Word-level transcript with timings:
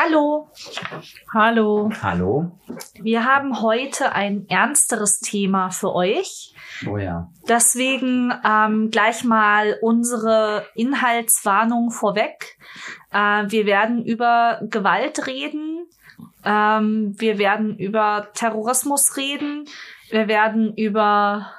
Hallo. 0.00 0.48
Hallo. 1.34 1.90
Hallo. 2.02 2.52
Wir 3.02 3.24
haben 3.24 3.60
heute 3.60 4.12
ein 4.12 4.48
ernsteres 4.48 5.18
Thema 5.18 5.70
für 5.70 5.92
euch. 5.92 6.54
Oh 6.86 6.98
ja. 6.98 7.28
Deswegen 7.48 8.32
ähm, 8.44 8.92
gleich 8.92 9.24
mal 9.24 9.76
unsere 9.82 10.64
Inhaltswarnung 10.76 11.90
vorweg. 11.90 12.58
Äh, 13.12 13.46
wir 13.48 13.66
werden 13.66 14.04
über 14.04 14.60
Gewalt 14.70 15.26
reden. 15.26 15.88
Ähm, 16.44 17.16
wir 17.18 17.38
werden 17.38 17.76
über 17.76 18.28
Terrorismus 18.34 19.16
reden. 19.16 19.64
Wir 20.10 20.28
werden 20.28 20.74
über 20.76 21.50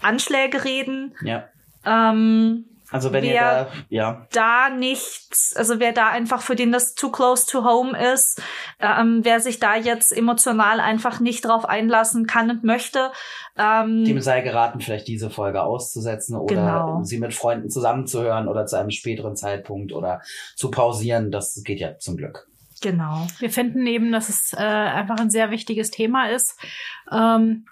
Anschläge 0.00 0.64
reden. 0.64 1.14
Ja. 1.20 1.44
Ähm, 1.84 2.64
Also 2.92 3.12
wenn 3.12 3.24
ihr 3.24 3.32
Wer- 3.34 3.64
da, 3.64 3.70
ja, 3.88 4.26
da 4.32 4.68
nichts, 4.70 5.54
also 5.56 5.80
wer 5.80 5.92
da 5.92 6.08
einfach 6.08 6.40
für 6.40 6.54
den 6.54 6.70
das 6.70 6.94
too 6.94 7.10
close 7.10 7.46
to 7.46 7.64
home 7.64 7.98
ist, 8.12 8.40
ähm, 8.78 9.20
wer 9.24 9.40
sich 9.40 9.58
da 9.58 9.74
jetzt 9.76 10.16
emotional 10.16 10.78
einfach 10.78 11.18
nicht 11.18 11.44
drauf 11.44 11.64
einlassen 11.64 12.26
kann 12.26 12.48
und 12.50 12.62
möchte, 12.64 13.10
ähm, 13.58 14.04
dem 14.04 14.20
sei 14.20 14.40
geraten, 14.42 14.80
vielleicht 14.80 15.08
diese 15.08 15.30
Folge 15.30 15.62
auszusetzen 15.62 16.36
oder 16.36 16.54
Genau. 16.54 17.02
sie 17.02 17.18
mit 17.18 17.34
Freunden 17.34 17.70
zusammenzuhören 17.70 18.46
oder 18.46 18.66
zu 18.66 18.76
einem 18.78 18.90
späteren 18.90 19.34
Zeitpunkt 19.34 19.92
oder 19.92 20.20
zu 20.54 20.70
pausieren. 20.70 21.32
Das 21.32 21.60
geht 21.64 21.80
ja 21.80 21.98
zum 21.98 22.16
Glück. 22.16 22.46
genau. 22.82 23.26
Wir 23.40 23.50
finden 23.50 23.86
eben, 23.86 24.12
dass 24.12 24.28
es 24.28 24.52
äh, 24.52 24.58
einfach 24.58 25.16
ein 25.18 25.30
sehr 25.30 25.50
wichtiges 25.50 25.90
Thema 25.90 26.28
ist. 26.28 26.56
Ähm, 27.10 27.66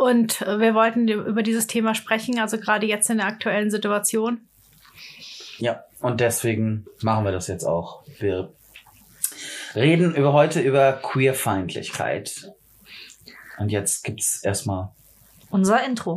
und 0.00 0.40
äh, 0.40 0.58
wir 0.58 0.74
wollten 0.74 1.06
über 1.08 1.42
dieses 1.42 1.66
Thema 1.66 1.94
sprechen, 1.94 2.38
also 2.38 2.58
gerade 2.58 2.86
jetzt 2.86 3.10
in 3.10 3.18
der 3.18 3.26
aktuellen 3.26 3.70
Situation. 3.70 4.48
Ja, 5.58 5.84
und 6.00 6.20
deswegen 6.20 6.86
machen 7.02 7.24
wir 7.24 7.32
das 7.32 7.48
jetzt 7.48 7.64
auch. 7.64 8.02
Wir 8.18 8.50
reden 9.74 10.14
über 10.14 10.32
heute 10.32 10.60
über 10.60 10.94
Queerfeindlichkeit. 10.94 12.50
Und 13.58 13.70
jetzt 13.70 14.02
gibt's 14.02 14.42
erstmal 14.42 14.88
Unser 15.50 15.84
Intro. 15.84 16.16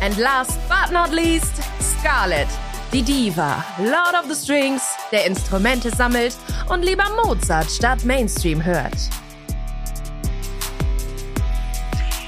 And 0.00 0.16
last 0.18 0.58
but 0.68 0.92
not 0.92 1.12
least, 1.12 1.52
Scarlett, 1.80 2.46
die 2.92 3.02
Diva, 3.02 3.64
Lord 3.78 4.14
of 4.14 4.26
the 4.32 4.34
Strings, 4.34 4.82
der 5.10 5.26
Instrumente 5.26 5.90
sammelt 5.94 6.36
und 6.68 6.84
lieber 6.84 7.04
Mozart 7.24 7.70
statt 7.70 8.04
Mainstream 8.04 8.64
hört. 8.64 8.94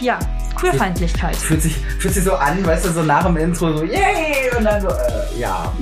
Ja, 0.00 0.18
Queerfeindlichkeit. 0.56 1.36
fühlt 1.36 1.62
sich 1.62 1.77
fühlt 1.77 2.14
sich 2.14 2.24
so 2.24 2.34
an, 2.34 2.64
weißt 2.66 2.86
du, 2.86 2.90
so 2.90 3.02
nach 3.02 3.24
dem 3.24 3.36
Intro 3.36 3.77
so 3.77 3.84
yay 3.84 4.50
und 4.56 4.64
dann 4.64 4.80
so 4.82 4.88
äh, 4.88 5.38
ja, 5.38 5.72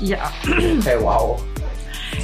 Ja. 0.00 0.30
okay, 0.44 0.96
wow. 1.00 1.42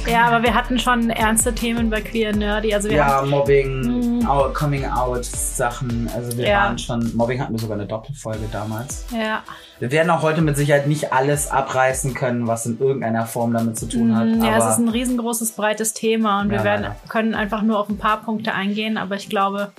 Ja, 0.07 0.27
aber 0.27 0.43
wir 0.43 0.53
hatten 0.53 0.77
schon 0.79 1.09
ernste 1.09 1.53
Themen 1.53 1.89
bei 1.89 1.99
Queer 2.01 2.35
Nerdy. 2.35 2.73
Also 2.73 2.89
wir 2.89 2.97
Ja, 2.97 3.05
haben, 3.05 3.29
Mobbing, 3.29 3.81
Mhm. 3.81 4.04
Out, 4.25 4.53
Coming 4.53 4.85
Out 4.85 5.25
Sachen. 5.25 6.09
Also 6.13 6.37
wir 6.37 6.47
Ja. 6.47 6.65
waren 6.65 6.77
schon, 6.77 7.15
Mobbing 7.15 7.41
hatten 7.41 7.53
wir 7.53 7.59
sogar 7.59 7.77
eine 7.77 7.85
Doppelfolge 7.87 8.47
damals. 8.51 9.05
ja, 9.11 9.43
Wir 9.79 9.91
werden 9.91 10.09
auch 10.09 10.21
heute 10.21 10.41
mit 10.41 10.55
Sicherheit 10.57 10.87
nicht 10.87 11.11
alles 11.13 11.49
abreißen 11.51 12.13
können, 12.13 12.47
was 12.47 12.65
in 12.65 12.79
irgendeiner 12.79 13.25
Form 13.25 13.53
damit 13.53 13.77
zu 13.77 13.87
tun 13.87 14.15
hat. 14.15 14.27
Ja, 14.43 14.57
es 14.57 14.65
ist 14.73 14.79
ein 14.79 14.89
riesengroßes, 14.89 15.51
breites 15.53 15.93
Thema 15.93 16.41
und 16.41 16.49
wir 16.49 16.57
Ja, 16.59 16.63
werden, 16.63 16.81
leider. 16.83 16.95
können 17.09 17.35
einfach 17.35 17.61
nur 17.61 17.79
auf 17.79 17.89
ein 17.89 17.97
paar 17.97 18.21
Punkte 18.23 18.53
eingehen, 18.53 18.97
aber 18.97 19.15
ich 19.15 19.29
glaube, 19.29 19.71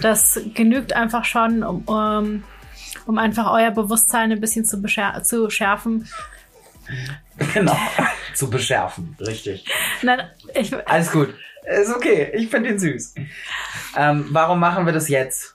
das 0.00 0.40
genügt 0.54 0.94
einfach 0.94 1.24
schon, 1.24 1.62
um, 1.62 1.82
um, 1.84 2.44
um 3.06 3.18
einfach 3.18 3.50
euer 3.52 3.70
Bewusstsein 3.70 4.32
ein 4.32 4.40
bisschen 4.40 4.64
zu, 4.64 4.82
zu 5.22 5.50
schärfen. 5.50 6.08
genau 7.54 7.76
zu 8.34 8.50
beschärfen, 8.50 9.16
richtig. 9.20 9.64
Nein, 10.02 10.20
ich, 10.54 10.72
Alles 10.88 11.10
gut, 11.12 11.28
ist 11.66 11.94
okay. 11.94 12.30
Ich 12.34 12.48
finde 12.48 12.70
ihn 12.70 12.78
süß. 12.78 13.14
Ähm, 13.96 14.28
warum 14.30 14.60
machen 14.60 14.86
wir 14.86 14.92
das 14.92 15.08
jetzt? 15.08 15.54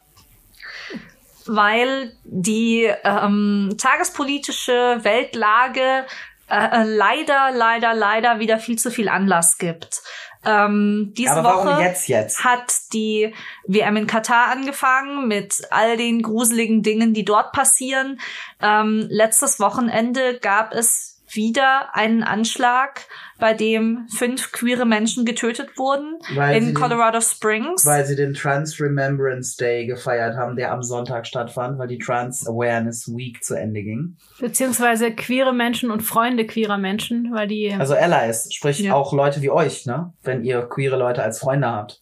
weil 1.51 2.13
die 2.23 2.91
ähm, 3.03 3.75
tagespolitische 3.77 4.99
Weltlage 5.01 6.05
äh, 6.47 6.83
leider, 6.83 7.51
leider, 7.51 7.93
leider 7.93 8.39
wieder 8.39 8.59
viel 8.59 8.77
zu 8.77 8.91
viel 8.91 9.09
Anlass 9.09 9.57
gibt. 9.57 10.01
Ähm, 10.45 11.13
diese 11.17 11.31
Aber 11.31 11.43
warum 11.43 11.67
Woche 11.67 11.81
jetzt 11.81 12.07
jetzt? 12.07 12.43
hat 12.43 12.73
die 12.93 13.33
WM 13.67 13.97
in 13.97 14.07
Katar 14.07 14.47
angefangen 14.47 15.27
mit 15.27 15.61
all 15.69 15.97
den 15.97 16.21
gruseligen 16.21 16.81
Dingen, 16.81 17.13
die 17.13 17.25
dort 17.25 17.51
passieren. 17.51 18.19
Ähm, 18.61 19.05
letztes 19.09 19.59
Wochenende 19.59 20.39
gab 20.39 20.73
es 20.73 21.21
wieder 21.31 21.95
einen 21.95 22.23
Anschlag, 22.23 23.01
bei 23.39 23.53
dem 23.53 24.07
fünf 24.15 24.51
queere 24.51 24.85
Menschen 24.85 25.25
getötet 25.25 25.77
wurden 25.77 26.19
Weil 26.35 26.57
in 26.57 26.65
den- 26.67 26.73
Colorado 26.73 27.21
Springs. 27.21 27.85
Weil 27.85 28.05
sie 28.05 28.15
den 28.15 28.33
Trans 28.33 28.79
Remembrance 28.81 29.55
Day 29.57 29.85
gefeiert 29.85 30.35
haben, 30.35 30.55
der 30.55 30.71
am 30.73 30.83
Sonntag 30.83 31.25
stattfand, 31.25 31.79
weil 31.79 31.87
die 31.87 31.97
Trans 31.97 32.45
Awareness 32.47 33.07
Week 33.15 33.43
zu 33.43 33.55
Ende 33.55 33.81
ging. 33.83 34.17
beziehungsweise 34.39 35.11
queere 35.11 35.53
Menschen 35.53 35.89
und 35.91 36.01
Freunde 36.01 36.45
queerer 36.45 36.77
Menschen, 36.77 37.31
weil 37.33 37.47
die 37.47 37.73
Also 37.73 37.95
Allies, 37.95 38.49
sprich 38.53 38.79
Ja. 38.79 38.93
auch 38.93 39.13
Leute 39.13 39.41
wie 39.41 39.49
euch, 39.49 39.85
ne? 39.85 40.13
Wenn 40.23 40.43
ihr 40.43 40.61
queere 40.63 40.97
Leute 40.97 41.23
als 41.23 41.39
Freunde 41.39 41.67
habt. 41.71 42.01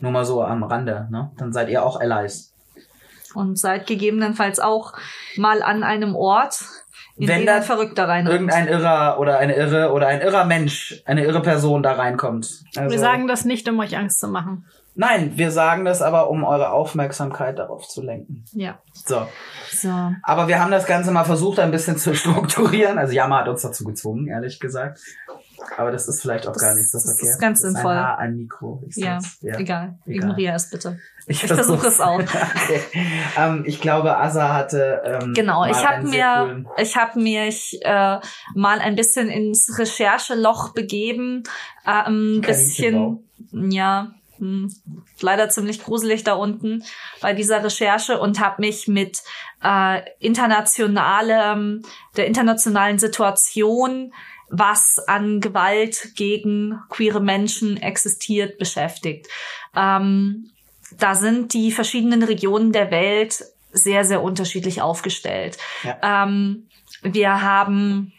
Nur 0.00 0.10
mal 0.10 0.24
so 0.24 0.42
am 0.42 0.64
Rande, 0.64 1.06
ne? 1.10 1.30
Dann 1.38 1.52
seid 1.52 1.68
ihr 1.68 1.84
auch 1.84 2.00
Allies. 2.00 2.48
und 3.34 3.58
seid 3.58 3.86
gegebenenfalls 3.86 4.60
auch 4.60 4.92
mal 5.36 5.62
an 5.62 5.84
einem 5.84 6.14
Ort, 6.14 6.60
in 7.16 7.28
Wenn 7.28 7.46
da 7.46 7.56
ein 7.56 7.62
Verrückter 7.62 8.08
rein 8.08 8.26
Irgendein 8.26 8.68
Irrer 8.68 9.18
oder 9.20 9.38
eine 9.38 9.54
Irre 9.54 9.92
oder 9.92 10.06
ein 10.08 10.20
irrer 10.22 10.44
Mensch, 10.44 11.02
eine 11.04 11.24
irre 11.24 11.42
Person 11.42 11.82
da 11.82 11.92
reinkommt. 11.92 12.64
Also, 12.76 12.90
wir 12.90 12.98
sagen 12.98 13.26
das 13.28 13.44
nicht, 13.44 13.68
um 13.68 13.78
euch 13.80 13.96
Angst 13.96 14.18
zu 14.20 14.28
machen. 14.28 14.66
Nein, 14.94 15.32
wir 15.36 15.50
sagen 15.50 15.84
das 15.86 16.02
aber, 16.02 16.28
um 16.28 16.44
eure 16.44 16.70
Aufmerksamkeit 16.70 17.58
darauf 17.58 17.88
zu 17.88 18.02
lenken. 18.02 18.44
Ja. 18.52 18.78
So. 18.92 19.26
So. 19.70 19.88
Aber 20.22 20.48
wir 20.48 20.60
haben 20.60 20.70
das 20.70 20.84
Ganze 20.86 21.10
mal 21.12 21.24
versucht, 21.24 21.60
ein 21.60 21.70
bisschen 21.70 21.96
zu 21.96 22.14
strukturieren. 22.14 22.98
Also 22.98 23.14
Yama 23.14 23.40
hat 23.40 23.48
uns 23.48 23.62
dazu 23.62 23.84
gezwungen, 23.84 24.26
ehrlich 24.28 24.60
gesagt. 24.60 25.00
Aber 25.78 25.92
das 25.92 26.08
ist 26.08 26.20
vielleicht 26.20 26.46
auch 26.46 26.52
Das- 26.52 26.62
gar 26.62 26.74
nicht 26.74 26.90
so 26.90 26.98
das 26.98 27.04
ist 27.06 27.18
verkehrt. 27.20 27.40
ganz 27.40 27.60
Das 27.60 27.68
ist 27.68 27.74
sinnvoll. 27.76 27.92
Ein, 27.92 27.98
Haar, 28.04 28.18
ein 28.18 28.36
Mikro. 28.36 28.82
Ja, 28.96 29.18
ja. 29.40 29.58
egal. 29.58 29.58
Egal. 29.58 29.96
Ignoriere 30.06 30.56
es 30.56 30.68
bitte. 30.70 30.98
Ich, 31.26 31.42
Ich 31.42 31.52
versuche 31.52 31.86
es 31.86 32.00
auch. 32.00 32.18
okay. 32.20 32.80
ähm, 33.38 33.64
ich 33.66 33.80
glaube, 33.80 34.16
Asa 34.16 34.52
hatte. 34.52 35.02
Ähm, 35.04 35.34
Genau, 35.34 35.64
ich 35.64 35.86
habe 35.86 36.06
mir, 36.06 36.64
ich 36.78 36.96
habe 36.96 37.20
mich 37.20 37.78
äh, 37.82 38.18
mal 38.54 38.78
ein 38.80 38.96
bisschen 38.96 39.28
ins 39.28 39.78
Rechercheloch 39.78 40.72
begeben, 40.72 41.44
äh, 41.84 41.90
ein 41.90 42.40
bisschen, 42.40 43.28
ja, 43.52 44.12
hm, 44.38 44.74
leider 45.20 45.48
ziemlich 45.48 45.84
gruselig 45.84 46.24
da 46.24 46.34
unten 46.34 46.82
bei 47.20 47.32
dieser 47.32 47.62
Recherche 47.62 48.18
und 48.18 48.40
habe 48.40 48.60
mich 48.60 48.88
mit 48.88 49.22
äh, 49.62 50.00
internationalem, 50.18 51.82
der 52.16 52.26
internationalen 52.26 52.98
Situation 52.98 54.12
was 54.52 54.98
an 55.06 55.40
Gewalt 55.40 56.14
gegen 56.14 56.78
queere 56.90 57.20
Menschen 57.20 57.78
existiert, 57.78 58.58
beschäftigt. 58.58 59.26
Ähm, 59.74 60.51
da 60.98 61.14
sind 61.14 61.54
die 61.54 61.72
verschiedenen 61.72 62.22
Regionen 62.22 62.72
der 62.72 62.90
Welt 62.90 63.44
sehr, 63.72 64.04
sehr 64.04 64.22
unterschiedlich 64.22 64.82
aufgestellt. 64.82 65.58
Ja. 65.82 66.24
Ähm, 66.24 66.68
wir 67.02 67.42
haben 67.42 68.12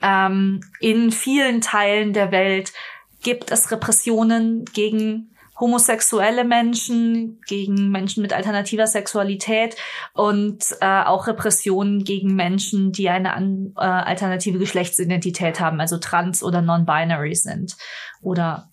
ähm, 0.00 0.60
in 0.80 1.12
vielen 1.12 1.60
Teilen 1.60 2.12
der 2.12 2.32
Welt 2.32 2.72
gibt 3.22 3.50
es 3.50 3.70
Repressionen 3.70 4.64
gegen 4.64 5.28
homosexuelle 5.60 6.44
Menschen, 6.44 7.40
gegen 7.46 7.90
Menschen 7.90 8.22
mit 8.22 8.32
alternativer 8.32 8.88
Sexualität 8.88 9.76
und 10.12 10.64
äh, 10.80 11.04
auch 11.04 11.28
Repressionen 11.28 12.02
gegen 12.02 12.34
Menschen, 12.34 12.90
die 12.90 13.08
eine 13.08 13.32
an, 13.32 13.72
äh, 13.76 13.82
alternative 13.82 14.58
Geschlechtsidentität 14.58 15.60
haben, 15.60 15.80
also 15.80 15.98
trans 15.98 16.42
oder 16.42 16.62
non-binary 16.62 17.36
sind 17.36 17.76
oder 18.22 18.71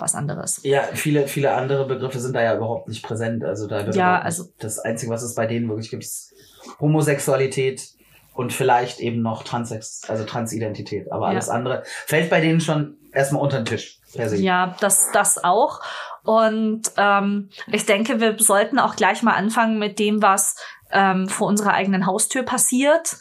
was 0.00 0.14
anderes. 0.14 0.60
Ja, 0.62 0.82
viele, 0.94 1.28
viele 1.28 1.52
andere 1.54 1.86
Begriffe 1.86 2.20
sind 2.20 2.34
da 2.34 2.42
ja 2.42 2.56
überhaupt 2.56 2.88
nicht 2.88 3.02
präsent. 3.04 3.44
Also 3.44 3.66
da 3.66 3.80
Ja, 3.90 4.20
also- 4.20 4.44
das 4.58 4.78
Einzige, 4.78 5.12
was 5.12 5.22
es 5.22 5.34
bei 5.34 5.46
denen 5.46 5.68
wirklich 5.68 5.90
gibt, 5.90 6.04
ist 6.04 6.32
Homosexualität 6.80 7.82
und 8.34 8.52
vielleicht 8.52 9.00
eben 9.00 9.22
noch 9.22 9.42
Transex, 9.42 10.02
also 10.08 10.24
Transidentität. 10.24 11.10
Aber 11.12 11.26
Ja. 11.26 11.30
alles 11.32 11.48
andere 11.48 11.82
fällt 11.84 12.30
bei 12.30 12.40
denen 12.40 12.60
schon 12.60 12.96
erstmal 13.12 13.42
unter 13.42 13.58
den 13.58 13.66
Tisch 13.66 14.00
per 14.14 14.28
se. 14.28 14.36
Ja, 14.36 14.76
das, 14.80 15.10
das 15.12 15.42
auch. 15.42 15.80
Und 16.24 16.82
ähm, 16.96 17.48
ich 17.68 17.86
denke, 17.86 18.20
wir 18.20 18.36
sollten 18.38 18.78
auch 18.78 18.96
gleich 18.96 19.22
mal 19.22 19.34
anfangen 19.34 19.78
mit 19.78 19.98
dem, 19.98 20.22
was 20.22 20.56
ähm, 20.90 21.28
vor 21.28 21.48
unserer 21.48 21.74
eigenen 21.74 22.06
Haustür 22.06 22.42
passiert. 22.44 23.16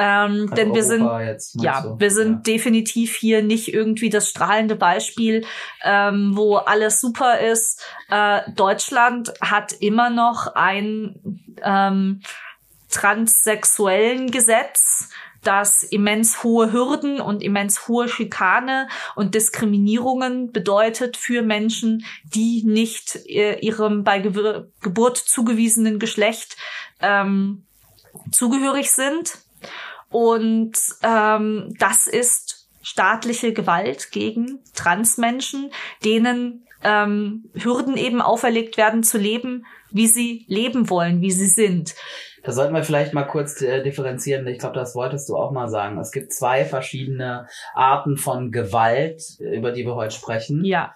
Ähm, 0.00 0.48
denn 0.54 0.72
wir 0.74 0.84
sind 0.84 1.10
jetzt, 1.26 1.60
ja, 1.60 1.80
du? 1.80 1.98
wir 1.98 2.12
sind 2.12 2.46
definitiv 2.46 3.16
hier 3.16 3.42
nicht 3.42 3.74
irgendwie 3.74 4.10
das 4.10 4.28
strahlende 4.28 4.76
Beispiel, 4.76 5.44
ähm, 5.82 6.36
wo 6.36 6.54
alles 6.54 7.00
super 7.00 7.40
ist. 7.40 7.82
Äh, 8.08 8.42
Deutschland 8.54 9.32
hat 9.40 9.72
immer 9.72 10.08
noch 10.08 10.54
ein 10.54 11.42
ähm, 11.64 12.22
transsexuellen 12.90 14.30
Gesetz, 14.30 15.10
das 15.42 15.82
immens 15.82 16.44
hohe 16.44 16.72
Hürden 16.72 17.20
und 17.20 17.42
immens 17.42 17.88
hohe 17.88 18.08
Schikane 18.08 18.86
und 19.16 19.34
Diskriminierungen 19.34 20.52
bedeutet 20.52 21.16
für 21.16 21.42
Menschen, 21.42 22.04
die 22.22 22.62
nicht 22.64 23.16
äh, 23.26 23.58
ihrem 23.58 24.04
bei 24.04 24.20
Gewir 24.20 24.70
Geburt 24.80 25.16
zugewiesenen 25.16 25.98
Geschlecht 25.98 26.56
ähm, 27.00 27.64
zugehörig 28.30 28.92
sind. 28.92 29.38
Und 30.10 30.78
ähm, 31.02 31.74
das 31.78 32.06
ist 32.06 32.68
staatliche 32.82 33.52
Gewalt 33.52 34.10
gegen 34.10 34.60
Transmenschen, 34.74 35.70
denen 36.04 36.66
ähm, 36.82 37.50
Hürden 37.54 37.96
eben 37.96 38.20
auferlegt 38.20 38.76
werden 38.76 39.02
zu 39.02 39.18
leben, 39.18 39.66
wie 39.90 40.06
sie 40.06 40.44
leben 40.48 40.88
wollen, 40.90 41.20
wie 41.20 41.30
sie 41.30 41.46
sind. 41.46 41.94
Da 42.44 42.52
sollten 42.52 42.74
wir 42.74 42.84
vielleicht 42.84 43.14
mal 43.14 43.24
kurz 43.24 43.60
äh, 43.60 43.82
differenzieren. 43.82 44.46
Ich 44.46 44.58
glaube, 44.58 44.76
das 44.76 44.94
wolltest 44.94 45.28
du 45.28 45.36
auch 45.36 45.50
mal 45.50 45.68
sagen. 45.68 45.98
Es 45.98 46.12
gibt 46.12 46.32
zwei 46.32 46.64
verschiedene 46.64 47.46
Arten 47.74 48.16
von 48.16 48.52
Gewalt, 48.52 49.22
über 49.40 49.72
die 49.72 49.84
wir 49.84 49.96
heute 49.96 50.14
sprechen. 50.14 50.64
Ja, 50.64 50.94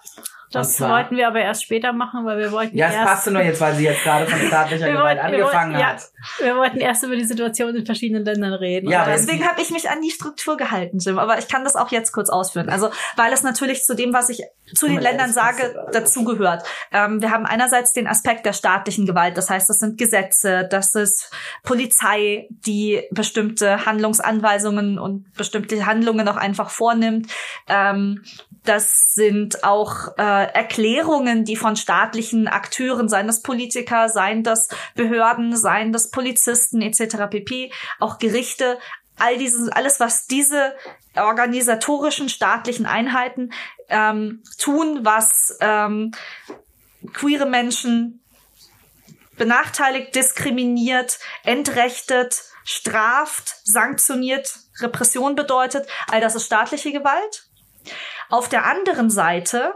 Das 0.53 0.77
zwar- 0.77 0.89
wollten 0.91 1.17
wir 1.17 1.27
aber 1.27 1.39
erst 1.39 1.63
später 1.63 1.93
machen, 1.93 2.25
weil 2.25 2.37
wir 2.37 2.51
wollten 2.51 2.77
Ja, 2.77 2.87
es 2.87 2.93
erst, 2.95 3.05
passte 3.07 3.31
nur 3.31 3.41
jetzt, 3.41 3.59
weil 3.61 3.75
sie 3.75 3.83
jetzt 3.85 4.03
gerade 4.03 4.25
von 4.27 4.39
staatlicher 4.39 4.87
Gewalt 4.91 5.17
wollten- 5.19 5.31
wir 5.35 5.43
angefangen 5.43 5.73
wollten- 5.73 5.81
ja. 5.81 5.87
hat. 5.93 6.03
wir 6.39 6.55
wollten 6.55 6.77
erst 6.79 7.03
über 7.03 7.15
die 7.15 7.23
Situation 7.25 7.75
in 7.75 7.85
verschiedenen 7.85 8.23
Ländern 8.25 8.53
reden. 8.53 8.89
Ja, 8.89 9.05
deswegen 9.05 9.47
habe 9.47 9.61
ich 9.61 9.71
mich 9.71 9.89
an 9.89 10.01
die 10.01 10.11
Struktur 10.11 10.55
gehalten, 10.57 10.99
Jim. 10.99 11.19
Aber 11.19 11.37
ich 11.39 11.47
kann 11.47 11.63
das 11.63 11.75
auch 11.75 11.91
jetzt 11.91 12.11
kurz 12.11 12.29
ausführen. 12.29 12.69
Also, 12.69 12.89
weil 13.15 13.33
es 13.33 13.43
natürlich 13.43 13.83
zu 13.83 13.95
dem, 13.95 14.13
was 14.13 14.29
ich 14.29 14.41
zu 14.75 14.85
den 14.87 14.95
Ja, 14.95 15.01
Ländern 15.01 15.31
sage, 15.33 15.73
ja. 15.75 15.91
dazugehört. 15.91 16.63
Ähm, 16.91 17.21
wir 17.21 17.31
haben 17.31 17.45
einerseits 17.45 17.93
den 17.93 18.07
Aspekt 18.07 18.45
der 18.45 18.53
staatlichen 18.53 19.05
Gewalt. 19.05 19.37
Das 19.37 19.49
heißt, 19.49 19.69
das 19.69 19.79
sind 19.79 19.97
Gesetze, 19.97 20.67
das 20.69 20.95
ist 20.95 21.31
Polizei, 21.63 22.47
die 22.49 23.03
bestimmte 23.11 23.85
Handlungsanweisungen 23.85 24.99
und 24.99 25.31
bestimmte 25.33 25.85
Handlungen 25.85 26.27
auch 26.27 26.37
einfach 26.37 26.69
vornimmt. 26.69 27.31
Ähm, 27.67 28.23
das 28.65 29.13
sind 29.13 29.63
auch 29.65 30.17
äh, 30.17 30.42
Erklärungen, 30.43 31.45
die 31.45 31.55
von 31.55 31.75
staatlichen 31.75 32.47
Akteuren, 32.47 33.09
seien 33.09 33.27
das 33.27 33.41
Politiker, 33.41 34.09
seien 34.09 34.43
das 34.43 34.69
Behörden, 34.95 35.55
seien 35.55 35.91
das 35.91 36.11
Polizisten 36.11 36.81
etc. 36.81 37.29
pp, 37.29 37.71
auch 37.99 38.17
Gerichte, 38.19 38.77
all 39.17 39.37
dieses, 39.37 39.69
alles, 39.69 39.99
was 39.99 40.27
diese 40.27 40.73
organisatorischen 41.15 42.29
staatlichen 42.29 42.85
Einheiten 42.85 43.53
ähm, 43.89 44.43
tun, 44.57 44.99
was 45.03 45.57
ähm, 45.61 46.11
queere 47.13 47.45
Menschen 47.45 48.23
benachteiligt, 49.37 50.15
diskriminiert, 50.15 51.19
entrechtet, 51.43 52.43
straft, 52.63 53.55
sanktioniert, 53.63 54.59
Repression 54.79 55.35
bedeutet, 55.35 55.87
all 56.07 56.21
das 56.21 56.35
ist 56.35 56.45
staatliche 56.45 56.91
Gewalt. 56.91 57.47
Auf 58.29 58.49
der 58.49 58.65
anderen 58.65 59.09
Seite, 59.09 59.75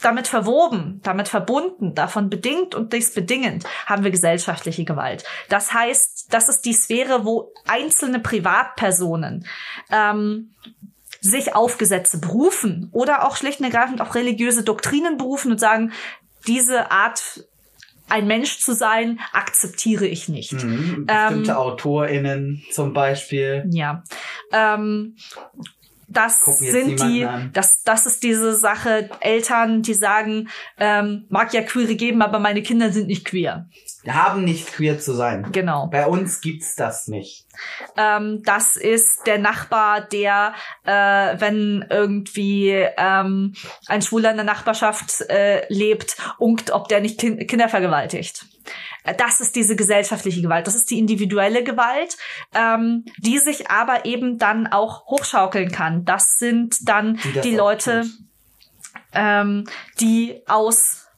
damit 0.00 0.28
verwoben, 0.28 1.00
damit 1.02 1.28
verbunden, 1.28 1.94
davon 1.94 2.30
bedingt 2.30 2.74
und 2.74 2.92
dies 2.92 3.12
bedingend, 3.12 3.64
haben 3.86 4.04
wir 4.04 4.10
gesellschaftliche 4.10 4.84
Gewalt. 4.84 5.24
Das 5.48 5.72
heißt, 5.72 6.32
das 6.32 6.48
ist 6.48 6.64
die 6.64 6.72
Sphäre, 6.72 7.24
wo 7.24 7.52
einzelne 7.66 8.20
Privatpersonen 8.20 9.46
ähm, 9.90 10.54
sich 11.20 11.54
auf 11.54 11.78
Gesetze 11.78 12.18
berufen 12.18 12.88
oder 12.92 13.26
auch 13.26 13.36
schlicht 13.36 13.60
und 13.60 13.66
ergreifend 13.66 14.00
auf 14.00 14.14
religiöse 14.14 14.62
Doktrinen 14.62 15.18
berufen 15.18 15.52
und 15.52 15.60
sagen, 15.60 15.92
diese 16.46 16.90
Art 16.90 17.44
ein 18.08 18.26
Mensch 18.26 18.58
zu 18.58 18.74
sein, 18.74 19.20
akzeptiere 19.32 20.06
ich 20.06 20.28
nicht. 20.28 20.52
Mhm. 20.52 21.06
Bestimmte 21.06 21.56
AutorInnen 21.56 22.64
zum 22.72 22.92
Beispiel. 22.92 23.64
Ja. 23.70 24.02
Ähm, 24.52 25.16
das 26.10 26.40
sind 26.40 27.00
die, 27.00 27.24
an. 27.24 27.50
das, 27.52 27.82
das 27.84 28.04
ist 28.04 28.22
diese 28.22 28.54
Sache, 28.54 29.08
Eltern, 29.20 29.82
die 29.82 29.94
sagen, 29.94 30.48
ähm, 30.78 31.24
mag 31.28 31.54
ja 31.54 31.62
Queere 31.62 31.94
geben, 31.94 32.20
aber 32.22 32.38
meine 32.38 32.62
Kinder 32.62 32.92
sind 32.92 33.06
nicht 33.06 33.24
queer. 33.24 33.68
Haben 34.08 34.44
nicht 34.44 34.72
queer 34.72 34.98
zu 34.98 35.12
sein. 35.14 35.52
Genau. 35.52 35.86
Bei 35.86 36.06
uns 36.06 36.40
gibt's 36.40 36.74
das 36.74 37.06
nicht. 37.06 37.46
Ähm, 37.96 38.42
das 38.44 38.76
ist 38.76 39.26
der 39.26 39.38
Nachbar, 39.38 40.00
der, 40.00 40.54
äh, 40.84 40.90
wenn 41.38 41.84
irgendwie 41.90 42.70
ähm, 42.96 43.54
ein 43.86 44.02
Schwuler 44.02 44.30
in 44.30 44.36
der 44.36 44.46
Nachbarschaft 44.46 45.20
äh, 45.28 45.66
lebt, 45.72 46.16
unkt, 46.38 46.70
ob 46.70 46.88
der 46.88 47.00
nicht 47.00 47.20
kin 47.20 47.46
Kinder 47.46 47.68
vergewaltigt. 47.68 48.46
Das 49.18 49.40
ist 49.40 49.56
diese 49.56 49.76
gesellschaftliche 49.76 50.42
Gewalt. 50.42 50.66
Das 50.66 50.74
ist 50.74 50.90
die 50.90 50.98
individuelle 50.98 51.64
Gewalt, 51.64 52.16
ähm, 52.54 53.04
die 53.18 53.38
sich 53.38 53.70
aber 53.70 54.04
eben 54.04 54.38
dann 54.38 54.66
auch 54.66 55.06
hochschaukeln 55.06 55.70
kann. 55.72 56.04
Das 56.04 56.38
sind 56.38 56.88
dann 56.88 57.18
Die 57.34 57.40
die 57.40 57.56
Leute, 57.56 58.04
ähm, 59.12 59.64
die 60.00 60.42
aus 60.46 61.09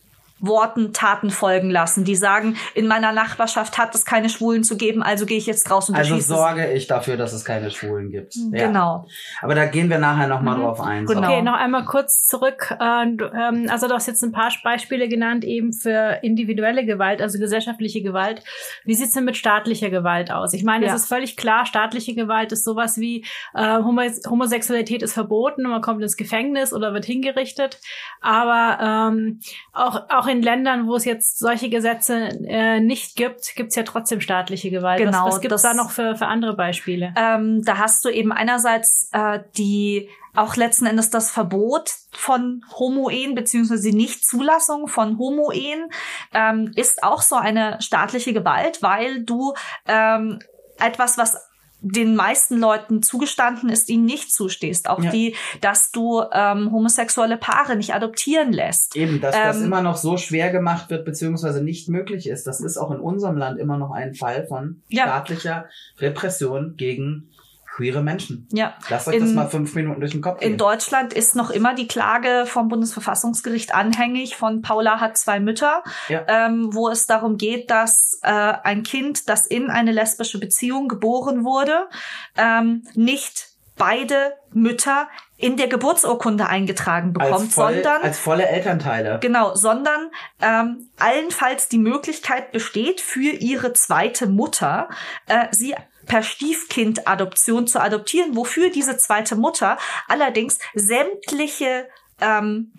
Worten 0.43 0.93
Taten 0.93 1.31
folgen 1.31 1.71
lassen, 1.71 2.05
die 2.05 2.17
sagen, 2.17 2.57
in 2.75 2.87
meiner 2.87 3.13
Nachbarschaft 3.13 3.79
hat 3.79 3.95
es 3.95 4.05
keine 4.05 4.29
Schwulen 4.29 4.65
zu 4.65 4.77
geben, 4.77 5.03
also 5.03 5.25
gehe 5.25 5.39
ich 5.39 5.47
jetzt 5.47 5.65
draußen 5.71 5.95
und 5.95 5.99
Also 5.99 6.19
sorge 6.19 6.71
ich 6.73 6.87
dafür, 6.89 7.17
dass 7.17 7.33
es 7.33 7.45
keine 7.45 7.71
Schwulen 7.71 8.11
gibt. 8.11 8.35
Ja. 8.53 8.67
Genau. 8.67 9.07
Aber 9.41 9.55
da 9.55 9.67
gehen 9.67 9.89
wir 9.89 9.99
nachher 9.99 10.27
nochmal 10.27 10.59
Mhm. 10.59 10.63
drauf 10.63 10.81
ein. 10.81 11.07
Genau. 11.07 11.21
Okay, 11.21 11.43
noch 11.43 11.55
einmal 11.55 11.85
kurz 11.85 12.27
zurück. 12.27 12.77
Äh, 12.79 13.03
ähm, 13.05 13.67
also 13.71 13.87
du 13.89 13.95
hast 13.95 14.07
jetzt 14.07 14.23
ein 14.23 14.33
paar 14.33 14.53
Beispiele 14.65 15.09
genannt, 15.09 15.45
eben 15.45 15.73
für 15.73 16.19
individuelle 16.23 16.85
Gewalt, 16.85 17.23
also 17.23 17.39
gesellschaftliche 17.39 18.03
Gewalt. 18.03 18.43
Wie 18.85 18.95
sieht's 18.95 19.13
denn 19.15 19.25
mit 19.25 19.37
staatlicher 19.37 19.91
Gewalt 19.91 20.33
aus? 20.33 20.53
Ich 20.55 20.65
meine, 20.65 20.87
Ja. 20.87 20.95
es 20.95 21.03
ist 21.03 21.09
völlig 21.09 21.37
klar, 21.37 21.67
staatliche 21.67 22.15
Gewalt 22.15 22.51
ist 22.53 22.65
sowas 22.65 22.99
wie 22.99 23.25
äh, 23.55 23.77
Homo 23.79 24.03
Homosexualität 24.29 25.03
ist 25.03 25.13
verboten 25.13 25.63
man 25.63 25.81
kommt 25.83 26.03
ins 26.03 26.17
Gefängnis 26.17 26.73
oder 26.73 26.93
wird 26.95 27.05
hingerichtet. 27.05 27.79
Aber 28.21 28.79
ähm, 29.13 29.41
auch, 29.73 30.09
auch 30.09 30.27
in 30.27 30.32
Ländern, 30.41 30.87
wo 30.87 30.95
es 30.97 31.05
jetzt 31.05 31.39
solche 31.39 31.69
Gesetze 31.69 32.29
äh, 32.47 32.81
nicht 32.81 33.17
gibt, 33.17 33.55
gibt's 33.57 33.75
ja 33.75 33.83
trotzdem 33.83 34.21
staatliche 34.21 34.71
Gewalt. 34.71 34.99
Genau, 34.99 35.27
Was, 35.27 35.35
was 35.35 35.41
gibt's 35.43 35.61
das- 35.61 35.63
da 35.63 35.75
noch 35.75 35.91
für, 35.91 36.17
für 36.17 36.27
andere 36.27 36.55
Beispiele? 36.57 37.13
Ähm, 37.17 37.63
da 37.65 37.79
hast 37.79 38.05
du 38.05 38.09
eben 38.09 38.33
einerseits 38.33 39.11
äh, 39.13 39.41
die 39.59 40.09
auch 40.35 40.57
letzten 40.57 40.87
Endes 40.87 41.11
das 41.11 41.31
Verbot 41.31 41.91
von 42.13 42.65
Homo-Ehen 42.79 43.35
beziehungsweise 43.35 43.91
die 43.91 43.97
Nichtzulassung 43.97 44.87
von 44.89 45.19
Homo-Ehen 45.19 45.91
ähm, 46.33 46.73
ist 46.75 47.03
auch 47.03 47.21
so 47.21 47.37
eine 47.37 47.77
staatliche 47.83 48.33
Gewalt, 48.33 48.83
weil 48.83 49.25
du 49.25 49.53
ähm, 49.87 50.39
etwas, 50.79 51.19
was 51.19 51.37
den 51.85 52.15
meisten 52.15 52.59
Leuten 52.59 53.03
zugestanden 53.03 53.69
ist, 53.69 53.89
ihnen 53.89 54.05
nicht 54.05 54.33
zustehst. 54.33 54.89
Auch 54.89 55.03
Ja. 55.03 55.11
die, 55.11 55.35
dass 55.61 55.91
du 55.91 56.23
ähm, 56.33 56.71
homosexuelle 56.71 57.37
Paare 57.37 57.75
nicht 57.77 57.93
adoptieren 57.93 58.53
lässt. 58.53 58.95
Eben, 58.97 59.21
dass 59.21 59.35
das 59.35 59.59
Ähm, 59.59 59.65
immer 59.67 59.83
noch 59.83 59.97
so 59.97 60.17
schwer 60.17 60.51
gemacht 60.53 60.91
wird, 60.91 61.05
beziehungsweise 61.05 61.63
nicht 61.63 61.89
möglich 61.89 62.29
ist. 62.29 62.47
Das 62.47 62.61
ist 62.61 62.77
auch 62.79 62.93
in 62.93 63.01
unserem 63.01 63.37
Land 63.37 63.59
immer 63.59 63.79
noch 63.79 63.91
ein 63.91 64.15
Fall 64.15 64.47
von 64.47 64.83
Ja. 64.89 65.03
staatlicher 65.05 65.67
Repression 65.99 66.75
gegen 66.77 67.32
queere 67.75 68.03
Menschen. 68.03 68.47
Ja. 68.53 68.75
Lasst 68.91 69.09
euch 69.09 69.19
das 69.19 69.31
In- 69.31 69.35
mal 69.35 69.49
fünf 69.49 69.75
Minuten 69.75 70.01
durch 70.01 70.13
den 70.13 70.21
Kopf 70.21 70.43
In 70.43 70.49
gehen. 70.51 70.59
Deutschland 70.59 71.13
ist 71.15 71.35
noch 71.35 71.51
immer 71.51 71.75
die 71.75 71.89
Klage 71.89 72.45
vom 72.47 72.69
Bundesverfassungsgericht 72.69 73.75
anhängig 73.75 74.37
von 74.37 74.61
Paula 74.63 75.01
hat 75.01 75.17
zwei 75.17 75.41
Mütter, 75.41 75.83
Ja. 76.09 76.25
ähm, 76.29 76.75
wo 76.75 76.89
es 76.89 77.07
darum 77.07 77.39
geht, 77.39 77.71
dass 77.71 78.21
äh, 78.23 78.29
ein 78.31 78.83
Kind, 78.83 79.29
das 79.29 79.47
in 79.47 79.71
eine 79.71 79.93
lesbische 79.93 80.39
Beziehung 80.39 80.89
geboren 80.89 81.45
wurde, 81.45 81.89
ähm, 82.37 82.85
nicht 82.95 83.49
beide 83.79 84.35
Mütter 84.53 85.09
in 85.39 85.57
der 85.57 85.67
Geburtsurkunde 85.67 86.47
eingetragen 86.47 87.15
bekommt, 87.15 87.33
als, 87.33 87.55
voll, 87.55 87.73
sondern 87.75 88.03
als 88.03 88.19
volle 88.19 88.47
Elternteile. 88.47 89.19
Genau, 89.21 89.55
sondern 89.55 90.11
ähm, 90.41 90.91
allenfalls 90.99 91.69
die 91.69 91.79
Möglichkeit 91.79 92.53
besteht 92.53 93.01
für 93.01 93.31
ihre 93.31 93.73
zweite 93.73 94.27
Mutter, 94.29 94.89
äh, 95.27 95.47
sie 95.51 95.75
per 96.13 96.23
Stiefkindadoption 96.23 97.67
zu 97.67 97.81
adoptieren, 97.81 98.37
wofür 98.37 98.69
diese 98.69 98.99
zweite 98.99 99.35
Mutter 99.35 99.79
allerdings 100.09 100.59
sämtliche 100.75 101.89
ähm, 102.21 102.71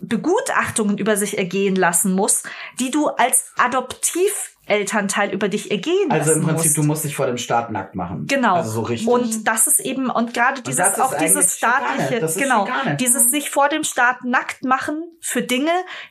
Begutachtungen 0.00 0.98
über 0.98 1.16
sich 1.16 1.38
ergehen 1.38 1.76
lassen 1.76 2.12
muss, 2.12 2.42
die 2.80 2.90
du 2.90 3.06
als 3.06 3.52
Adoptiv 3.56 4.55
Elternteil 4.66 5.32
über 5.32 5.48
dich 5.48 5.70
ergehen 5.70 6.10
Also 6.10 6.32
im 6.32 6.42
Prinzip, 6.42 6.64
musst. 6.66 6.76
du 6.78 6.82
musst 6.82 7.04
dich 7.04 7.16
vor 7.16 7.26
dem 7.26 7.38
Staat 7.38 7.70
nackt 7.70 7.94
machen. 7.94 8.26
Genau. 8.26 8.56
Also 8.56 8.70
so 8.70 8.80
richtig. 8.82 9.08
Und 9.08 9.46
das 9.46 9.66
ist 9.66 9.80
eben, 9.80 10.10
und 10.10 10.34
gerade 10.34 10.60
dieses, 10.62 10.86
ist 10.86 11.00
auch 11.00 11.16
dieses 11.16 11.56
staatliche, 11.56 12.20
Das 12.20 12.36
ist 12.36 12.42
genau, 12.42 12.66
Schikane. 12.66 12.96
dieses 12.96 13.30
sich 13.30 13.50
vor 13.50 13.68
dem 13.68 13.84
Staat 13.84 14.24
nackt 14.24 14.64
machen 14.64 15.04
für 15.20 15.42
Dinge, 15.42 15.70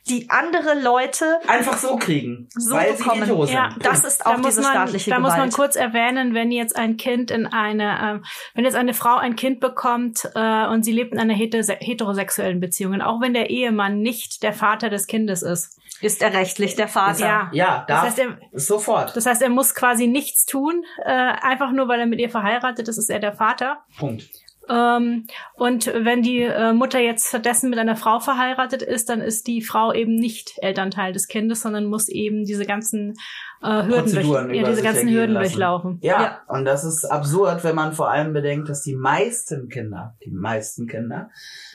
die 0.10 0.30
andere 0.30 0.80
Leute 0.82 1.26
Einfach 1.48 1.78
so 1.78 1.98
kriegen. 1.98 2.48
So 2.56 2.76
weil 2.76 2.94
bekommen. 2.94 3.26
sie. 3.48 3.54
Ja, 3.54 3.68
Punkt. 3.70 3.86
das 3.86 4.04
ist 4.06 4.26
auch 4.26 4.36
da 4.42 4.48
diese 4.48 4.62
man, 4.62 4.72
staatliche 4.72 5.10
da 5.10 5.18
Gewalt. 5.18 5.32
muss 5.34 5.38
man 5.40 5.52
kurz 5.52 5.76
erwähnen, 5.76 6.34
wenn 6.34 6.52
jetzt 6.52 6.76
ein 6.76 6.98
Kind 6.98 7.32
in 7.32 7.46
eine, 7.48 7.98
ähm, 8.02 8.26
wenn 8.54 8.64
jetzt 8.64 8.76
eine 8.76 8.94
Frau 8.94 9.18
ein 9.18 9.36
Kind 9.36 9.60
bekommt 9.60 10.30
äh, 10.34 10.68
und 10.68 10.84
sie 10.84 10.92
lebt 10.94 11.14
in 11.14 11.20
einer 11.20 11.34
hetero- 11.34 11.78
heterosexuellen 11.80 12.60
Beziehung, 12.60 13.02
auch 13.02 13.20
wenn 13.22 13.34
der 13.34 13.50
Ehemann 13.50 14.00
nicht 14.00 14.44
der 14.44 14.54
Vater 14.54 14.90
des 14.90 15.08
Kindes 15.08 15.42
ist. 15.42 15.78
Ist 16.02 16.22
er 16.22 16.34
rechtlich 16.34 16.76
der 16.76 16.88
Vater. 16.88 17.26
Ja. 17.26 17.50
ja, 17.54 17.86
Das 17.88 18.02
da 18.02 18.02
heißt, 18.08 18.20
er, 18.20 18.38
sofort. 18.54 19.16
das 19.16 19.26
heißt, 19.26 19.42
er 19.42 19.50
muss 19.50 19.74
quasi 19.76 20.08
nichts 20.08 20.46
tun, 20.46 20.84
äh, 21.04 21.10
einfach 21.12 21.72
nur, 21.72 21.88
weil 21.88 22.00
er 22.00 22.06
mit 22.06 22.20
ihr 22.20 22.30
verheiratet 22.30 22.88
ist, 22.88 22.98
ist 22.98 23.10
er 23.10 23.20
der 23.20 23.34
Vater. 23.34 23.80
Punkt. 23.98 24.30
Ähm, 24.68 25.28
und 25.54 25.86
wenn 25.94 26.24
die 26.24 26.42
äh, 26.42 26.74
Mutter 26.74 27.00
jetzt 27.00 27.28
stattdessen 27.28 27.70
mit 27.70 27.78
einer 27.78 27.96
Frau 27.96 28.20
verheiratet 28.20 28.82
ist, 28.82 29.10
dann 29.10 29.22
ist 29.22 29.46
die 29.46 29.62
Frau 29.62 29.94
eben 29.94 30.16
nicht 30.16 30.54
Elternteil 30.58 31.14
des 31.14 31.28
Kindes, 31.28 31.62
sondern 31.62 31.86
muss 31.86 32.10
eben 32.10 32.46
diese 32.46 32.66
ganzen 32.66 33.14
äh, 33.62 33.84
Hürden, 33.84 34.12
durch, 34.12 34.56
ja, 34.56 34.68
diese 34.68 34.82
ganzen 34.82 35.08
Hürden 35.08 35.34
lassen. 35.36 35.44
durchlaufen. 35.50 36.00
Ja, 36.02 36.20
Ja. 36.22 36.42
und 36.48 36.66
das 36.66 36.84
ist 36.84 37.06
absurd, 37.06 37.64
wenn 37.64 37.76
man 37.76 37.94
vor 37.94 38.10
allem 38.10 38.34
bedenkt, 38.34 38.68
dass 38.68 38.82
die 38.82 38.96
meisten 38.96 39.70
Kinder, 39.70 40.16
die 40.26 40.32
meisten 40.32 40.88
Kinder, 40.88 41.30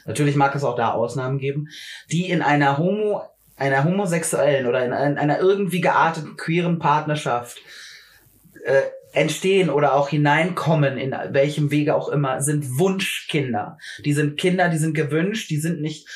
natürlich 0.04 0.34
mag 0.34 0.52
es 0.56 0.64
auch 0.64 0.74
da 0.74 0.90
Ausnahmen 0.90 1.38
geben, 1.38 1.68
die 2.10 2.28
in 2.28 2.42
einer 2.42 2.76
Homo, 2.76 3.22
einer 3.60 3.84
homosexuellen 3.84 4.66
oder 4.66 4.84
in 4.84 4.92
ein- 4.92 5.18
einer 5.18 5.38
irgendwie 5.38 5.80
gearteten 5.80 6.36
queeren 6.36 6.78
Partnerschaft 6.78 7.58
äh, 8.64 8.82
entstehen 9.12 9.70
oder 9.70 9.94
auch 9.94 10.08
hineinkommen, 10.08 10.96
in 10.96 11.12
welchem 11.30 11.72
Wege 11.72 11.96
auch 11.96 12.08
immer, 12.10 12.40
sind 12.42 12.78
Wunschkinder. 12.78 13.76
Die 14.04 14.12
sind 14.12 14.38
Kinder, 14.38 14.68
die 14.68 14.76
sind 14.78 14.94
gewünscht, 14.94 15.50
die 15.50 15.56
sind 15.56 15.80
nicht 15.80 16.06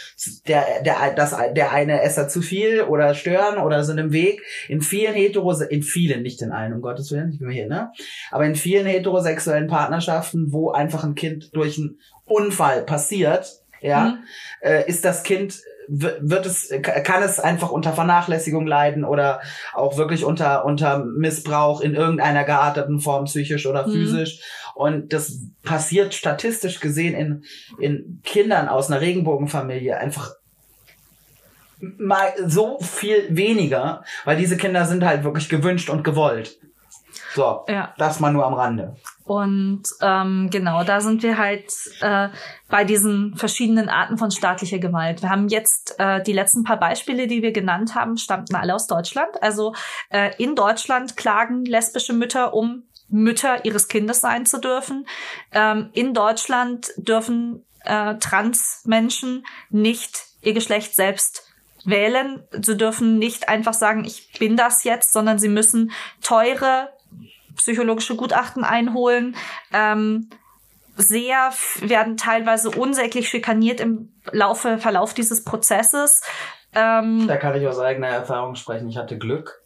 der, 0.46 0.64
der, 0.84 1.12
das, 1.16 1.34
der 1.56 1.72
eine 1.72 2.02
Esser 2.02 2.28
zu 2.28 2.40
viel 2.40 2.82
oder 2.82 3.14
stören 3.14 3.58
oder 3.58 3.82
sind 3.82 3.98
im 3.98 4.12
Weg. 4.12 4.42
In 4.68 4.80
vielen 4.80 5.14
hetero, 5.14 5.50
in 5.62 5.82
vielen, 5.82 6.22
nicht 6.22 6.40
in 6.40 6.52
allen, 6.52 6.72
um 6.72 6.82
Gottes 6.82 7.10
Willen, 7.10 7.32
ich 7.32 7.40
bin 7.40 7.50
hier, 7.50 7.66
ne? 7.66 7.90
Aber 8.30 8.44
in 8.46 8.54
vielen 8.54 8.86
heterosexuellen 8.86 9.66
Partnerschaften, 9.66 10.52
wo 10.52 10.70
einfach 10.70 11.02
ein 11.02 11.16
Kind 11.16 11.50
durch 11.56 11.76
einen 11.78 11.98
Unfall 12.26 12.82
passiert, 12.84 13.60
ja, 13.80 14.04
Mhm. 14.10 14.18
äh, 14.60 14.88
ist 14.88 15.04
das 15.04 15.24
Kind 15.24 15.60
wird 15.88 16.46
es 16.46 16.70
kann 16.82 17.22
es 17.22 17.38
einfach 17.38 17.70
unter 17.70 17.92
Vernachlässigung 17.92 18.66
leiden 18.66 19.04
oder 19.04 19.40
auch 19.72 19.96
wirklich 19.96 20.24
unter 20.24 20.64
unter 20.64 21.04
Missbrauch 21.04 21.80
in 21.80 21.94
irgendeiner 21.94 22.44
gearteten 22.44 23.00
Form 23.00 23.24
psychisch 23.24 23.66
oder 23.66 23.86
Mhm. 23.86 23.92
physisch 23.92 24.40
und 24.74 25.12
das 25.12 25.40
passiert 25.62 26.14
statistisch 26.14 26.80
gesehen 26.80 27.14
in 27.14 27.44
in 27.78 28.20
Kindern 28.24 28.68
aus 28.68 28.90
einer 28.90 29.00
Regenbogenfamilie 29.00 29.96
einfach 29.96 30.32
mal 31.98 32.32
so 32.46 32.78
viel 32.80 33.26
weniger, 33.30 34.04
weil 34.24 34.36
diese 34.36 34.56
Kinder 34.56 34.86
sind 34.86 35.04
halt 35.04 35.24
wirklich 35.24 35.48
gewünscht 35.48 35.90
und 35.90 36.04
gewollt. 36.04 36.58
So, 37.34 37.64
Ja. 37.68 37.92
das 37.98 38.20
mal 38.20 38.32
nur 38.32 38.46
am 38.46 38.54
Rande. 38.54 38.96
Und 39.24 39.82
ähm, 40.02 40.50
genau, 40.50 40.84
da 40.84 41.00
sind 41.00 41.22
wir 41.22 41.38
halt 41.38 41.72
äh, 42.00 42.28
bei 42.68 42.84
diesen 42.84 43.36
verschiedenen 43.36 43.88
Arten 43.88 44.18
von 44.18 44.30
staatlicher 44.30 44.78
Gewalt. 44.78 45.22
Wir 45.22 45.30
haben 45.30 45.48
jetzt 45.48 45.98
äh, 45.98 46.22
die 46.22 46.32
letzten 46.32 46.62
paar 46.62 46.78
Beispiele, 46.78 47.26
die 47.26 47.42
wir 47.42 47.52
genannt 47.52 47.94
haben, 47.94 48.18
stammten 48.18 48.54
alle 48.54 48.74
aus 48.74 48.86
Deutschland. 48.86 49.42
Also 49.42 49.74
äh, 50.10 50.30
in 50.42 50.54
Deutschland 50.54 51.16
klagen 51.16 51.64
lesbische 51.64 52.12
Mütter 52.12 52.54
um 52.54 52.84
Mütter 53.08 53.64
ihres 53.64 53.88
Kindes 53.88 54.20
sein 54.20 54.46
zu 54.46 54.58
dürfen. 54.58 55.06
Ähm, 55.52 55.90
in 55.92 56.14
Deutschland 56.14 56.92
dürfen 56.96 57.64
äh, 57.84 58.16
Transmenschen 58.16 59.46
nicht 59.70 60.24
ihr 60.42 60.52
Geschlecht 60.52 60.94
selbst 60.94 61.46
wählen. 61.84 62.42
Sie 62.50 62.76
dürfen 62.76 63.18
nicht 63.18 63.48
einfach 63.48 63.74
sagen, 63.74 64.04
ich 64.04 64.32
bin 64.38 64.56
das 64.56 64.84
jetzt, 64.84 65.12
sondern 65.12 65.38
sie 65.38 65.48
müssen 65.48 65.92
teure 66.22 66.93
psychologische 67.56 68.16
Gutachten 68.16 68.64
einholen. 68.64 69.36
Ähm, 69.72 70.30
sehr 70.96 71.52
werden 71.80 72.16
teilweise 72.16 72.70
unsäglich 72.70 73.28
schikaniert 73.28 73.80
im 73.80 74.12
Laufe, 74.30 74.78
Verlauf 74.78 75.14
dieses 75.14 75.44
Prozesses. 75.44 76.22
Ähm, 76.74 77.26
Da 77.26 77.36
kann 77.36 77.54
ich 77.60 77.66
aus 77.66 77.78
eigener 77.78 78.08
Erfahrung 78.08 78.54
sprechen. 78.54 78.88
Ich 78.88 78.96
hatte 78.96 79.18
Glück. 79.18 79.60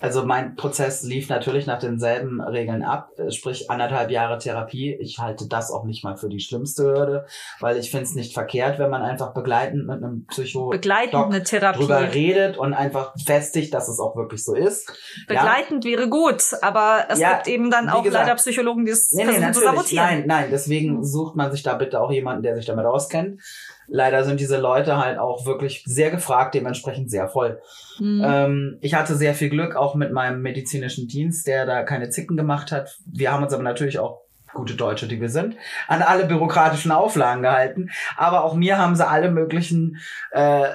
Also 0.00 0.24
mein 0.24 0.54
Prozess 0.54 1.02
lief 1.02 1.28
natürlich 1.28 1.66
nach 1.66 1.80
denselben 1.80 2.40
Regeln 2.40 2.84
ab, 2.84 3.10
äh, 3.18 3.30
sprich 3.32 3.68
anderthalb 3.70 4.10
Jahre 4.10 4.38
Therapie. 4.38 4.94
Ich 5.00 5.18
halte 5.18 5.48
das 5.48 5.72
auch 5.72 5.84
nicht 5.84 6.04
mal 6.04 6.16
für 6.16 6.28
die 6.28 6.38
schlimmste 6.40 6.84
Hürde, 6.84 7.26
weil 7.60 7.76
ich 7.78 7.90
finde 7.90 8.04
es 8.04 8.14
nicht 8.14 8.32
verkehrt, 8.32 8.78
wenn 8.78 8.90
man 8.90 9.02
einfach 9.02 9.34
begleitend 9.34 9.86
mit 9.86 9.96
einem 9.96 10.24
Psycho 10.26 10.68
begleitende 10.68 11.42
Therapie. 11.42 11.78
drüber 11.80 12.12
redet 12.14 12.56
und 12.58 12.74
einfach 12.74 13.12
festigt, 13.24 13.74
dass 13.74 13.88
es 13.88 13.98
auch 13.98 14.14
wirklich 14.14 14.44
so 14.44 14.54
ist. 14.54 14.88
Ja? 14.88 15.42
Begleitend 15.42 15.84
wäre 15.84 16.08
gut, 16.08 16.42
aber 16.62 17.06
es 17.08 17.18
Ja, 17.18 17.34
gibt 17.34 17.48
eben 17.48 17.70
dann 17.70 17.88
auch 17.88 18.04
gesagt. 18.04 18.26
leider 18.26 18.36
Psychologen, 18.36 18.84
die 18.84 18.92
es 18.92 19.12
Nee, 19.12 19.24
nee, 19.24 19.32
versuchen 19.32 19.52
zu 19.54 19.60
sabotieren. 19.60 20.06
Nein, 20.06 20.24
nein, 20.26 20.48
deswegen 20.52 21.04
sucht 21.04 21.34
man 21.34 21.50
sich 21.50 21.62
da 21.64 21.74
bitte 21.74 22.00
auch 22.00 22.12
jemanden, 22.12 22.42
der 22.44 22.54
sich 22.54 22.66
damit 22.66 22.86
auskennt. 22.86 23.40
Leider 23.88 24.24
sind 24.24 24.38
diese 24.38 24.58
Leute 24.58 24.98
halt 24.98 25.18
auch 25.18 25.46
wirklich 25.46 25.82
sehr 25.86 26.10
gefragt, 26.10 26.54
dementsprechend 26.54 27.10
sehr 27.10 27.28
voll. 27.28 27.60
Hm. 27.96 28.22
Ähm, 28.24 28.78
ich 28.80 28.94
hatte 28.94 29.14
sehr 29.16 29.34
viel 29.34 29.48
Glück 29.48 29.76
auch 29.76 29.94
mit 29.94 30.12
meinem 30.12 30.42
medizinischen 30.42 31.08
Dienst, 31.08 31.46
der 31.46 31.66
da 31.66 31.82
keine 31.82 32.10
Zicken 32.10 32.36
gemacht 32.36 32.70
hat. 32.70 32.98
Wir 33.06 33.32
haben 33.32 33.42
uns 33.42 33.52
aber 33.52 33.62
natürlich 33.62 33.98
auch 33.98 34.20
gute 34.52 34.74
Deutsche, 34.74 35.08
die 35.08 35.20
wir 35.20 35.28
sind, 35.28 35.56
an 35.86 36.02
alle 36.02 36.26
bürokratischen 36.26 36.90
Auflagen 36.90 37.42
gehalten. 37.42 37.90
Aber 38.16 38.44
auch 38.44 38.54
mir 38.54 38.78
haben 38.78 38.96
sie 38.96 39.06
alle 39.06 39.30
möglichen 39.30 39.98
äh, 40.32 40.68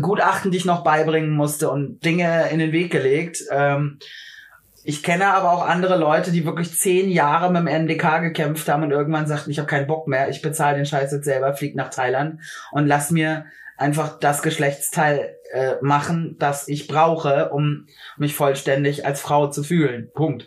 Gutachten, 0.00 0.50
die 0.50 0.58
ich 0.58 0.64
noch 0.64 0.84
beibringen 0.84 1.30
musste 1.30 1.70
und 1.70 2.04
Dinge 2.04 2.48
in 2.50 2.58
den 2.58 2.72
Weg 2.72 2.92
gelegt. 2.92 3.42
Ähm, 3.50 3.98
ich 4.82 5.02
kenne 5.02 5.26
aber 5.26 5.52
auch 5.52 5.66
andere 5.66 5.96
Leute, 5.98 6.32
die 6.32 6.46
wirklich 6.46 6.78
zehn 6.78 7.10
Jahre 7.10 7.50
mit 7.50 7.62
dem 7.62 7.66
NDK 7.66 8.20
gekämpft 8.22 8.68
haben 8.68 8.82
und 8.82 8.90
irgendwann 8.90 9.26
sagten, 9.26 9.50
ich 9.50 9.58
habe 9.58 9.68
keinen 9.68 9.86
Bock 9.86 10.08
mehr, 10.08 10.28
ich 10.30 10.42
bezahle 10.42 10.76
den 10.76 10.86
Scheiß 10.86 11.12
jetzt 11.12 11.24
selber, 11.24 11.54
flieg 11.54 11.74
nach 11.76 11.90
Thailand 11.90 12.40
und 12.72 12.86
lass 12.86 13.10
mir 13.10 13.46
einfach 13.76 14.18
das 14.18 14.42
Geschlechtsteil 14.42 15.36
äh, 15.52 15.74
machen, 15.80 16.36
das 16.38 16.68
ich 16.68 16.86
brauche, 16.86 17.50
um 17.50 17.86
mich 18.16 18.34
vollständig 18.34 19.06
als 19.06 19.20
Frau 19.20 19.48
zu 19.48 19.62
fühlen. 19.62 20.10
Punkt. 20.14 20.46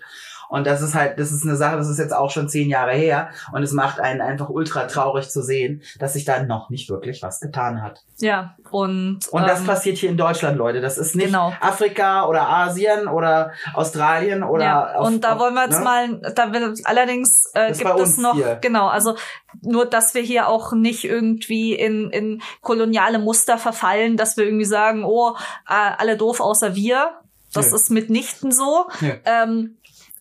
Und 0.54 0.68
das 0.68 0.84
ist 0.84 0.94
halt, 0.94 1.18
das 1.18 1.32
ist 1.32 1.44
eine 1.44 1.56
Sache, 1.56 1.78
das 1.78 1.90
ist 1.90 1.98
jetzt 1.98 2.14
auch 2.14 2.30
schon 2.30 2.48
zehn 2.48 2.70
Jahre 2.70 2.92
her 2.92 3.30
und 3.54 3.64
es 3.64 3.72
macht 3.72 4.00
einen 4.00 4.22
einfach 4.22 4.50
ultra 4.50 4.84
traurig 4.86 5.28
zu 5.28 5.42
sehen, 5.42 5.82
dass 5.98 6.14
sich 6.14 6.26
da 6.26 6.44
noch 6.44 6.70
nicht 6.70 6.92
wirklich 6.92 7.24
was 7.24 7.40
getan 7.40 7.82
hat. 7.82 8.04
Ja, 8.20 8.56
und, 8.70 9.28
Und 9.32 9.48
das 9.48 9.62
ähm, 9.62 9.66
passiert 9.66 9.98
hier 9.98 10.12
in 10.12 10.18
Deutschland, 10.18 10.60
Leute. 10.60 10.80
Das 10.80 11.00
ist 11.00 11.16
nicht 11.16 11.26
Genau. 11.26 11.52
Afrika 11.60 12.28
oder 12.28 12.48
Asien 12.48 13.08
oder 13.08 13.54
Australien 13.74 14.44
oder 14.44 14.64
ja, 14.64 14.96
auf- 14.96 15.08
und 15.08 15.24
da 15.24 15.40
wollen 15.40 15.56
wir 15.56 15.64
jetzt 15.64 15.80
ne? 15.80 15.84
mal, 15.84 16.22
da 16.36 16.54
will 16.54 16.76
allerdings 16.84 17.50
äh, 17.56 17.70
Das 17.70 17.80
gibt 17.80 18.00
es 18.02 18.18
noch, 18.20 18.36
hier. 18.36 18.60
genau, 18.62 18.90
also 18.90 19.16
nur, 19.64 19.88
dass 19.88 20.14
wir 20.14 20.22
hier 20.22 20.50
auch 20.50 20.74
nicht 20.74 21.04
irgendwie 21.04 21.74
in, 21.74 22.12
in 22.12 22.44
koloniale 22.62 23.18
Muster 23.18 23.58
verfallen, 23.58 24.18
dass 24.18 24.38
wir 24.38 24.46
irgendwie 24.46 24.66
sagen, 24.66 25.04
oh, 25.04 25.32
äh, 25.68 25.74
alle 25.98 26.16
doof 26.16 26.42
außer 26.42 26.76
wir. 26.76 27.10
Das 27.56 27.70
Nö. 27.70 27.76
ist 27.76 27.90
mitnichten 27.92 28.52
so. 28.52 28.88
Nö. 29.00 29.12
Ähm, 29.26 29.78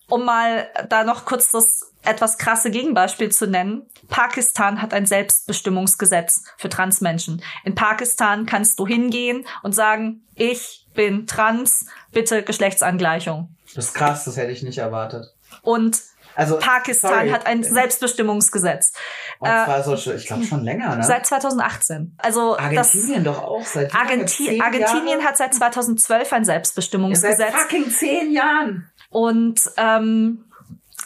um 0.09 0.25
mal 0.25 0.67
da 0.89 1.03
noch 1.03 1.25
kurz 1.25 1.51
das 1.51 1.91
etwas 2.03 2.37
krasse 2.37 2.69
Gegenbeispiel 2.71 3.31
zu 3.31 3.47
nennen. 3.47 3.87
Pakistan 4.09 4.81
hat 4.81 4.93
ein 4.93 5.05
Selbstbestimmungsgesetz 5.05 6.43
für 6.57 6.69
Transmenschen. 6.69 7.41
In 7.63 7.75
Pakistan 7.75 8.45
kannst 8.45 8.79
du 8.79 8.87
hingehen 8.87 9.45
und 9.63 9.73
sagen, 9.73 10.27
ich 10.35 10.87
bin 10.93 11.25
trans, 11.27 11.85
bitte 12.11 12.43
Geschlechtsangleichung. 12.43 13.55
Das 13.75 13.85
ist 13.85 13.93
krass, 13.93 14.25
das 14.25 14.37
hätte 14.37 14.51
ich 14.51 14.63
nicht 14.63 14.77
erwartet. 14.79 15.33
Und 15.61 15.99
Also 16.35 16.57
Pakistan 16.59 17.11
sorry. 17.13 17.29
hat 17.29 17.45
ein 17.45 17.63
Selbstbestimmungsgesetz. 17.63 18.93
Und 19.39 19.49
äh, 19.49 19.65
zwar 19.65 19.83
so, 19.83 19.97
schon- 19.97 20.15
ich 20.15 20.25
glaube 20.27 20.43
schon 20.43 20.63
länger, 20.63 20.95
ne? 20.95 21.03
Seit 21.03 21.25
2018. 21.25 22.15
Also 22.17 22.57
Argentinien 22.57 23.23
doch 23.23 23.41
auch 23.43 23.65
seit 23.65 23.93
das? 23.93 23.99
Argenti 23.99 24.59
Argentinien 24.61 25.19
Jahre? 25.19 25.23
hat 25.23 25.37
seit 25.37 25.53
2012 25.53 26.33
ein 26.33 26.43
seit 26.43 26.55
Selbstbestimmungsgesetz. 26.55 27.53
fucking 27.53 27.89
zehn 27.89 28.31
Jahren. 28.31 28.89
Und 29.13 29.61
ähm, 29.77 30.43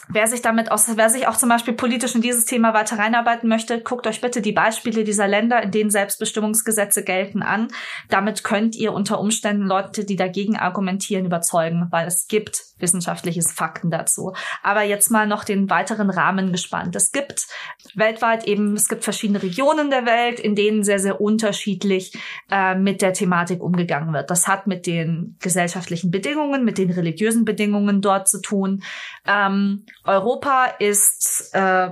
wer 0.10 0.28
sich 0.28 0.42
damit 0.42 0.72
aus, 0.72 0.86
wer 0.96 1.10
sich 1.10 1.28
auch 1.28 1.38
zum 1.38 1.50
Beispiel 1.50 1.74
politisch 1.74 2.16
in 2.16 2.22
dieses 2.22 2.46
Thema 2.46 2.74
weiter 2.74 2.98
reinarbeiten 2.98 3.50
möchte, 3.50 3.82
guckt 3.82 4.08
euch 4.08 4.22
bitte 4.22 4.42
die 4.42 4.52
Beispiele 4.52 5.04
dieser 5.04 5.28
Länder, 5.28 5.62
in 5.62 5.72
denen 5.72 5.90
Selbstbestimmungsgesetze 5.90 7.04
gelten, 7.04 7.42
an. 7.42 7.68
Damit 8.10 8.44
könnt 8.44 8.76
ihr 8.76 8.94
unter 8.94 9.20
Umständen 9.20 9.68
Leute, 9.68 10.06
die 10.06 10.16
dagegen 10.16 10.58
argumentieren, 10.58 11.26
überzeugen, 11.26 11.88
weil 11.92 12.08
es 12.08 12.28
gibt 12.28 12.64
wissenschaftliches 12.80 13.52
Fakten 13.52 13.90
dazu. 13.90 14.34
Aber 14.64 14.84
jetzt 14.84 15.12
mal 15.12 15.28
noch 15.28 15.44
den 15.44 15.70
weiteren 15.70 16.10
Rahmen 16.10 16.52
gespannt. 16.52 16.96
Es 16.96 17.12
gibt 17.12 17.48
weltweit 17.96 18.46
eben, 18.46 18.74
es 18.74 18.88
gibt 18.88 19.04
verschiedene 19.04 19.42
Regionen 19.42 19.90
der 19.90 20.06
Welt, 20.06 20.40
in 20.40 20.56
denen 20.56 20.84
sehr, 20.84 21.00
sehr 21.00 21.22
unterschiedlich 21.22 22.14
äh, 22.52 22.76
mit 22.76 23.02
der 23.02 23.14
Thematik 23.14 23.62
umgegangen 23.62 24.14
wird. 24.14 24.30
Das 24.30 24.48
hat 24.48 24.68
mit 24.68 24.88
den 24.88 25.36
gesellschaftlichen 25.40 26.12
Bedingungen, 26.12 26.66
mit 26.66 26.78
den 26.78 26.92
religiösen 26.92 27.46
Bedingungen 27.46 28.02
dort 28.02 28.28
zu 28.28 28.42
tun. 28.42 28.84
Ähm, 29.26 29.86
Europa 30.04 30.66
ist 30.80 31.52
äh, 31.54 31.90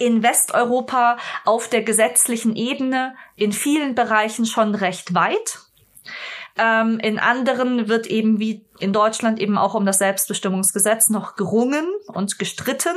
in 0.00 0.22
Westeuropa 0.22 1.18
auf 1.44 1.68
der 1.68 1.82
gesetzlichen 1.82 2.56
Ebene 2.56 3.14
in 3.36 3.52
vielen 3.52 3.94
Bereichen 3.94 4.46
schon 4.46 4.74
recht 4.74 5.14
weit. 5.14 5.58
Ähm, 6.58 6.98
in 6.98 7.18
anderen 7.18 7.88
wird 7.88 8.06
eben 8.06 8.38
wie 8.38 8.66
in 8.78 8.92
Deutschland 8.92 9.40
eben 9.40 9.58
auch 9.58 9.74
um 9.74 9.86
das 9.86 9.98
Selbstbestimmungsgesetz 9.98 11.10
noch 11.10 11.36
gerungen 11.36 11.86
und 12.08 12.38
gestritten. 12.38 12.96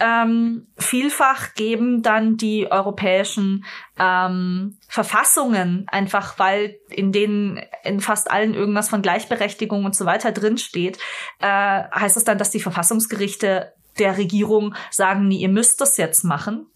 Ähm, 0.00 0.66
vielfach 0.78 1.52
geben 1.54 2.02
dann 2.02 2.38
die 2.38 2.72
europäischen 2.72 3.66
ähm, 3.98 4.78
Verfassungen 4.88 5.86
einfach, 5.90 6.38
weil 6.38 6.78
in 6.88 7.12
denen 7.12 7.60
in 7.84 8.00
fast 8.00 8.30
allen 8.30 8.54
irgendwas 8.54 8.88
von 8.88 9.02
Gleichberechtigung 9.02 9.84
und 9.84 9.94
so 9.94 10.06
weiter 10.06 10.32
drinsteht, 10.32 10.98
äh, 11.40 11.46
heißt 11.46 12.16
es 12.16 12.24
dann, 12.24 12.38
dass 12.38 12.50
die 12.50 12.60
Verfassungsgerichte 12.60 13.74
der 13.98 14.16
Regierung 14.16 14.74
sagen, 14.90 15.28
nee, 15.28 15.36
ihr 15.36 15.50
müsst 15.50 15.82
das 15.82 15.98
jetzt 15.98 16.24
machen. 16.24 16.66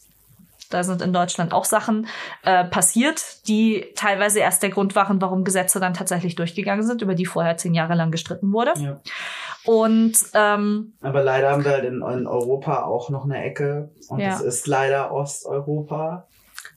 Da 0.70 0.82
sind 0.84 1.02
in 1.02 1.12
Deutschland 1.12 1.52
auch 1.52 1.64
Sachen 1.64 2.06
äh, 2.42 2.64
passiert, 2.64 3.46
die 3.48 3.86
teilweise 3.94 4.40
erst 4.40 4.62
der 4.62 4.70
Grund 4.70 4.94
waren, 4.94 5.20
warum 5.20 5.44
Gesetze 5.44 5.80
dann 5.80 5.94
tatsächlich 5.94 6.34
durchgegangen 6.34 6.84
sind, 6.84 7.02
über 7.02 7.14
die 7.14 7.26
vorher 7.26 7.56
zehn 7.56 7.74
Jahre 7.74 7.94
lang 7.94 8.10
gestritten 8.10 8.52
wurde. 8.52 8.72
Ja. 8.76 9.00
Und 9.64 10.14
ähm, 10.34 10.92
aber 11.00 11.22
leider 11.22 11.50
haben 11.50 11.64
wir 11.64 11.72
halt 11.72 11.84
in, 11.84 12.02
in 12.02 12.26
Europa 12.26 12.84
auch 12.84 13.08
noch 13.08 13.24
eine 13.24 13.42
Ecke 13.42 13.90
und 14.08 14.20
ja. 14.20 14.30
das 14.30 14.42
ist 14.42 14.66
leider 14.66 15.10
Osteuropa 15.10 16.26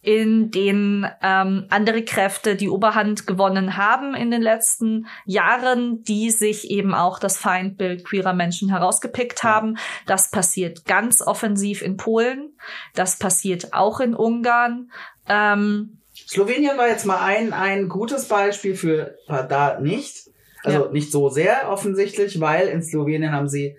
in 0.01 0.51
denen 0.51 1.05
ähm, 1.21 1.65
andere 1.69 2.03
Kräfte 2.03 2.55
die 2.55 2.69
Oberhand 2.69 3.27
gewonnen 3.27 3.77
haben 3.77 4.15
in 4.15 4.31
den 4.31 4.41
letzten 4.41 5.07
Jahren, 5.25 6.03
die 6.03 6.29
sich 6.31 6.69
eben 6.69 6.93
auch 6.93 7.19
das 7.19 7.37
Feindbild 7.37 8.05
queerer 8.05 8.33
Menschen 8.33 8.69
herausgepickt 8.69 9.43
haben. 9.43 9.77
Das 10.05 10.31
passiert 10.31 10.85
ganz 10.85 11.21
offensiv 11.21 11.81
in 11.81 11.97
Polen. 11.97 12.57
Das 12.93 13.17
passiert 13.19 13.73
auch 13.73 13.99
in 13.99 14.15
Ungarn. 14.15 14.91
Ähm, 15.27 15.97
Slowenien 16.27 16.77
war 16.77 16.87
jetzt 16.87 17.05
mal 17.05 17.23
ein, 17.23 17.53
ein 17.53 17.89
gutes 17.89 18.27
Beispiel 18.27 18.75
für 18.75 19.15
da 19.27 19.79
nicht. 19.79 20.29
Also 20.63 20.85
ja. 20.85 20.91
nicht 20.91 21.11
so 21.11 21.29
sehr 21.29 21.69
offensichtlich, 21.69 22.39
weil 22.39 22.67
in 22.67 22.81
Slowenien 22.81 23.31
haben 23.31 23.47
sie 23.47 23.77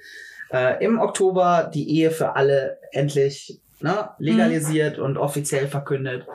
äh, 0.51 0.83
im 0.85 0.99
Oktober 0.99 1.71
die 1.73 1.99
Ehe 1.99 2.11
für 2.11 2.37
alle 2.37 2.79
endlich 2.93 3.61
ne, 3.81 4.11
legalisiert 4.19 4.99
mhm. 4.99 5.05
und 5.05 5.17
offiziell 5.19 5.69
verkündet. 5.69 6.27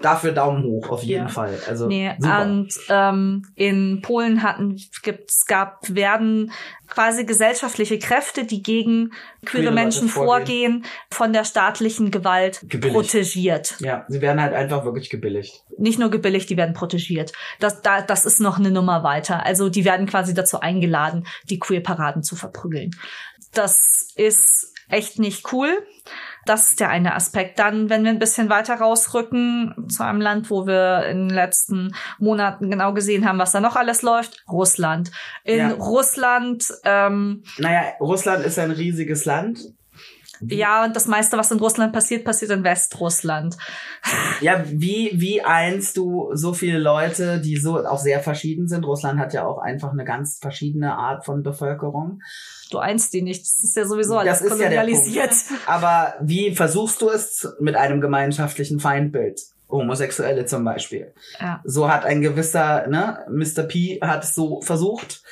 Dafür 0.00 0.32
Daumen 0.32 0.64
hoch, 0.64 0.90
auf 0.90 1.02
jeden 1.02 1.26
ja. 1.26 1.32
Fall. 1.32 1.58
Also 1.66 1.86
nee, 1.86 2.12
super. 2.18 2.42
und 2.42 2.68
ähm, 2.88 3.46
in 3.54 4.02
Polen 4.02 4.42
hatten 4.42 4.76
gibt's 5.02 5.46
gab 5.46 5.78
werden 5.88 6.52
quasi 6.86 7.24
gesellschaftliche 7.24 7.98
Kräfte, 7.98 8.44
die 8.44 8.62
gegen 8.62 9.12
queere 9.44 9.72
Menschen 9.72 10.08
vorgehen, 10.08 10.84
von 11.10 11.32
der 11.32 11.44
staatlichen 11.44 12.10
Gewalt 12.10 12.60
gebilligt. 12.68 12.94
protegiert. 12.94 13.76
Ja, 13.80 14.04
sie 14.08 14.20
werden 14.20 14.40
halt 14.40 14.52
einfach 14.52 14.84
wirklich 14.84 15.10
gebilligt. 15.10 15.64
Nicht 15.78 15.98
nur 15.98 16.10
gebilligt, 16.10 16.50
die 16.50 16.56
werden 16.56 16.74
protegiert. 16.74 17.32
Das, 17.58 17.82
da, 17.82 18.02
das 18.02 18.26
ist 18.26 18.40
noch 18.40 18.58
eine 18.58 18.70
Nummer 18.70 19.02
weiter. 19.02 19.44
Also 19.44 19.68
die 19.68 19.84
werden 19.84 20.06
quasi 20.06 20.34
dazu 20.34 20.60
eingeladen, 20.60 21.26
die 21.48 21.58
Queer-Paraden 21.58 22.22
zu 22.22 22.36
verprügeln. 22.36 22.90
Das 23.52 24.12
ist 24.16 24.74
echt 24.88 25.18
nicht 25.18 25.52
cool. 25.52 25.70
Das 26.48 26.70
ist 26.70 26.80
der 26.80 26.88
eine 26.88 27.14
Aspekt. 27.14 27.58
Dann, 27.58 27.90
wenn 27.90 28.04
wir 28.04 28.10
ein 28.10 28.18
bisschen 28.18 28.48
weiter 28.48 28.76
rausrücken 28.76 29.88
zu 29.88 30.02
einem 30.02 30.20
Land, 30.20 30.50
wo 30.50 30.66
wir 30.66 31.04
in 31.06 31.28
den 31.28 31.34
letzten 31.34 31.94
Monaten 32.18 32.70
genau 32.70 32.94
gesehen 32.94 33.28
haben, 33.28 33.38
was 33.38 33.52
da 33.52 33.60
noch 33.60 33.76
alles 33.76 34.02
läuft, 34.02 34.44
Russland. 34.48 35.10
In 35.44 35.58
ja. 35.58 35.68
Russland. 35.70 36.72
Ähm, 36.84 37.42
naja, 37.58 37.92
Russland 38.00 38.44
ist 38.44 38.58
ein 38.58 38.70
riesiges 38.70 39.24
Land. 39.24 39.60
Ja, 40.40 40.84
und 40.84 40.94
das 40.94 41.06
meiste, 41.06 41.36
was 41.36 41.50
in 41.50 41.58
Russland 41.58 41.92
passiert, 41.92 42.24
passiert 42.24 42.50
in 42.50 42.64
Westrussland. 42.64 43.56
Ja, 44.40 44.62
wie, 44.66 45.10
wie 45.14 45.42
einst 45.42 45.96
du 45.96 46.30
so 46.34 46.52
viele 46.54 46.78
Leute, 46.78 47.40
die 47.40 47.56
so 47.56 47.84
auch 47.84 47.98
sehr 47.98 48.20
verschieden 48.20 48.68
sind. 48.68 48.84
Russland 48.84 49.18
hat 49.18 49.32
ja 49.32 49.46
auch 49.46 49.58
einfach 49.58 49.92
eine 49.92 50.04
ganz 50.04 50.38
verschiedene 50.40 50.96
Art 50.96 51.24
von 51.24 51.42
Bevölkerung. 51.42 52.20
Du 52.70 52.78
einst 52.78 53.12
die 53.12 53.22
nicht. 53.22 53.42
Das 53.42 53.60
ist 53.64 53.76
ja 53.76 53.84
sowieso 53.84 54.18
alles 54.18 54.40
das 54.40 54.48
kolonialisiert. 54.48 55.32
Ja 55.32 55.56
Aber 55.66 56.14
wie 56.20 56.54
versuchst 56.54 57.02
du 57.02 57.08
es 57.10 57.48
mit 57.60 57.76
einem 57.76 58.00
gemeinschaftlichen 58.00 58.80
Feindbild? 58.80 59.40
Homosexuelle 59.68 60.46
zum 60.46 60.64
Beispiel. 60.64 61.12
Ja. 61.40 61.60
So 61.64 61.90
hat 61.90 62.04
ein 62.04 62.22
gewisser, 62.22 62.86
ne, 62.86 63.26
Mr. 63.28 63.64
P 63.64 64.00
hat 64.00 64.24
es 64.24 64.34
so 64.34 64.60
versucht. 64.62 65.22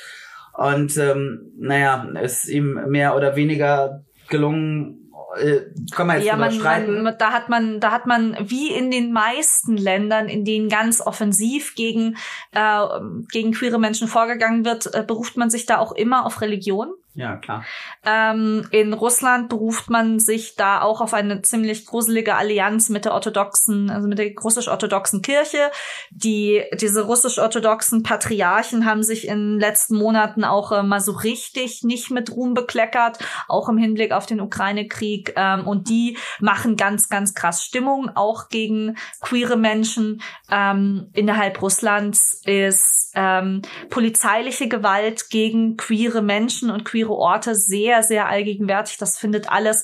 Und 0.53 0.97
ähm, 0.97 1.51
naja, 1.59 2.07
ist 2.21 2.47
ihm 2.47 2.79
mehr 2.87 3.15
oder 3.15 3.35
weniger 3.35 4.03
gelungen, 4.29 5.07
äh, 5.39 5.61
kann 5.91 6.07
man 6.07 6.17
jetzt 6.17 6.25
ja, 6.25 6.35
man, 6.35 6.51
streiten. 6.51 7.03
Man, 7.03 7.15
da 7.17 7.31
hat 7.31 7.49
man, 7.49 7.79
da 7.79 7.91
hat 7.91 8.05
man 8.05 8.37
wie 8.41 8.71
in 8.71 8.91
den 8.91 9.11
meisten 9.11 9.77
Ländern, 9.77 10.29
in 10.29 10.45
denen 10.45 10.69
ganz 10.69 11.01
offensiv 11.01 11.75
gegen 11.75 12.17
äh, 12.51 12.85
gegen 13.31 13.51
queere 13.51 13.79
Menschen 13.79 14.07
vorgegangen 14.07 14.65
wird, 14.65 14.93
äh, 14.93 15.03
beruft 15.05 15.37
man 15.37 15.49
sich 15.49 15.65
da 15.65 15.79
auch 15.79 15.91
immer 15.91 16.25
auf 16.25 16.41
Religion. 16.41 16.93
Ja, 17.17 17.35
klar. 17.37 17.65
Ähm, 18.05 18.67
in 18.69 18.93
Russland 18.93 19.49
beruft 19.49 19.89
man 19.89 20.19
sich 20.19 20.55
da 20.55 20.83
auch 20.83 21.01
auf 21.01 21.15
eine 21.15 21.41
ziemlich 21.41 21.87
gruselige 21.87 22.35
Allianz 22.35 22.89
mit 22.89 23.05
der 23.05 23.15
orthodoxen, 23.15 23.89
also 23.89 24.07
mit 24.07 24.19
der 24.19 24.35
russisch-orthodoxen 24.35 25.23
Kirche. 25.23 25.71
Die, 26.11 26.63
diese 26.79 27.07
russisch-orthodoxen 27.07 28.03
Patriarchen 28.03 28.85
haben 28.85 29.01
sich 29.01 29.27
in 29.27 29.53
den 29.53 29.59
letzten 29.59 29.97
Monaten 29.97 30.43
auch 30.43 30.71
äh, 30.71 30.83
mal 30.83 30.99
so 30.99 31.11
richtig 31.11 31.81
nicht 31.81 32.11
mit 32.11 32.31
Ruhm 32.31 32.53
bekleckert, 32.53 33.17
auch 33.47 33.67
im 33.67 33.79
Hinblick 33.79 34.11
auf 34.11 34.27
den 34.27 34.39
Ukraine-Krieg. 34.39 35.33
Ähm, 35.35 35.65
und 35.65 35.89
die 35.89 36.19
machen 36.39 36.75
ganz, 36.75 37.09
ganz 37.09 37.33
krass 37.33 37.63
Stimmung, 37.63 38.11
auch 38.13 38.47
gegen 38.49 38.95
queere 39.21 39.57
Menschen. 39.57 40.21
Ähm, 40.51 41.09
innerhalb 41.13 41.63
Russlands 41.63 42.43
ist 42.45 43.06
ähm, 43.17 43.63
polizeiliche 43.89 44.67
Gewalt 44.67 45.31
gegen 45.31 45.75
queere 45.75 46.21
Menschen 46.21 46.69
und 46.69 46.85
queere 46.85 47.13
Orte 47.13 47.55
sehr, 47.55 48.03
sehr 48.03 48.29
allgegenwärtig. 48.29 48.97
Das 48.97 49.17
findet 49.17 49.51
alles, 49.51 49.83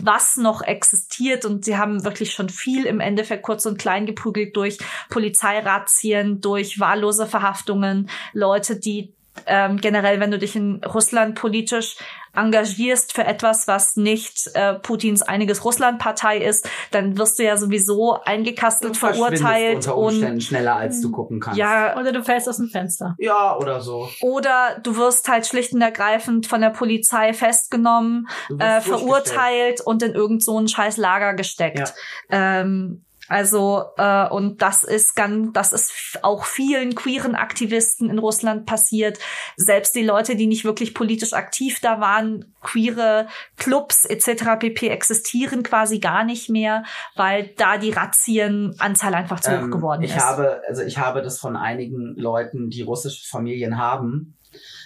was 0.00 0.36
noch 0.36 0.62
existiert. 0.62 1.44
Und 1.44 1.64
sie 1.64 1.76
haben 1.76 2.04
wirklich 2.04 2.32
schon 2.32 2.48
viel 2.48 2.86
im 2.86 3.00
Endeffekt 3.00 3.42
kurz 3.42 3.66
und 3.66 3.78
klein 3.78 4.06
geprügelt 4.06 4.56
durch 4.56 4.78
Polizeirazzien, 5.08 6.40
durch 6.40 6.78
wahllose 6.78 7.26
Verhaftungen, 7.26 8.08
Leute, 8.32 8.78
die 8.78 9.12
ähm, 9.46 9.78
generell, 9.78 10.20
wenn 10.20 10.30
du 10.30 10.38
dich 10.38 10.56
in 10.56 10.82
Russland 10.84 11.34
politisch 11.34 11.96
engagierst 12.34 13.12
für 13.12 13.24
etwas, 13.24 13.66
was 13.66 13.96
nicht 13.96 14.50
äh, 14.54 14.74
Putins 14.74 15.22
einiges 15.22 15.64
Russland-Partei 15.64 16.38
ist, 16.38 16.68
dann 16.92 17.18
wirst 17.18 17.38
du 17.38 17.44
ja 17.44 17.56
sowieso 17.56 18.20
eingekastelt, 18.24 18.96
verurteilt 18.96 19.76
unter 19.76 19.96
Umständen 19.96 20.34
und 20.34 20.42
schneller 20.42 20.76
als 20.76 21.00
du 21.00 21.10
gucken 21.10 21.40
kannst. 21.40 21.58
Ja, 21.58 21.98
oder 21.98 22.12
du 22.12 22.22
fällst 22.22 22.48
aus 22.48 22.58
dem 22.58 22.68
Fenster. 22.68 23.16
Ja, 23.18 23.56
oder 23.56 23.80
so. 23.80 24.08
Oder 24.20 24.78
du 24.80 24.96
wirst 24.96 25.28
halt 25.28 25.46
schlicht 25.46 25.72
und 25.72 25.80
ergreifend 25.80 26.46
von 26.46 26.60
der 26.60 26.70
Polizei 26.70 27.32
festgenommen, 27.32 28.28
äh, 28.58 28.80
verurteilt 28.80 29.80
und 29.80 30.02
in 30.02 30.12
irgend 30.12 30.44
so 30.44 30.58
ein 30.58 30.68
scheiß 30.68 30.98
Lager 30.98 31.34
gesteckt. 31.34 31.92
Ja. 32.30 32.60
Ähm, 32.60 33.04
also 33.30 33.84
äh, 33.96 34.28
und 34.28 34.60
das 34.60 34.82
ist 34.82 35.14
ganz, 35.14 35.52
das 35.52 35.72
ist 35.72 36.18
auch 36.22 36.44
vielen 36.44 36.96
queeren 36.96 37.36
Aktivisten 37.36 38.10
in 38.10 38.18
Russland 38.18 38.66
passiert. 38.66 39.20
Selbst 39.56 39.94
die 39.94 40.02
Leute, 40.02 40.34
die 40.34 40.48
nicht 40.48 40.64
wirklich 40.64 40.94
politisch 40.94 41.32
aktiv 41.32 41.78
da 41.80 42.00
waren, 42.00 42.56
queere 42.60 43.28
Clubs 43.56 44.04
etc. 44.04 44.58
pp. 44.58 44.88
existieren 44.88 45.62
quasi 45.62 46.00
gar 46.00 46.24
nicht 46.24 46.50
mehr, 46.50 46.82
weil 47.14 47.50
da 47.56 47.78
die 47.78 47.90
Razzienanzahl 47.90 49.14
einfach 49.14 49.38
zu 49.38 49.52
ähm, 49.52 49.66
hoch 49.66 49.70
geworden 49.70 50.02
ich 50.02 50.10
ist. 50.10 50.16
Ich 50.16 50.22
habe, 50.22 50.62
also 50.66 50.82
ich 50.82 50.98
habe 50.98 51.22
das 51.22 51.38
von 51.38 51.56
einigen 51.56 52.16
Leuten, 52.16 52.68
die 52.68 52.82
russische 52.82 53.28
Familien 53.28 53.78
haben, 53.78 54.36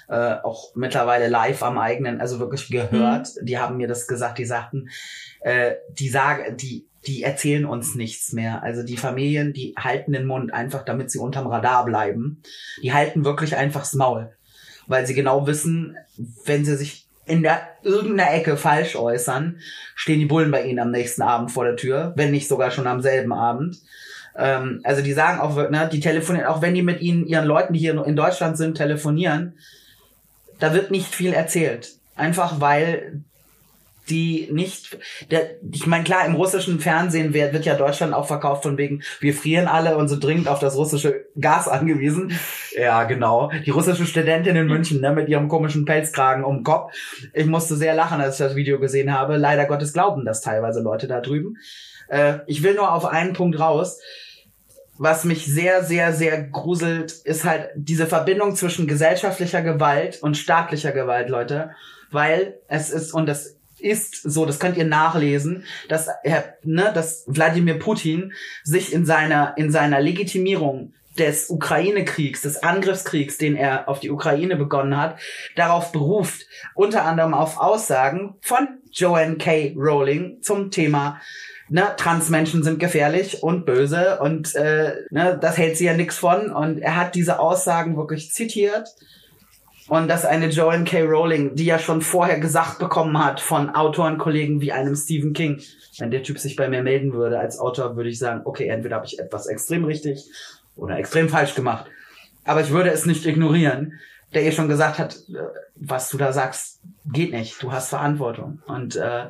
äh, 0.09 0.35
auch 0.43 0.75
mittlerweile 0.75 1.29
live 1.29 1.63
am 1.63 1.79
eigenen, 1.79 2.21
also 2.21 2.41
wirklich 2.41 2.69
gehört. 2.69 3.29
Mhm. 3.41 3.47
Die 3.47 3.59
haben 3.59 3.79
mir 3.79 3.89
das 3.89 4.07
gesagt, 4.07 4.37
die 4.37 4.45
sagten, 4.45 4.91
äh, 5.41 5.77
die 5.99 6.11
sagen, 6.11 6.59
die 6.59 6.87
die 7.07 7.23
erzählen 7.23 7.65
uns 7.65 7.95
nichts 7.95 8.33
mehr. 8.33 8.63
Also 8.63 8.83
die 8.83 8.97
Familien, 8.97 9.53
die 9.53 9.75
halten 9.79 10.13
den 10.13 10.27
Mund 10.27 10.53
einfach, 10.53 10.85
damit 10.85 11.11
sie 11.11 11.19
unterm 11.19 11.47
Radar 11.47 11.85
bleiben. 11.85 12.43
Die 12.83 12.93
halten 12.93 13.25
wirklich 13.25 13.57
einfachs 13.57 13.95
Maul, 13.95 14.33
weil 14.87 15.07
sie 15.07 15.15
genau 15.15 15.47
wissen, 15.47 15.97
wenn 16.45 16.65
sie 16.65 16.77
sich 16.77 17.07
in 17.27 17.43
der 17.43 17.63
irgendeiner 17.83 18.35
Ecke 18.35 18.57
falsch 18.57 18.97
äußern, 18.97 19.59
stehen 19.95 20.21
die 20.21 20.27
Bullen 20.27 20.51
bei 20.51 20.65
ihnen 20.65 20.79
am 20.79 20.91
nächsten 20.91 21.23
Abend 21.23 21.51
vor 21.51 21.65
der 21.65 21.77
Tür, 21.77 22.13
wenn 22.17 22.31
nicht 22.31 22.49
sogar 22.49 22.71
schon 22.71 22.87
am 22.87 23.01
selben 23.01 23.33
Abend. 23.33 23.79
Ähm, 24.37 24.81
also 24.85 25.03
die 25.03 25.13
sagen 25.13 25.41
auch, 25.41 25.57
ne, 25.71 25.89
die 25.91 26.01
telefonieren, 26.01 26.47
auch 26.47 26.61
wenn 26.61 26.75
die 26.75 26.83
mit 26.83 27.01
ihnen, 27.01 27.27
ihren 27.27 27.47
Leuten, 27.47 27.73
die 27.73 27.81
hier 27.81 28.05
in 28.05 28.17
Deutschland 28.17 28.57
sind, 28.57 28.77
telefonieren, 28.77 29.55
da 30.59 30.75
wird 30.75 30.91
nicht 30.91 31.15
viel 31.15 31.33
erzählt. 31.33 31.93
Einfach 32.17 32.61
weil 32.61 33.23
die 34.09 34.49
nicht, 34.53 34.99
der, 35.31 35.51
ich 35.73 35.87
meine, 35.87 36.05
klar, 36.05 36.27
im 36.27 36.35
russischen 36.35 36.81
Fernsehen 36.81 37.33
wird, 37.33 37.53
wird 37.53 37.65
ja 37.65 37.75
Deutschland 37.75 38.13
auch 38.13 38.27
verkauft 38.27 38.63
von 38.63 38.77
wegen, 38.77 39.03
wir 39.21 39.35
frieren 39.35 39.67
alle 39.67 39.97
und 39.97 40.09
so 40.09 40.19
dringend 40.19 40.49
auf 40.49 40.59
das 40.59 40.77
russische 40.77 41.27
Gas 41.41 41.69
angewiesen. 41.69 42.33
Ja, 42.77 43.05
genau. 43.05 43.51
Die 43.65 43.71
russische 43.71 44.07
Studentin 44.07 44.57
in 44.57 44.67
München, 44.67 45.01
ne, 45.01 45.13
mit 45.13 45.29
ihrem 45.29 45.49
komischen 45.49 45.85
Pelzkragen 45.85 46.45
um 46.45 46.59
den 46.59 46.65
Kopf. 46.65 46.93
Ich 47.33 47.47
musste 47.47 47.77
sehr 47.77 47.95
lachen, 47.95 48.21
als 48.21 48.39
ich 48.39 48.47
das 48.47 48.57
Video 48.57 48.79
gesehen 48.79 49.13
habe. 49.13 49.37
Leider 49.37 49.65
Gottes 49.67 49.93
glauben 49.93 50.25
das 50.25 50.43
teilweise 50.43 50.81
Leute 50.81 51.07
da 51.07 51.21
drüben. 51.21 51.57
Äh, 52.09 52.39
ich 52.47 52.63
will 52.63 52.75
nur 52.75 52.93
auf 52.93 53.07
einen 53.07 53.33
Punkt 53.33 53.59
raus. 53.59 54.01
Was 54.97 55.25
mich 55.25 55.47
sehr, 55.47 55.83
sehr, 55.83 56.13
sehr 56.13 56.41
gruselt, 56.43 57.11
ist 57.25 57.45
halt 57.45 57.71
diese 57.75 58.07
Verbindung 58.07 58.55
zwischen 58.55 58.87
gesellschaftlicher 58.87 59.63
Gewalt 59.63 60.23
und 60.23 60.37
staatlicher 60.37 60.93
Gewalt, 60.93 61.29
Leute. 61.29 61.71
Weil 62.13 62.61
es 62.69 62.91
ist, 62.91 63.13
und 63.13 63.27
das 63.27 63.57
ist 63.85 64.23
so, 64.23 64.47
das 64.47 64.59
könnt 64.59 64.77
ihr 64.77 64.85
nachlesen, 64.85 65.65
dass 65.89 66.09
er, 66.23 66.57
ne, 66.63 66.91
dass 66.95 67.25
Wladimir 67.27 67.79
Putin 67.79 68.33
sich 68.63 68.93
in 68.93 69.05
seiner, 69.05 69.55
in 69.57 69.71
seiner 69.71 70.01
Legitimierung 70.01 70.95
des 71.19 71.49
Ukraine-Kriegs, 71.49 72.43
des 72.43 72.63
Angriffskriegs, 72.63 73.39
den 73.39 73.55
er 73.55 73.89
auf 73.89 74.01
die 74.01 74.11
Ukraine 74.11 74.57
begonnen 74.57 74.97
hat, 74.97 75.19
darauf 75.55 75.93
beruft, 75.93 76.47
unter 76.75 77.05
anderem 77.05 77.35
auf 77.35 77.59
Aussagen 77.59 78.35
von 78.41 78.67
Joanne 78.91 79.37
K. 79.37 79.75
Rowling 79.77 80.43
zum 80.43 80.71
Thema 80.71 81.21
ne, 81.69 81.95
Transmenschen 81.97 82.63
sind 82.63 82.81
gefährlich 82.81 83.43
und 83.43 83.65
böse 83.67 84.19
und 84.21 84.55
äh, 84.55 84.95
ne, 85.11 85.39
das 85.41 85.57
hält 85.57 85.77
sie 85.77 85.87
ja 85.87 85.95
nix 85.95 86.19
von. 86.19 86.51
Und 86.51 86.79
er 86.79 86.97
hat 86.97 87.15
diese 87.15 87.39
Aussagen 87.39 87.97
wirklich 87.97 88.33
zitiert 88.33 88.89
und 89.89 90.09
dass 90.09 90.25
eine 90.25 90.49
Joanne 90.49 90.85
K. 90.85 91.03
Rowling, 91.03 91.55
die 91.57 91.67
ja 91.67 91.79
schon 91.79 92.01
vorher 92.01 92.39
gesagt 92.39 92.79
bekommen 92.79 93.23
hat 93.23 93.41
von 93.41 93.71
Autorenkollegen 93.71 94.61
wie 94.61 94.73
einem 94.73 94.97
Stephen 94.97 95.33
King, 95.33 95.61
wenn 95.99 96.11
der 96.11 96.23
Typ 96.23 96.39
sich 96.39 96.57
bei 96.57 96.69
mir 96.69 96.83
melden 96.83 97.13
würde 97.13 97.39
als 97.39 97.59
Autor, 97.59 97.97
würde 97.97 98.09
ich 98.09 98.19
sagen, 98.19 98.43
okay, 98.45 98.69
entweder 98.69 98.97
habe 98.97 99.07
ich 99.07 99.19
etwas 99.19 99.47
extrem 99.47 99.85
richtig 99.85 100.25
oder 100.77 100.99
extrem 100.99 101.29
falsch 101.29 101.55
gemacht. 101.55 101.87
Aber 102.45 102.61
ich 102.61 102.71
würde 102.71 102.91
es 102.91 103.07
nicht 103.07 103.27
ignorieren, 103.27 104.01
der 104.33 104.43
ihr 104.43 104.53
schon 104.53 104.69
gesagt 104.69 104.99
hat, 104.99 105.17
äh, 105.29 105.39
was 105.77 106.09
du 106.11 106.19
da 106.19 106.33
sagst, 106.33 106.81
geht 107.07 107.33
nicht. 107.33 107.63
Du 107.63 107.73
hast 107.73 107.89
Verantwortung. 107.89 108.61
Und 108.67 108.97
äh, 108.97 109.27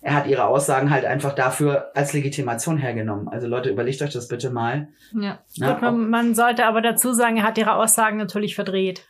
er 0.00 0.14
hat 0.14 0.26
ihre 0.26 0.46
Aussagen 0.46 0.90
halt 0.90 1.04
einfach 1.04 1.34
dafür 1.34 1.90
als 1.94 2.12
Legitimation 2.12 2.78
hergenommen. 2.78 3.28
Also 3.28 3.48
Leute, 3.48 3.68
überlegt 3.68 4.00
euch 4.00 4.12
das 4.12 4.28
bitte 4.28 4.50
mal. 4.50 4.88
Ja. 5.12 5.40
Gut, 5.58 5.82
man, 5.82 6.08
man 6.08 6.34
sollte 6.34 6.66
aber 6.66 6.80
dazu 6.80 7.12
sagen, 7.12 7.38
er 7.38 7.42
hat 7.42 7.58
ihre 7.58 7.74
Aussagen 7.74 8.16
natürlich 8.16 8.54
verdreht. 8.54 9.02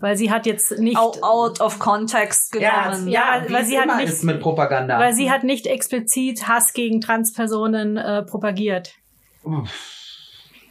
Weil 0.00 0.16
sie 0.16 0.30
hat 0.30 0.44
jetzt 0.44 0.78
nicht 0.78 0.98
out, 0.98 1.22
out 1.22 1.60
of 1.60 1.78
context 1.78 2.52
genommen. 2.52 3.08
Ja, 3.08 3.38
ja 3.38 3.52
weil 3.52 3.64
sie 3.64 3.78
hat 3.78 3.96
nicht 3.96 4.22
mit 4.24 4.40
Propaganda. 4.40 4.98
Weil 4.98 5.12
sie 5.14 5.30
hat 5.30 5.44
nicht 5.44 5.66
explizit 5.66 6.48
Hass 6.48 6.72
gegen 6.72 7.00
Transpersonen 7.00 7.96
äh, 7.96 8.22
propagiert. 8.22 8.94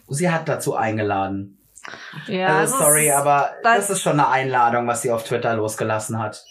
Sie 0.09 0.29
hat 0.29 0.47
dazu 0.49 0.75
eingeladen. 0.75 1.57
Ja, 2.27 2.59
also, 2.59 2.77
sorry, 2.77 3.11
aber 3.11 3.51
das, 3.63 3.87
das 3.87 3.97
ist 3.97 4.01
schon 4.01 4.13
eine 4.13 4.29
Einladung, 4.29 4.87
was 4.87 5.01
sie 5.01 5.11
auf 5.11 5.23
Twitter 5.23 5.53
losgelassen 5.55 6.19
hat. 6.19 6.45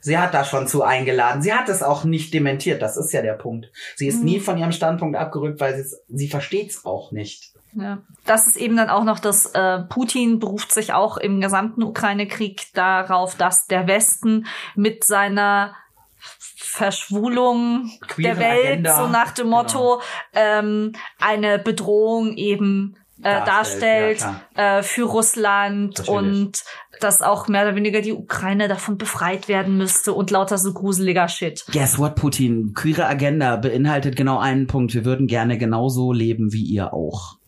Sie 0.00 0.16
hat 0.16 0.32
da 0.32 0.44
schon 0.44 0.66
zu 0.66 0.82
eingeladen. 0.82 1.42
Sie 1.42 1.52
hat 1.52 1.68
es 1.68 1.82
auch 1.82 2.04
nicht 2.04 2.32
dementiert. 2.32 2.80
Das 2.80 2.96
ist 2.96 3.12
ja 3.12 3.22
der 3.22 3.34
Punkt. 3.34 3.70
Sie 3.96 4.06
ist 4.06 4.20
mhm. 4.20 4.24
nie 4.24 4.40
von 4.40 4.56
ihrem 4.56 4.72
Standpunkt 4.72 5.16
abgerückt, 5.16 5.60
weil 5.60 5.82
sie, 5.82 5.96
sie 6.08 6.28
versteht 6.28 6.70
es 6.70 6.84
auch 6.84 7.12
nicht. 7.12 7.52
Ja. 7.72 7.98
Das 8.26 8.46
ist 8.46 8.56
eben 8.56 8.76
dann 8.76 8.90
auch 8.90 9.04
noch, 9.04 9.18
dass 9.18 9.46
äh, 9.46 9.80
Putin 9.88 10.38
beruft 10.38 10.72
sich 10.72 10.92
auch 10.92 11.16
im 11.16 11.40
gesamten 11.40 11.82
Ukraine-Krieg 11.82 12.72
darauf, 12.74 13.36
dass 13.36 13.66
der 13.66 13.86
Westen 13.86 14.46
mit 14.74 15.04
seiner 15.04 15.74
Verschwulung 16.18 17.90
Queere 18.06 18.36
der 18.36 18.38
Welt, 18.38 18.66
Agenda. 18.66 18.96
so 18.96 19.08
nach 19.08 19.32
dem 19.32 19.48
Motto, 19.48 20.00
genau. 20.32 20.44
ähm, 20.46 20.92
eine 21.18 21.58
Bedrohung 21.58 22.36
eben 22.36 22.96
äh, 23.22 23.44
darstellt, 23.44 24.20
ja, 24.20 24.78
äh, 24.78 24.82
für 24.82 25.04
Russland 25.04 25.98
Natürlich. 25.98 26.08
und 26.08 26.64
dass 27.00 27.22
auch 27.22 27.48
mehr 27.48 27.62
oder 27.62 27.76
weniger 27.76 28.02
die 28.02 28.12
Ukraine 28.12 28.68
davon 28.68 28.98
befreit 28.98 29.48
werden 29.48 29.76
müsste 29.76 30.12
und 30.12 30.30
lauter 30.30 30.58
so 30.58 30.72
gruseliger 30.72 31.28
Shit. 31.28 31.64
Guess 31.72 31.98
what, 31.98 32.14
Putin? 32.14 32.72
Queere 32.74 33.06
Agenda 33.06 33.56
beinhaltet 33.56 34.16
genau 34.16 34.38
einen 34.38 34.66
Punkt. 34.66 34.94
Wir 34.94 35.04
würden 35.04 35.26
gerne 35.26 35.58
genauso 35.58 36.12
leben 36.12 36.52
wie 36.52 36.62
ihr 36.62 36.92
auch. 36.92 37.39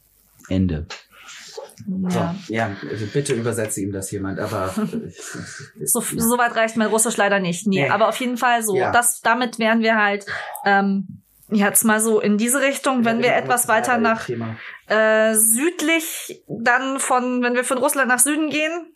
Ende. 0.53 0.87
Ja. 1.87 2.35
So, 2.47 2.53
ja, 2.53 2.71
also 2.88 3.07
bitte 3.07 3.35
übersetze 3.35 3.81
ihm 3.81 3.93
das 3.93 4.11
jemand, 4.11 4.38
aber 4.38 4.73
so, 5.85 6.01
so 6.01 6.38
weit 6.38 6.55
reicht 6.55 6.77
mein 6.77 6.88
Russisch 6.88 7.17
leider 7.17 7.41
nicht. 7.41 7.67
Nee, 7.67 7.83
nee. 7.83 7.91
aber 7.91 8.09
auf 8.09 8.17
jeden 8.17 8.37
Fall 8.37 8.62
so. 8.62 8.77
Ja. 8.77 8.93
Das, 8.93 9.21
damit 9.21 9.59
wären 9.59 9.81
wir 9.81 9.97
halt 9.97 10.27
ähm, 10.65 11.23
jetzt 11.51 11.85
mal 11.85 12.01
so 12.01 12.21
in 12.21 12.38
diese 12.38 12.61
Richtung, 12.61 13.05
wenn 13.05 13.23
wir 13.23 13.35
etwas 13.35 13.69
weiter 13.69 13.99
nach 13.99 14.29
äh, 14.87 15.35
südlich, 15.35 16.43
dann 16.49 16.99
von, 16.99 17.43
wenn 17.43 17.55
wir 17.55 17.65
von 17.65 17.79
Russland 17.79 18.09
nach 18.09 18.21
Süden 18.21 18.51
gehen, 18.51 18.95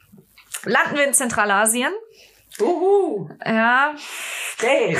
landen 0.64 0.96
wir 0.96 1.06
in 1.06 1.14
Zentralasien. 1.14 1.92
Uhu. 2.60 3.28
Ja. 3.44 3.94
Hey. 4.58 4.96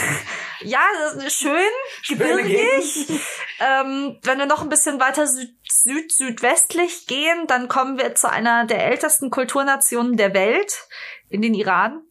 Ja, 0.61 0.81
schön, 1.29 1.71
gebirgig. 2.09 3.09
ähm, 3.61 4.19
wenn 4.23 4.39
wir 4.39 4.47
noch 4.47 4.63
ein 4.63 4.69
bisschen 4.69 5.01
weiter 5.01 5.27
süd, 5.27 5.55
süd, 5.69 6.13
südwestlich 6.13 7.07
gehen, 7.07 7.47
dann 7.47 7.69
kommen 7.69 7.99
wir 7.99 8.15
zu 8.15 8.31
einer 8.31 8.67
der 8.67 8.85
ältesten 8.87 9.31
Kulturnationen 9.31 10.17
der 10.17 10.35
Welt, 10.35 10.87
in 11.29 11.43
den 11.43 11.55
Iran 11.55 12.06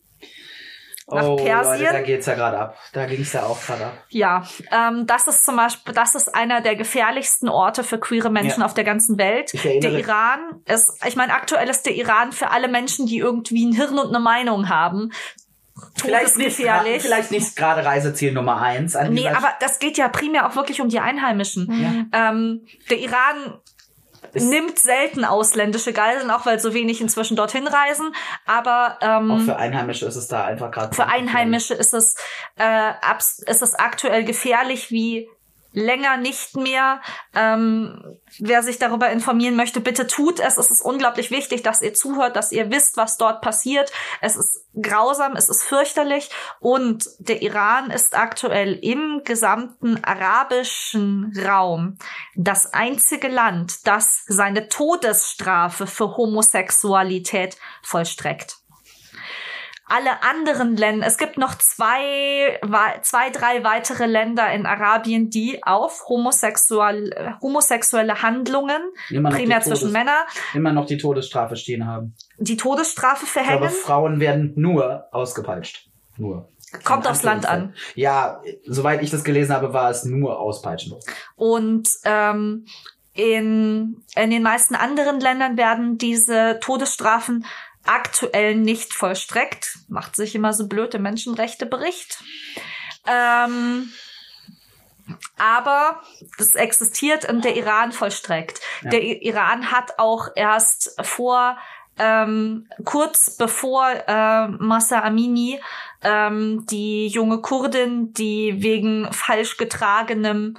nach 1.07 1.23
oh, 1.23 1.35
Persien. 1.35 1.85
Leute, 1.85 1.93
da 1.93 2.01
geht's 2.01 2.25
ja 2.25 2.33
gerade 2.33 2.57
ab. 2.57 2.77
Da 2.93 3.05
ging's 3.05 3.33
ja 3.33 3.43
auch 3.43 3.61
gerade 3.61 3.85
ab. 3.85 3.93
Ja, 4.09 4.43
ähm, 4.71 5.05
das 5.05 5.27
ist 5.27 5.45
zum 5.45 5.55
Beispiel, 5.55 5.93
das 5.93 6.15
ist 6.15 6.33
einer 6.33 6.61
der 6.61 6.75
gefährlichsten 6.75 7.47
Orte 7.47 7.83
für 7.83 7.99
queere 7.99 8.31
Menschen 8.31 8.61
ja. 8.61 8.65
auf 8.65 8.73
der 8.73 8.83
ganzen 8.83 9.17
Welt. 9.17 9.53
Der 9.63 9.91
Iran 9.91 10.61
ist, 10.65 11.05
ich 11.05 11.15
meine, 11.15 11.33
aktuell 11.33 11.69
ist 11.69 11.85
der 11.85 11.93
Iran 11.95 12.31
für 12.31 12.49
alle 12.49 12.67
Menschen, 12.67 13.05
die 13.05 13.19
irgendwie 13.19 13.65
ein 13.65 13.73
Hirn 13.73 13.99
und 13.99 14.09
eine 14.09 14.19
Meinung 14.19 14.69
haben, 14.69 15.11
Vielleicht 15.97 16.37
nicht, 16.37 16.55
vielleicht 16.55 17.31
nicht 17.31 17.55
gerade 17.57 17.83
Reiseziel 17.83 18.31
Nummer 18.31 18.61
eins. 18.61 18.97
Nee, 19.09 19.27
aber 19.27 19.49
das 19.59 19.79
geht 19.79 19.97
ja 19.97 20.07
primär 20.07 20.47
auch 20.47 20.55
wirklich 20.55 20.79
um 20.79 20.87
die 20.87 21.01
Einheimischen. 21.01 22.09
Ja. 22.13 22.29
Ähm, 22.29 22.65
der 22.89 22.99
Iran 22.99 23.59
nimmt 24.33 24.79
selten 24.79 25.25
ausländische 25.25 25.93
Geiseln, 25.93 26.31
auch 26.31 26.45
weil 26.45 26.59
so 26.59 26.73
wenig 26.73 27.01
inzwischen 27.01 27.35
dorthin 27.35 27.67
reisen. 27.67 28.13
Aber 28.45 28.97
ähm, 29.01 29.31
auch 29.31 29.41
für 29.41 29.57
Einheimische 29.57 30.05
ist 30.05 30.15
es 30.15 30.27
da 30.27 30.45
einfach 30.45 30.71
gerade. 30.71 30.95
Für 30.95 31.07
Einheimische 31.07 31.73
ist 31.73 31.93
es 31.93 32.15
äh, 32.57 32.91
ist 33.45 33.61
es 33.61 33.75
aktuell 33.75 34.23
gefährlich 34.23 34.91
wie 34.91 35.29
länger 35.75 36.17
nicht 36.17 36.55
mehr. 36.55 37.01
Ähm, 37.35 38.17
wer 38.39 38.63
sich 38.63 38.79
darüber 38.79 39.09
informieren 39.09 39.55
möchte, 39.55 39.81
bitte 39.81 40.07
tut 40.07 40.39
es. 40.39 40.57
Es 40.57 40.71
ist 40.71 40.81
unglaublich 40.81 41.31
wichtig, 41.31 41.61
dass 41.61 41.81
ihr 41.81 41.93
zuhört, 41.93 42.35
dass 42.35 42.51
ihr 42.51 42.71
wisst, 42.71 42.97
was 42.97 43.17
dort 43.17 43.41
passiert. 43.41 43.91
Es 44.21 44.35
ist 44.35 44.65
grausam, 44.81 45.35
es 45.35 45.49
ist 45.49 45.63
fürchterlich 45.63 46.29
und 46.59 47.07
der 47.19 47.41
Iran 47.41 47.91
ist 47.91 48.17
aktuell 48.17 48.73
im 48.73 49.21
gesamten 49.23 50.03
arabischen 50.03 51.33
Raum 51.45 51.97
das 52.35 52.73
einzige 52.73 53.27
Land, 53.27 53.85
das 53.87 54.23
seine 54.27 54.67
Todesstrafe 54.69 55.87
für 55.87 56.17
Homosexualität 56.17 57.57
vollstreckt 57.81 58.57
alle 59.87 60.23
anderen 60.23 60.75
Länder, 60.75 61.05
es 61.05 61.17
gibt 61.17 61.37
noch 61.37 61.55
zwei, 61.55 62.59
zwei, 63.03 63.29
drei 63.29 63.63
weitere 63.63 64.07
Länder 64.07 64.51
in 64.51 64.65
Arabien, 64.65 65.29
die 65.29 65.63
auf 65.63 66.07
homosexuell, 66.09 67.37
homosexuelle 67.41 68.23
Handlungen, 68.23 68.81
primär 69.09 69.61
zwischen 69.61 69.91
Männern, 69.91 70.23
immer 70.55 70.73
noch 70.73 70.87
die 70.87 70.97
Todesstrafe 70.97 71.55
stehen 71.55 71.85
haben. 71.85 72.15
Die 72.39 72.57
Todesstrafe 72.57 73.27
verhängen. 73.27 73.57
Aber 73.57 73.69
Frauen 73.69 74.19
werden 74.19 74.53
nur 74.55 75.05
ausgepeitscht. 75.11 75.87
Nur. 76.17 76.49
Kommt 76.83 77.07
aufs 77.07 77.23
Land 77.23 77.45
an. 77.45 77.75
Ja, 77.93 78.41
soweit 78.65 79.03
ich 79.03 79.11
das 79.11 79.23
gelesen 79.23 79.53
habe, 79.53 79.73
war 79.73 79.91
es 79.91 80.03
nur 80.03 80.39
Auspeitschen. 80.39 80.97
Und 81.35 81.89
ähm, 82.03 82.65
in, 83.13 84.03
in 84.15 84.29
den 84.31 84.43
meisten 84.43 84.75
anderen 84.75 85.19
Ländern 85.19 85.57
werden 85.57 85.97
diese 85.97 86.59
Todesstrafen 86.59 87.45
aktuell 87.85 88.55
nicht 88.55 88.93
vollstreckt. 88.93 89.79
Macht 89.87 90.15
sich 90.15 90.35
immer 90.35 90.53
so 90.53 90.67
blöd 90.67 90.93
der 90.93 90.99
Menschenrechtebericht. 90.99 92.19
Ähm, 93.07 93.91
aber 95.37 96.01
es 96.37 96.55
existiert 96.55 97.29
und 97.29 97.45
der 97.45 97.55
Iran 97.55 97.91
vollstreckt. 97.91 98.59
Ja. 98.81 98.89
Der 98.91 99.03
Iran 99.03 99.71
hat 99.71 99.99
auch 99.99 100.29
erst 100.35 100.95
vor 101.05 101.57
ähm, 101.97 102.67
kurz 102.83 103.37
bevor 103.37 103.89
äh, 103.89 104.47
Massa 104.47 105.01
Amini, 105.01 105.61
ähm, 106.01 106.65
die 106.69 107.07
junge 107.07 107.39
Kurdin, 107.39 108.13
die 108.13 108.61
wegen 108.61 109.11
falsch 109.13 109.57
getragenem 109.57 110.57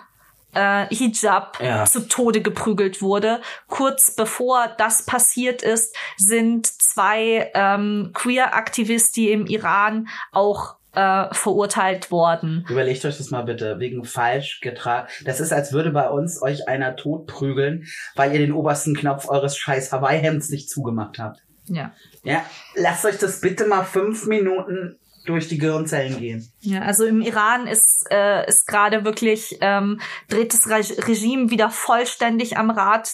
äh, 0.57 0.87
Hijab 0.95 1.59
ja. 1.63 1.85
zu 1.85 2.09
Tode 2.09 2.41
geprügelt 2.41 3.03
wurde. 3.03 3.41
Kurz 3.69 4.17
bevor 4.17 4.75
das 4.79 5.05
passiert 5.05 5.63
ist, 5.63 5.95
sind 6.17 6.67
zwei 6.67 7.51
ähm, 7.55 8.11
Queer-Aktivisten 8.15 9.29
im 9.29 9.47
Iran 9.47 10.09
auch 10.33 10.77
äh, 10.95 11.27
verurteilt 11.33 12.11
worden. 12.11 12.65
Überlegt 12.71 13.05
euch 13.05 13.19
das 13.19 13.31
mal 13.31 13.43
bitte, 13.43 13.79
wegen 13.79 14.05
falsch 14.05 14.61
getragen. 14.63 15.09
Das 15.25 15.41
ist, 15.41 15.53
als 15.53 15.73
würde 15.73 15.91
bei 15.91 16.09
uns 16.09 16.41
euch 16.41 16.67
einer 16.69 16.97
totprügeln, 16.97 17.87
weil 18.15 18.33
ihr 18.33 18.39
den 18.39 18.53
obersten 18.53 18.97
Knopf 18.97 19.29
eures 19.29 19.59
scheiß 19.59 19.93
Hawaii-Hemds 19.93 20.49
nicht 20.49 20.71
zugemacht 20.71 21.19
habt. 21.19 21.43
Ja. 21.67 21.93
Ja, 22.23 22.45
lasst 22.75 23.05
euch 23.05 23.19
das 23.19 23.41
bitte 23.41 23.67
mal 23.67 23.85
fünf 23.85 24.27
Minuten 24.27 24.99
durch 25.27 25.49
die 25.49 25.59
Gehirnzellen 25.59 26.19
gehen. 26.19 26.49
Ja, 26.61 26.83
also 26.83 27.05
im 27.05 27.21
Iran 27.21 27.67
ist, 27.67 28.07
äh, 28.11 28.49
ist 28.49 28.67
gerade 28.67 29.05
wirklich, 29.05 29.59
ähm, 29.61 30.01
dreht 30.29 30.53
das 30.53 30.69
Re 30.69 31.07
Regime 31.07 31.51
wieder 31.51 31.71
vollständig 31.71 32.57
am 32.57 32.71
Rad. 32.71 33.11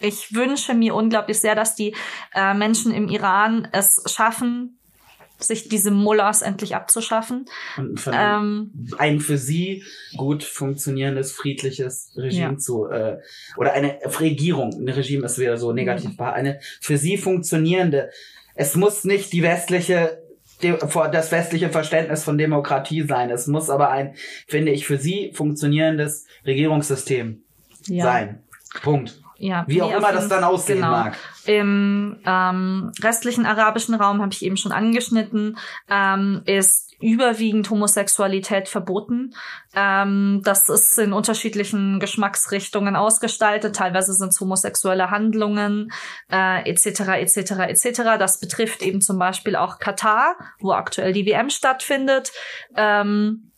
Ich 0.00 0.34
wünsche 0.34 0.74
mir 0.74 0.94
unglaublich 0.94 1.40
sehr, 1.40 1.54
dass 1.54 1.74
die 1.74 1.94
äh, 2.34 2.54
Menschen 2.54 2.92
im 2.92 3.08
Iran 3.08 3.68
es 3.72 4.02
schaffen, 4.06 4.78
sich 5.42 5.68
diese 5.68 5.90
Mullahs 5.90 6.42
endlich 6.42 6.74
abzuschaffen. 6.74 7.46
Und 7.76 8.00
ähm, 8.12 8.72
ein 8.98 9.20
für 9.20 9.38
sie 9.38 9.84
gut 10.16 10.44
funktionierendes, 10.44 11.32
friedliches 11.32 12.12
Regime 12.16 12.52
ja. 12.52 12.58
zu, 12.58 12.86
äh, 12.88 13.18
oder 13.56 13.72
eine 13.72 13.98
Regierung, 14.20 14.72
ein 14.74 14.88
Regime 14.88 15.26
ist 15.26 15.38
wieder 15.38 15.56
so 15.56 15.72
negativ, 15.72 16.18
mhm. 16.18 16.24
eine 16.24 16.60
für 16.80 16.98
sie 16.98 17.16
funktionierende, 17.16 18.10
es 18.54 18.74
muss 18.74 19.04
nicht 19.04 19.32
die 19.32 19.42
westliche 19.42 20.22
das 20.60 21.32
westliche 21.32 21.70
Verständnis 21.70 22.24
von 22.24 22.38
Demokratie 22.38 23.02
sein. 23.02 23.30
Es 23.30 23.46
muss 23.46 23.70
aber 23.70 23.90
ein, 23.90 24.14
finde 24.46 24.72
ich, 24.72 24.86
für 24.86 24.98
sie 24.98 25.32
funktionierendes 25.34 26.26
Regierungssystem 26.46 27.42
ja. 27.86 28.04
sein. 28.04 28.42
Punkt. 28.82 29.20
Ja, 29.36 29.64
Wie 29.66 29.80
auch 29.80 29.90
immer 29.90 30.12
das 30.12 30.28
dann 30.28 30.44
aussehen 30.44 30.76
genau. 30.76 30.90
mag. 30.90 31.16
Im 31.46 32.18
ähm, 32.26 32.92
restlichen 33.02 33.46
arabischen 33.46 33.94
Raum, 33.94 34.20
habe 34.20 34.32
ich 34.32 34.44
eben 34.44 34.58
schon 34.58 34.70
angeschnitten, 34.70 35.56
ähm, 35.88 36.42
ist 36.44 36.89
überwiegend 37.00 37.70
Homosexualität 37.70 38.68
verboten. 38.68 39.34
Ähm, 39.74 40.42
das 40.44 40.68
ist 40.68 40.98
in 40.98 41.12
unterschiedlichen 41.12 42.00
Geschmacksrichtungen 42.00 42.96
ausgestaltet. 42.96 43.76
Teilweise 43.76 44.12
sind 44.12 44.28
es 44.28 44.40
homosexuelle 44.40 45.10
Handlungen 45.10 45.92
äh, 46.30 46.68
etc. 46.68 47.00
etc. 47.20 47.36
etc. 47.68 48.02
Das 48.18 48.40
betrifft 48.40 48.82
eben 48.82 49.00
zum 49.00 49.18
Beispiel 49.18 49.56
auch 49.56 49.78
Katar, 49.78 50.36
wo 50.60 50.72
aktuell 50.72 51.12
die 51.12 51.26
WM 51.26 51.50
stattfindet. 51.50 52.32
Ähm, 52.76 53.52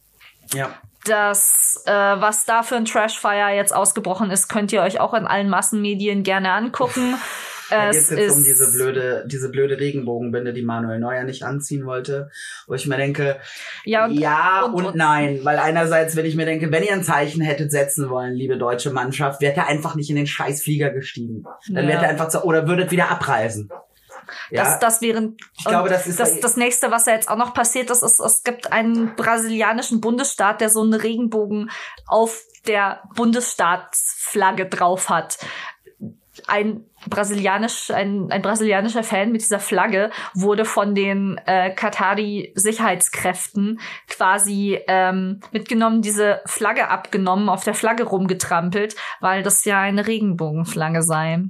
ja 0.53 0.71
das, 1.05 1.83
äh, 1.87 1.93
was 1.93 2.45
da 2.45 2.63
für 2.63 2.77
ein 2.77 2.85
Trashfire 2.85 3.55
jetzt 3.55 3.75
ausgebrochen 3.75 4.31
ist, 4.31 4.49
könnt 4.49 4.73
ihr 4.73 4.83
euch 4.83 5.01
auch 5.01 5.15
in 5.15 5.27
allen 5.27 5.49
Massenmedien 5.49 6.23
gerne 6.23 6.53
angucken. 6.53 7.17
Da 7.73 7.91
geht 7.91 8.01
es 8.01 8.11
jetzt 8.11 8.37
um 8.37 8.45
diese 8.45 8.71
blöde, 8.73 9.25
diese 9.27 9.51
blöde 9.51 9.79
Regenbogenbinde, 9.79 10.53
die 10.53 10.63
Manuel 10.63 10.99
Neuer 10.99 11.25
nicht 11.25 11.45
anziehen 11.45 11.87
wollte. 11.87 12.31
Wo 12.67 12.75
ich 12.75 12.87
mir 12.87 12.97
denke, 12.97 13.39
ja 13.85 14.07
und, 14.07 14.13
ja 14.13 14.65
und, 14.65 14.85
und 14.85 14.97
nein. 14.97 15.41
Weil 15.43 15.59
einerseits, 15.59 16.17
wenn 16.17 16.27
ich 16.27 16.37
mir 16.37 16.47
denke, 16.47 16.71
wenn 16.71 16.83
ihr 16.83 16.93
ein 16.93 17.05
Zeichen 17.05 17.41
hättet 17.43 17.71
setzen 17.71 18.11
wollen, 18.11 18.35
liebe 18.35 18.59
deutsche 18.59 18.91
Mannschaft, 18.91 19.41
wärt 19.41 19.57
ihr 19.57 19.67
einfach 19.67 19.95
nicht 19.95 20.11
in 20.11 20.17
den 20.17 20.27
Scheißflieger 20.27 20.91
gestiegen. 20.91 21.45
Dann 21.69 21.85
ja. 21.85 21.91
wärt 21.91 22.03
ihr 22.03 22.09
einfach 22.09 22.29
zu, 22.29 22.45
oder 22.45 22.69
würdet 22.69 22.91
wieder 22.91 23.11
abreisen. 23.11 23.71
Ja, 24.51 24.65
das, 24.65 24.79
das 24.79 25.01
wären, 25.03 25.37
ich 25.59 25.65
glaube, 25.65 25.89
das 25.89 26.07
ist 26.07 26.21
das, 26.21 26.41
das 26.41 26.57
nächste, 26.57 26.91
was 26.91 27.07
ja 27.07 27.15
jetzt 27.15 27.29
auch 27.29 27.37
noch 27.37 27.55
passiert 27.55 27.91
ist, 27.91 28.03
ist, 28.03 28.21
es 28.21 28.43
gibt 28.43 28.73
einen 28.73 29.15
brasilianischen 29.17 30.01
Bundesstaat, 30.01 30.61
der 30.61 30.69
so 30.69 30.83
einen 30.83 30.95
Regenbogen 30.95 31.71
auf 32.07 32.43
der 32.67 33.03
Bundesstaatsflagge 33.15 34.67
drauf 34.67 35.09
hat. 35.09 35.39
Ein 36.47 36.85
brasilianisch, 37.09 37.91
ein, 37.91 38.31
ein 38.31 38.43
brasilianischer 38.43 39.03
Fan 39.03 39.33
mit 39.33 39.41
dieser 39.43 39.61
Flagge 39.61 40.11
wurde 40.35 40.65
von 40.65 40.95
den 40.95 41.41
äh, 41.47 41.71
Katari-Sicherheitskräften 41.71 43.81
quasi 44.09 44.79
ähm, 44.89 45.41
mitgenommen, 45.51 46.03
diese 46.03 46.43
Flagge 46.47 46.89
abgenommen, 46.89 47.49
auf 47.49 47.65
der 47.65 47.75
Flagge 47.75 48.05
rumgetrampelt, 48.05 48.95
weil 49.21 49.43
das 49.43 49.65
ja 49.65 49.81
eine 49.81 50.07
Regenbogenflagge 50.07 51.03
sei. 51.03 51.43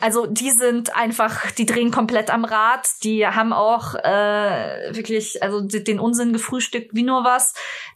Also 0.00 0.26
die 0.26 0.50
sind 0.50 0.96
einfach, 0.96 1.50
die 1.50 1.66
drehen 1.66 1.90
komplett 1.90 2.30
am 2.30 2.46
Rad. 2.46 2.88
Die 3.04 3.26
haben 3.26 3.52
auch 3.52 3.94
äh, 3.94 4.94
wirklich, 4.94 5.42
also 5.42 5.60
den 5.60 6.00
Unsinn 6.00 6.32
gefrühstückt 6.32 6.94
wie 6.94 7.02
nur 7.02 7.22
was. 7.22 7.52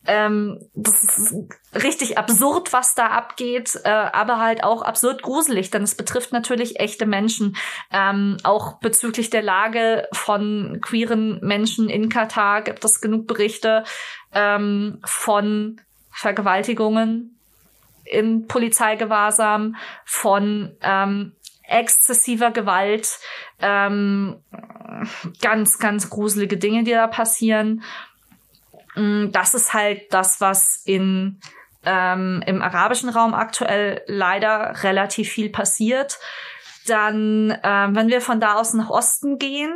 Ähm, 0.07 0.61
das 0.75 1.03
ist 1.03 1.35
richtig 1.75 2.19
absurd, 2.19 2.73
was 2.73 2.95
da 2.95 3.07
abgeht, 3.07 3.81
äh, 3.85 3.89
aber 3.89 4.39
halt 4.39 4.63
auch 4.63 4.83
absurd 4.83 5.23
gruselig, 5.23 5.71
denn 5.71 5.83
es 5.83 5.95
betrifft 5.95 6.33
natürlich 6.33 6.79
echte 6.85 7.07
Menschen. 7.07 7.57
Ähm, 7.91 8.37
auch 8.43 8.79
bezüglich 8.79 9.31
der 9.31 9.43
Lage 9.43 10.07
von 10.13 10.79
queeren 10.81 11.41
Menschen 11.41 11.89
in 11.89 12.09
Katar 12.09 12.63
gibt 12.63 12.85
es 12.85 13.01
genug 13.01 13.27
Berichte 13.27 13.85
ähm, 14.33 15.01
von 15.05 15.81
Vergewaltigungen 16.11 17.39
im 18.05 18.47
Polizeigewahrsam, 18.47 19.77
von 20.05 20.77
ähm, 20.83 21.33
exzessiver 21.67 22.51
Gewalt, 22.51 23.19
ähm, 23.61 24.37
ganz, 25.41 25.79
ganz 25.79 26.11
gruselige 26.11 26.59
Dinge, 26.59 26.85
die 26.85 26.93
da 26.93 27.07
passieren. 27.07 27.83
Mm, 28.95 29.31
das 29.33 29.55
ist 29.55 29.73
halt 29.73 30.13
das, 30.13 30.41
was 30.41 30.83
in 30.85 31.41
ähm, 31.87 32.43
im 32.47 32.63
arabischen 32.63 33.11
Raum 33.11 33.35
aktuell 33.35 34.03
leider 34.07 34.83
relativ 34.83 35.31
viel 35.31 35.51
passiert. 35.51 36.19
Dann, 36.87 37.59
ähm, 37.63 37.97
wenn 37.97 38.09
wir 38.09 38.21
von 38.21 38.41
da 38.41 38.55
aus 38.55 38.75
nach 38.75 38.91
Osten 38.91 39.39
gehen, 39.39 39.73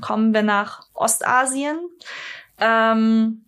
kommen 0.00 0.34
wir 0.34 0.42
nach 0.42 0.82
Ostasien. 0.94 1.78
Ähm, 2.58 3.44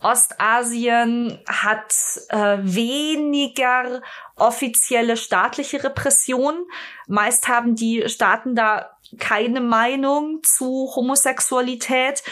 Ostasien 0.00 1.38
hat 1.46 1.94
äh, 2.28 2.58
weniger 2.60 4.02
offizielle 4.36 5.16
staatliche 5.16 5.84
Repression. 5.84 6.64
Meist 7.06 7.48
haben 7.48 7.76
die 7.76 8.08
Staaten 8.08 8.56
da 8.56 8.90
keine 9.18 9.60
Meinung 9.60 10.42
zu 10.42 10.90
Homosexualität. 10.94 12.22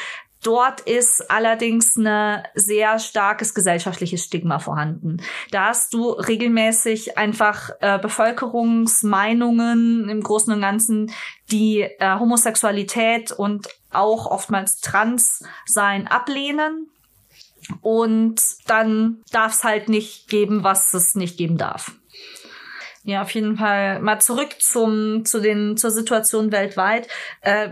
Dort 0.42 0.81
ist 0.81 1.31
allerdings 1.31 1.96
ein 1.96 2.42
sehr 2.55 2.98
starkes 2.98 3.55
gesellschaftliches 3.55 4.24
Stigma 4.24 4.59
vorhanden. 4.59 5.18
Da 5.50 5.66
hast 5.66 5.92
du 5.92 6.09
regelmäßig 6.11 7.18
einfach 7.18 7.68
äh, 7.81 7.98
Bevölkerungsmeinungen 7.98 10.09
im 10.09 10.22
Großen 10.22 10.50
und 10.53 10.62
Ganzen, 10.62 11.12
die 11.50 11.83
äh, 11.83 12.18
Homosexualität 12.18 13.33
und 13.33 13.68
auch 13.90 14.24
oftmals 14.26 14.81
Transsein 14.81 16.07
ablehnen. 16.07 16.88
Und 17.83 18.40
dann 18.66 19.22
darf 19.31 19.53
es 19.53 19.64
halt 19.64 19.90
nicht 19.90 20.29
geben, 20.29 20.64
was 20.64 20.94
es 20.94 21.14
nicht 21.14 21.37
geben 21.37 21.59
darf. 21.59 21.92
Ja, 23.03 23.22
auf 23.22 23.31
jeden 23.31 23.57
Fall 23.57 24.00
mal 24.00 24.20
zurück 24.20 24.61
zum, 24.61 25.24
zu 25.24 25.40
den, 25.40 25.76
zur 25.76 25.90
Situation 25.90 26.53
weltweit. 26.53 27.09
Äh, 27.40 27.70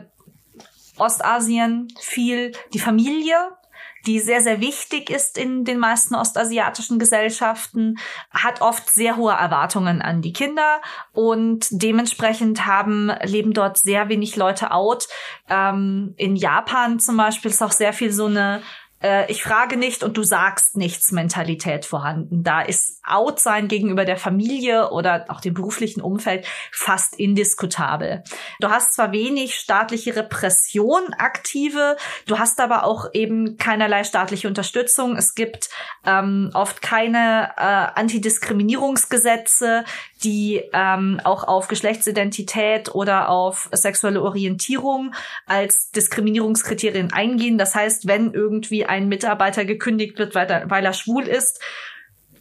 Ostasien 1.01 1.89
viel 2.01 2.53
die 2.73 2.79
Familie, 2.79 3.37
die 4.07 4.21
sehr, 4.21 4.41
sehr 4.41 4.61
wichtig 4.61 5.11
ist 5.11 5.37
in 5.37 5.65
den 5.65 5.79
meisten 5.79 6.15
ostasiatischen 6.15 6.99
Gesellschaften, 6.99 7.99
hat 8.31 8.61
oft 8.61 8.89
sehr 8.89 9.17
hohe 9.17 9.33
Erwartungen 9.33 10.01
an 10.01 10.23
die 10.23 10.33
Kinder 10.33 10.81
und 11.13 11.67
dementsprechend 11.71 12.65
haben, 12.65 13.11
leben 13.23 13.53
dort 13.53 13.79
sehr 13.79 14.09
wenig 14.09 14.37
Leute 14.37 14.71
out. 14.71 15.09
Ähm, 15.49 16.15
in 16.17 16.37
Japan 16.37 17.01
zum 17.01 17.17
Beispiel 17.17 17.51
ist 17.51 17.63
auch 17.63 17.73
sehr 17.73 17.93
viel 17.93 18.13
so 18.13 18.27
eine 18.27 18.63
äh, 19.03 19.31
ich 19.31 19.43
frage 19.43 19.77
nicht 19.77 20.03
und 20.03 20.17
du 20.17 20.23
sagst 20.23 20.77
nichts 20.77 21.13
Mentalität 21.13 21.85
vorhanden. 21.85 22.43
Da 22.43 22.63
ist 22.63 23.01
Out-Sein 23.05 23.69
gegenüber 23.69 24.05
der 24.05 24.17
Familie 24.17 24.91
oder 24.91 25.27
auch 25.29 25.41
dem 25.41 25.55
beruflichen 25.55 26.01
Umfeld 26.01 26.47
fast 26.73 27.15
indiskutabel. 27.19 28.25
Du 28.61 28.71
hast 28.71 28.95
zwar 28.95 29.13
wenig 29.13 29.55
staatliche 29.55 30.17
Repression 30.17 31.15
aktive, 31.17 31.97
du 32.27 32.39
hast 32.39 32.61
aber 32.61 32.85
auch 32.85 33.07
eben 33.15 33.57
keinerlei 33.57 34.05
staatliche 34.05 34.49
Unterstützung. 34.49 35.17
Es 35.17 35.35
gibt 35.35 35.71
ähm, 36.05 36.51
oft 36.55 36.83
keine 36.83 37.53
äh, 37.57 38.01
Antidiskriminierungsgesetze, 38.01 39.85
die 40.25 40.63
ähm, 40.73 41.21
auch 41.25 41.45
auf 41.45 41.69
Geschlechtsidentität 41.69 42.95
oder 42.95 43.29
auf 43.29 43.69
sexuelle 43.73 44.23
Orientierung 44.23 45.15
als 45.47 45.91
Diskriminierungskriterien 45.91 47.13
eingehen. 47.13 47.59
Das 47.59 47.75
heißt, 47.75 48.07
wenn 48.07 48.33
irgendwie 48.33 48.88
ein 48.89 49.09
Mitarbeiter 49.09 49.65
gekündigt 49.65 50.19
wird, 50.19 50.35
weil 50.35 50.49
er, 50.49 50.71
weil 50.71 50.85
er 50.85 50.93
schwul 50.93 51.27
ist, 51.27 51.61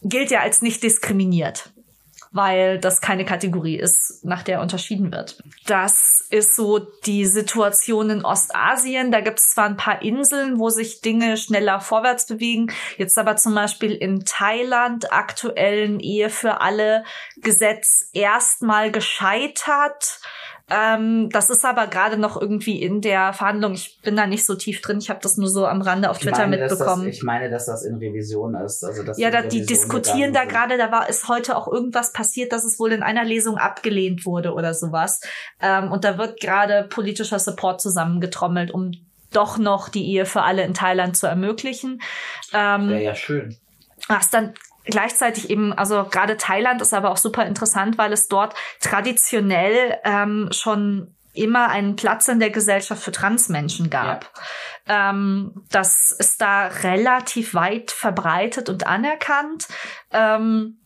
gilt 0.02 0.32
er 0.32 0.42
als 0.42 0.62
nicht 0.62 0.84
diskriminiert 0.84 1.72
weil 2.32 2.80
das 2.80 3.02
keine 3.02 3.26
Kategorie 3.26 3.78
ist, 3.78 4.24
nach 4.24 4.44
der 4.44 4.62
unterschieden 4.62 5.12
wird. 5.12 5.44
Das 5.66 6.26
ist 6.30 6.56
so 6.56 6.80
die 6.80 7.26
Situation 7.26 8.10
in 8.10 8.26
Ostasien. 8.26 9.12
Da 9.12 9.22
gibt 9.22 9.40
es 9.40 9.52
zwar 9.52 9.66
ein 9.66 9.78
paar 9.78 10.02
Inseln, 10.02 10.60
wo 10.60 10.70
sich 10.70 11.02
Dinge 11.02 11.38
schneller 11.38 11.80
vorwärts 11.80 12.28
bewegen, 12.28 12.72
jetzt 12.98 13.18
aber 13.18 13.36
zum 13.36 13.56
Beispiel 13.56 13.94
in 13.94 14.26
Thailand 14.26 15.12
aktuell 15.12 15.88
ein 15.88 16.00
Ehe 16.00 16.30
für 16.30 16.62
alle 16.62 17.04
Gesetz 17.38 18.10
erstmal 18.14 18.92
gescheitert. 18.92 20.20
Ähm, 20.70 21.30
das 21.30 21.50
ist 21.50 21.64
aber 21.64 21.88
gerade 21.88 22.18
noch 22.18 22.40
irgendwie 22.40 22.82
in 22.82 23.00
der 23.00 23.32
Verhandlung. 23.32 23.74
Ich 23.74 24.02
bin 24.02 24.18
da 24.18 24.28
nicht 24.28 24.46
so 24.46 24.56
tief 24.56 24.82
drin. 24.82 24.98
Ich 24.98 25.10
habe 25.10 25.22
das 25.24 25.38
nur 25.38 25.48
so 25.48 25.66
am 25.66 25.82
Rande 25.82 26.10
auf 26.10 26.20
Twitter 26.20 26.48
meine, 26.48 26.58
mitbekommen. 26.58 27.06
Das, 27.06 27.16
ich 27.16 27.24
meine, 27.24 27.50
dass 27.50 27.68
das 27.68 27.86
in 27.86 27.96
Revision 27.96 28.54
ist. 28.56 28.84
Also, 28.84 29.04
dass 29.04 29.18
ja, 29.18 29.30
die, 29.30 29.36
da, 29.36 29.42
die 29.44 29.66
diskutieren 29.66 30.34
da 30.34 30.44
gerade. 30.44 30.78
Da 30.78 30.92
war 30.92 31.08
ist 31.08 31.30
heute 31.30 31.56
auch 31.56 31.72
irgendwas 31.72 32.12
passiert, 32.12 32.52
dass 32.52 32.66
es 32.66 32.80
wohl 32.80 32.92
in 32.92 33.02
einer 33.02 33.24
Lesung 33.24 33.58
abgelehnt 33.58 34.26
wurde 34.26 34.54
oder 34.54 34.74
sowas. 34.74 35.22
Ähm, 35.62 35.90
und 35.92 36.04
da 36.04 36.18
wird 36.18 36.42
gerade 36.42 36.84
politischer 36.90 37.40
Support 37.40 37.80
zusammengetrommelt, 37.80 38.72
um 38.72 38.92
doch 39.32 39.58
noch 39.58 39.88
die 39.88 40.06
Ehe 40.06 40.26
für 40.26 40.42
alle 40.42 40.64
in 40.64 40.74
Thailand 40.74 41.16
zu 41.16 41.28
ermöglichen. 41.28 42.02
Ähm, 42.54 42.90
Wäre 42.90 43.04
ja 43.04 43.16
schön. 43.16 43.56
Was 44.10 44.30
dann 44.30 44.54
gleichzeitig 44.90 45.50
eben, 45.50 45.74
also 45.74 46.06
gerade 46.06 46.38
Thailand 46.38 46.82
ist 46.82 46.94
aber 46.94 47.12
auch 47.12 47.18
super 47.18 47.46
interessant, 47.46 47.98
weil 47.98 48.14
es 48.14 48.28
dort 48.28 48.56
traditionell 48.82 49.98
ähm, 50.04 50.50
schon 50.52 51.14
immer 51.34 51.70
einen 51.70 51.96
Platz 51.96 52.28
in 52.28 52.40
der 52.40 52.50
Gesellschaft 52.50 53.04
für 53.04 53.12
Transmenschen 53.12 53.90
gab. 53.90 54.32
Ja. 54.88 55.12
Ähm, 55.12 55.64
das 55.70 56.12
ist 56.12 56.42
da 56.42 56.68
relativ 56.68 57.54
weit 57.54 57.92
verbreitet 57.92 58.70
und 58.70 58.88
anerkannt. 58.88 59.68
Ähm, 60.12 60.80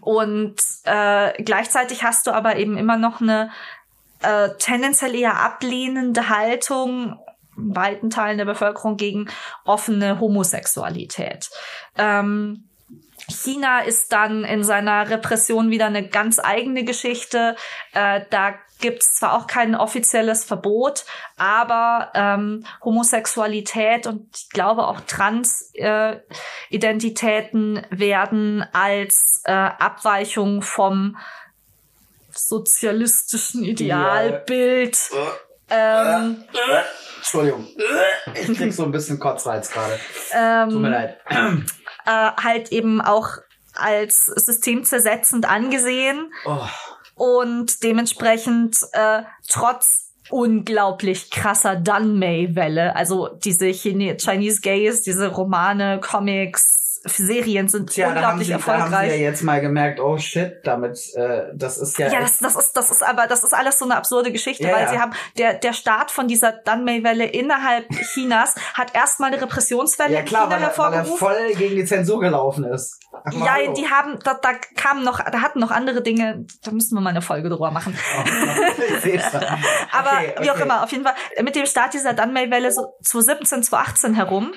und 0.00 0.56
äh, 0.84 1.42
gleichzeitig 1.42 2.02
hast 2.02 2.26
du 2.26 2.32
aber 2.32 2.56
eben 2.56 2.78
immer 2.78 2.96
noch 2.96 3.20
eine 3.20 3.50
äh, 4.22 4.48
tendenziell 4.58 5.14
eher 5.14 5.38
ablehnende 5.38 6.30
Haltung 6.30 7.18
in 7.56 7.74
weiten 7.74 8.10
Teilen 8.10 8.38
der 8.38 8.44
Bevölkerung 8.44 8.96
gegen 8.96 9.28
offene 9.64 10.20
Homosexualität. 10.20 11.50
Ähm, 11.96 12.68
China 13.28 13.80
ist 13.80 14.12
dann 14.12 14.44
in 14.44 14.62
seiner 14.64 15.08
Repression 15.08 15.70
wieder 15.70 15.86
eine 15.86 16.06
ganz 16.08 16.38
eigene 16.38 16.84
Geschichte. 16.84 17.56
Äh, 17.92 18.20
da 18.30 18.54
gibt's 18.80 19.16
zwar 19.16 19.34
auch 19.34 19.46
kein 19.46 19.74
offizielles 19.74 20.44
Verbot, 20.44 21.06
aber 21.36 22.12
ähm, 22.14 22.64
Homosexualität 22.82 24.06
und 24.06 24.28
ich 24.36 24.50
glaube 24.50 24.86
auch 24.86 25.00
Transidentitäten 25.00 27.78
äh, 27.78 27.86
werden 27.90 28.62
als 28.72 29.40
äh, 29.44 29.52
Abweichung 29.52 30.60
vom 30.60 31.16
sozialistischen 32.30 33.64
Idealbild. 33.64 34.98
Ja. 35.70 35.70
Ähm, 35.70 36.44
Entschuldigung. 37.16 37.66
Ich 38.34 38.54
krieg 38.58 38.74
so 38.74 38.84
ein 38.84 38.92
bisschen 38.92 39.18
Kotzreiz 39.18 39.70
gerade. 39.70 39.98
Ähm, 40.34 40.68
Tut 40.68 40.82
mir 40.82 40.90
leid 40.90 41.16
äh, 42.06 42.10
halt 42.10 42.72
eben 42.72 43.00
auch 43.00 43.28
als 43.74 44.26
systemzersetzend 44.26 45.48
angesehen 45.48 46.32
oh. 46.44 46.66
und 47.14 47.82
dementsprechend 47.82 48.78
äh, 48.92 49.22
trotz 49.48 50.12
unglaublich 50.30 51.30
krasser 51.30 51.76
Dunmay-Welle, 51.76 52.96
also 52.96 53.28
diese 53.28 53.70
Chine 53.72 54.16
Chinese 54.16 54.60
Gays, 54.60 55.02
diese 55.02 55.28
Romane, 55.28 56.00
Comics, 56.00 56.83
Serien 57.06 57.68
sind 57.68 57.90
Tja, 57.90 58.08
unglaublich 58.08 58.40
da 58.40 58.44
sie, 58.44 58.52
erfolgreich. 58.52 58.90
Da 58.90 58.96
haben 58.96 59.10
sie 59.10 59.16
ja 59.16 59.22
jetzt 59.22 59.42
mal 59.42 59.60
gemerkt, 59.60 60.00
oh 60.00 60.16
shit, 60.18 60.60
damit 60.64 60.98
äh, 61.14 61.52
das 61.54 61.78
ist 61.78 61.98
ja 61.98 62.08
Ja, 62.10 62.20
das, 62.20 62.38
das 62.38 62.56
ist 62.56 62.76
das 62.76 62.90
ist 62.90 63.02
aber 63.02 63.26
das 63.26 63.44
ist 63.44 63.52
alles 63.52 63.78
so 63.78 63.84
eine 63.84 63.96
absurde 63.96 64.32
Geschichte, 64.32 64.64
ja, 64.64 64.72
weil 64.72 64.82
ja. 64.84 64.90
sie 64.90 64.98
haben 64.98 65.12
der 65.36 65.54
der 65.54 65.72
Start 65.72 66.10
von 66.10 66.28
dieser 66.28 66.52
Dunmay-Welle 66.52 67.26
innerhalb 67.26 67.88
Chinas 68.12 68.54
hat 68.74 68.94
erstmal 68.94 69.32
eine 69.32 69.42
Repressionswelle 69.42 70.14
ja, 70.14 70.22
klar, 70.22 70.44
in 70.44 70.50
China 70.50 70.56
weil 70.56 70.66
hervorgerufen. 70.66 71.26
Weil 71.26 71.36
er 71.36 71.48
voll 71.48 71.54
gegen 71.56 71.76
die 71.76 71.84
Zensur 71.84 72.20
gelaufen 72.20 72.64
ist. 72.64 73.00
Ach, 73.12 73.32
ja, 73.32 73.54
hallo. 73.54 73.74
die 73.74 73.86
haben 73.88 74.18
da, 74.24 74.34
da 74.34 74.52
kamen 74.76 75.04
noch 75.04 75.20
da 75.20 75.40
hatten 75.40 75.60
noch 75.60 75.70
andere 75.70 76.02
Dinge, 76.02 76.46
da 76.62 76.70
müssen 76.70 76.96
wir 76.96 77.00
mal 77.00 77.10
eine 77.10 77.22
Folge 77.22 77.48
drüber 77.48 77.70
machen. 77.70 77.96
Oh, 78.16 79.08
aber 79.92 80.10
okay, 80.10 80.34
wie 80.40 80.50
auch 80.50 80.58
immer, 80.58 80.82
auf 80.82 80.90
jeden 80.92 81.04
Fall 81.04 81.14
mit 81.42 81.54
dem 81.56 81.66
Start 81.66 81.94
dieser 81.94 82.12
Dunmay-Welle 82.12 82.70
so 82.70 82.94
2017, 83.02 83.62
2018 83.64 84.14
herum 84.14 84.52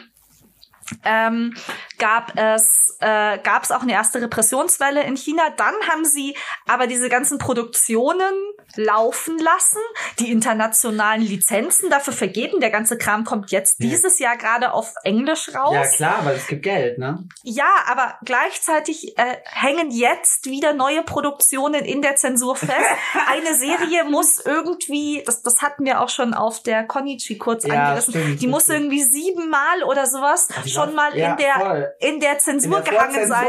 ähm, 1.03 1.55
gab 1.97 2.38
es 2.38 2.88
äh, 2.99 3.38
gab 3.39 3.63
es 3.63 3.71
auch 3.71 3.81
eine 3.81 3.93
erste 3.93 4.21
Repressionswelle 4.21 5.03
in 5.03 5.15
China. 5.15 5.43
Dann 5.55 5.73
haben 5.89 6.05
sie 6.05 6.36
aber 6.67 6.88
diese 6.88 7.10
ganzen 7.10 7.38
Produktionen 7.38 8.33
laufen 8.75 9.38
lassen, 9.39 9.79
die 10.19 10.31
internationalen 10.31 11.21
Lizenzen 11.21 11.89
dafür 11.89 12.13
vergeben. 12.13 12.60
Der 12.60 12.69
ganze 12.69 12.97
Kram 12.97 13.23
kommt 13.23 13.51
jetzt 13.51 13.79
ja. 13.79 13.89
dieses 13.89 14.19
Jahr 14.19 14.38
gerade 14.38 14.73
auf 14.73 14.93
Englisch 15.03 15.53
raus. 15.53 15.73
Ja 15.73 15.88
klar, 15.88 16.25
weil 16.25 16.36
es 16.36 16.47
gibt 16.47 16.63
Geld, 16.63 16.97
ne? 16.97 17.23
Ja, 17.43 17.69
aber 17.88 18.15
gleichzeitig 18.23 19.17
äh, 19.17 19.38
hängen 19.45 19.91
jetzt 19.91 20.45
wieder 20.45 20.73
neue 20.73 21.03
Produktionen 21.03 21.86
in 21.86 22.01
der 22.01 22.15
Zensur 22.15 22.55
fest. 22.55 22.71
Eine 23.31 23.55
Serie 23.55 24.05
muss 24.05 24.39
irgendwie, 24.39 25.23
das, 25.25 25.41
das 25.43 25.62
hatten 25.62 25.86
wir 25.86 26.01
auch 26.01 26.10
schon 26.10 26.33
auf 26.33 26.62
der 26.62 26.83
Konichi 26.83 27.38
kurz 27.38 27.65
ja, 27.65 27.73
angerissen, 27.73 28.13
stimmt, 28.13 28.41
die 28.41 28.47
muss 28.47 28.67
irgendwie 28.67 29.03
siebenmal 29.03 29.83
oder 29.83 30.05
sowas 30.05 30.47
schon 30.65 30.93
mal 30.93 31.17
ja, 31.17 31.31
in 31.31 31.38
der 31.38 31.87
in 32.00 32.19
der 32.19 32.39
Zensur 32.39 32.80
in 32.80 32.84
der 32.84 32.93
gehangen 32.93 33.28
sein. 33.28 33.47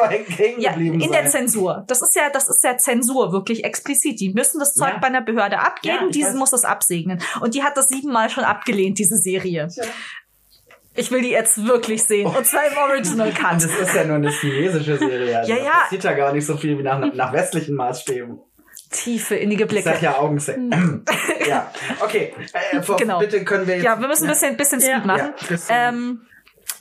Ja, 0.59 0.73
in 0.73 1.01
sein. 1.01 1.13
der 1.13 1.27
Zensur. 1.27 1.85
Das 1.87 2.03
ist 2.03 2.15
ja 2.15 2.31
das 2.31 2.49
ist 2.49 2.63
ja 2.65 2.77
Zensur 2.77 3.33
wirklich 3.33 3.65
explizit. 3.65 4.21
Die 4.21 4.33
müssen 4.33 4.59
das 4.59 4.75
Zeug 4.75 4.95
ja. 4.95 4.99
bei 4.99 5.09
einer 5.09 5.23
Behörde 5.23 5.59
abgeben, 5.59 6.07
ja, 6.07 6.11
diese 6.11 6.37
muss 6.37 6.51
das 6.51 6.65
absegnen 6.65 7.21
und 7.41 7.55
die 7.55 7.63
hat 7.63 7.77
das 7.77 7.89
siebenmal 7.89 8.31
schon 8.31 8.45
abgelehnt 8.45 8.99
diese 8.99 9.17
Serie. 9.17 9.69
Tja. 9.69 9.85
Ich 10.95 11.13
will 11.13 11.23
die 11.23 11.31
jetzt 11.31 11.65
wirklich 11.65 12.03
sehen. 12.03 12.27
Und 12.27 12.45
zwar 12.47 12.67
im 12.67 12.77
Original 12.77 13.31
Cut. 13.33 13.55
Das 13.55 13.67
ist 13.67 13.95
ja 13.95 14.05
nur 14.05 14.17
eine 14.17 14.33
chinesische 14.33 14.99
Serie. 14.99 15.39
Also 15.39 15.53
ja, 15.53 15.59
ja. 15.59 15.73
Das 15.83 15.91
sieht 15.91 16.03
ja 16.03 16.13
gar 16.13 16.33
nicht 16.33 16.45
so 16.45 16.57
viel 16.57 16.77
wie 16.77 16.83
nach, 16.83 16.99
nach 17.15 17.33
westlichen 17.33 17.77
Maßstäben. 17.77 18.41
Tiefe, 18.91 19.37
innige 19.37 19.67
Blicke. 19.67 19.91
Ich 19.91 19.95
sag 19.95 20.03
ja 20.03 20.19
Augensex. 20.19 20.59
Hm. 20.59 21.05
ja, 21.47 21.71
okay. 22.01 22.33
Äh, 22.53 22.81
genau. 22.99 23.19
Bitte 23.21 23.45
können 23.45 23.67
wir 23.67 23.77
jetzt. 23.77 23.85
Ja, 23.85 24.01
wir 24.01 24.09
müssen 24.09 24.25
ein 24.25 24.31
bisschen, 24.31 24.57
bisschen 24.57 24.81
Speed 24.81 24.91
ja. 24.93 25.07
machen. 25.07 25.35
Ja, 25.49 25.89
ähm, 25.89 26.23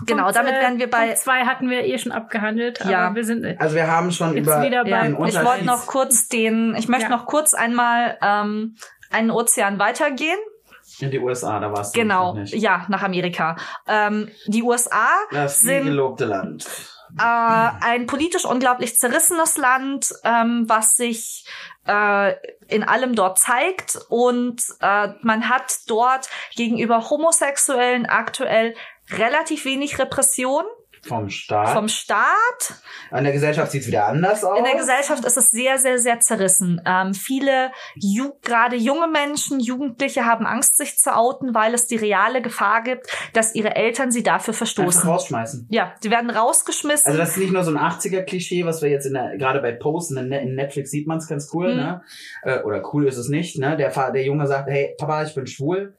Genau, 0.06 0.24
Punkt, 0.24 0.38
damit 0.38 0.54
werden 0.54 0.80
wir 0.80 0.90
bei 0.90 1.08
Punkt 1.08 1.20
zwei 1.20 1.46
hatten 1.46 1.70
wir 1.70 1.86
eh 1.86 1.98
schon 1.98 2.12
abgehandelt. 2.12 2.84
Ja, 2.86 3.16
wir 3.16 3.24
sind 3.24 3.60
also 3.60 3.76
wir 3.76 3.88
haben 3.88 4.12
schon 4.12 4.38
über 4.38 4.62
wieder 4.62 4.86
ja, 4.86 5.06
Ich 5.06 5.44
wollte 5.44 5.66
noch 5.66 5.88
kurz 5.88 6.28
den, 6.28 6.76
ich 6.78 6.88
möchte 6.88 7.10
ja. 7.10 7.16
noch 7.16 7.26
kurz 7.26 7.54
einmal 7.54 8.18
ähm, 8.22 8.76
einen 9.12 9.32
Ozean 9.32 9.80
weitergehen. 9.80 10.38
In 11.00 11.12
die 11.12 11.20
USA, 11.20 11.60
da 11.60 11.72
warst 11.72 11.96
du 11.96 12.00
genau, 12.00 12.34
nicht. 12.34 12.54
ja, 12.54 12.86
nach 12.90 13.04
Amerika. 13.04 13.58
Ähm, 13.88 14.30
die 14.48 14.64
USA 14.64 15.10
das 15.32 15.62
sind 15.62 15.86
gelobte 15.86 16.26
Land. 16.26 16.66
Äh, 17.18 17.24
ein 17.82 18.06
politisch 18.06 18.46
unglaublich 18.46 18.96
zerrissenes 18.96 19.58
Land, 19.58 20.14
ähm, 20.24 20.66
was 20.68 20.96
sich 20.96 21.46
äh, 21.88 22.34
in 22.68 22.84
allem 22.84 23.16
dort 23.16 23.40
zeigt 23.40 23.98
und 24.10 24.62
äh, 24.82 25.10
man 25.22 25.50
hat 25.50 25.78
dort 25.88 26.30
gegenüber 26.56 27.10
Homosexuellen 27.10 28.06
aktuell 28.06 28.76
relativ 29.10 29.66
wenig 29.66 30.00
Repression. 30.00 30.64
Vom 31.04 31.30
Staat. 31.30 31.70
Vom 31.70 31.88
Staat. 31.88 32.82
In 33.16 33.24
der 33.24 33.32
Gesellschaft 33.32 33.72
sieht 33.72 33.82
es 33.82 33.88
wieder 33.88 34.08
anders 34.08 34.44
aus. 34.44 34.58
In 34.58 34.66
der 34.66 34.76
Gesellschaft 34.76 35.24
ist 35.24 35.38
es 35.38 35.52
sehr, 35.52 35.78
sehr, 35.78 36.00
sehr 36.00 36.20
zerrissen. 36.20 36.82
Ähm, 36.86 37.14
viele, 37.14 37.72
ju 37.96 38.32
gerade 38.42 38.76
junge 38.76 39.08
Menschen, 39.08 39.60
Jugendliche 39.60 40.26
haben 40.26 40.46
Angst, 40.46 40.76
sich 40.76 40.98
zu 40.98 41.16
outen, 41.16 41.54
weil 41.54 41.74
es 41.74 41.88
die 41.88 41.96
reale 41.96 42.42
Gefahr 42.42 42.84
gibt, 42.84 43.08
dass 43.34 43.56
ihre 43.56 43.76
Eltern 43.76 44.12
sie 44.12 44.24
dafür 44.24 44.54
verstoßen. 44.54 45.02
Einfach 45.02 45.14
rausschmeißen. 45.14 45.68
Ja, 45.70 45.94
sie 46.02 46.10
werden 46.10 46.30
rausgeschmissen. 46.30 47.06
Also 47.06 47.18
das 47.18 47.30
ist 47.32 47.38
nicht 47.38 47.54
nur 47.54 47.64
so 47.64 47.72
ein 47.72 47.78
80er-Klischee, 47.78 48.66
was 48.66 48.82
wir 48.82 48.90
jetzt 48.90 49.06
in 49.06 49.14
der, 49.14 49.38
gerade 49.38 49.62
bei 49.62 49.72
Post 49.72 50.12
in, 50.12 50.32
in 50.32 50.56
Netflix 50.56 50.92
sieht 50.92 51.08
man 51.08 51.20
es 51.20 51.28
ganz 51.28 51.50
cool, 51.54 51.74
mhm. 51.74 51.80
ne? 51.80 52.02
Äh, 52.44 52.60
oder 52.64 52.84
cool 52.94 53.08
ist 53.08 53.18
es 53.18 53.30
nicht, 53.30 53.58
ne? 53.60 53.78
Der, 53.78 53.92
der 54.12 54.24
Junge 54.24 54.48
sagt, 54.48 54.70
hey, 54.70 54.96
Papa, 54.98 55.24
ich 55.24 55.34
bin 55.36 55.48
schwul. 55.48 55.96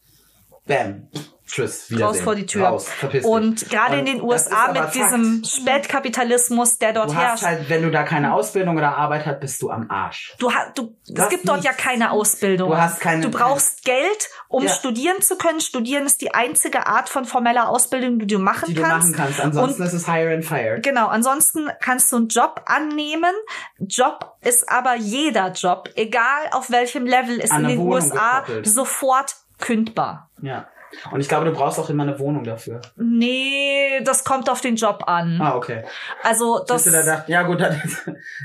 Bam 0.66 1.08
Tschüss, 1.48 1.90
raus 1.98 2.20
vor 2.20 2.34
die 2.34 2.44
Tür. 2.44 2.66
Raus, 2.66 2.88
und 3.22 3.70
gerade 3.70 3.98
in 3.98 4.04
den 4.04 4.22
USA 4.22 4.68
mit 4.68 4.82
Fakt. 4.82 4.94
diesem 4.94 5.42
Spätkapitalismus, 5.44 6.78
der 6.78 6.92
dort 6.92 7.10
du 7.10 7.14
herrscht. 7.14 7.42
Hast 7.42 7.46
halt, 7.46 7.68
wenn 7.70 7.82
du 7.82 7.90
da 7.90 8.02
keine 8.02 8.34
Ausbildung 8.34 8.76
oder 8.76 8.96
Arbeit 8.96 9.24
hast, 9.24 9.40
bist 9.40 9.62
du 9.62 9.70
am 9.70 9.90
Arsch. 9.90 10.34
Du, 10.38 10.52
hast, 10.52 10.76
du, 10.76 10.94
es 11.06 11.28
gibt 11.30 11.48
dort 11.48 11.64
ja 11.64 11.72
keine 11.72 12.10
Ausbildung. 12.10 12.70
Du 12.70 12.76
hast 12.76 13.00
keine. 13.00 13.22
Du 13.22 13.30
brauchst 13.30 13.84
Geld, 13.84 14.28
um 14.48 14.64
ja. 14.64 14.68
studieren 14.68 15.22
zu 15.22 15.36
können. 15.36 15.60
Studieren 15.60 16.04
ist 16.04 16.20
die 16.20 16.34
einzige 16.34 16.86
Art 16.86 17.08
von 17.08 17.24
formeller 17.24 17.68
Ausbildung, 17.70 18.18
die 18.18 18.26
du 18.26 18.38
machen 18.38 18.66
die 18.68 18.74
kannst. 18.74 19.08
Die 19.08 19.12
du 19.12 19.18
machen 19.18 19.26
kannst. 19.26 19.40
Ansonsten 19.40 19.82
und, 19.82 19.88
ist 19.88 19.94
es 19.94 20.06
hire 20.06 20.34
and 20.34 20.44
fire. 20.44 20.80
Genau. 20.80 21.08
Ansonsten 21.08 21.70
kannst 21.80 22.12
du 22.12 22.16
einen 22.16 22.28
Job 22.28 22.62
annehmen. 22.66 23.32
Job 23.78 24.36
ist 24.42 24.68
aber 24.68 24.96
jeder 24.96 25.52
Job, 25.52 25.88
egal 25.94 26.50
auf 26.52 26.70
welchem 26.70 27.06
Level, 27.06 27.38
ist 27.38 27.52
An 27.52 27.62
in 27.62 27.68
den 27.68 27.78
USA 27.78 28.40
gekoppelt. 28.40 28.66
sofort 28.66 29.36
kündbar. 29.58 30.30
Ja. 30.42 30.66
Und 31.10 31.20
ich 31.20 31.28
glaube, 31.28 31.44
du 31.44 31.52
brauchst 31.52 31.78
auch 31.78 31.90
immer 31.90 32.02
eine 32.02 32.18
Wohnung 32.18 32.44
dafür. 32.44 32.80
Nee, 32.96 34.00
das 34.04 34.24
kommt 34.24 34.48
auf 34.50 34.60
den 34.60 34.76
Job 34.76 35.04
an. 35.06 35.38
Ah, 35.40 35.54
okay. 35.54 35.84
Also 36.22 36.64
das, 36.66 36.84
du, 36.84 36.90
da 36.90 37.02
dacht, 37.02 37.28
ja 37.28 37.42
gut, 37.42 37.60
da, 37.60 37.74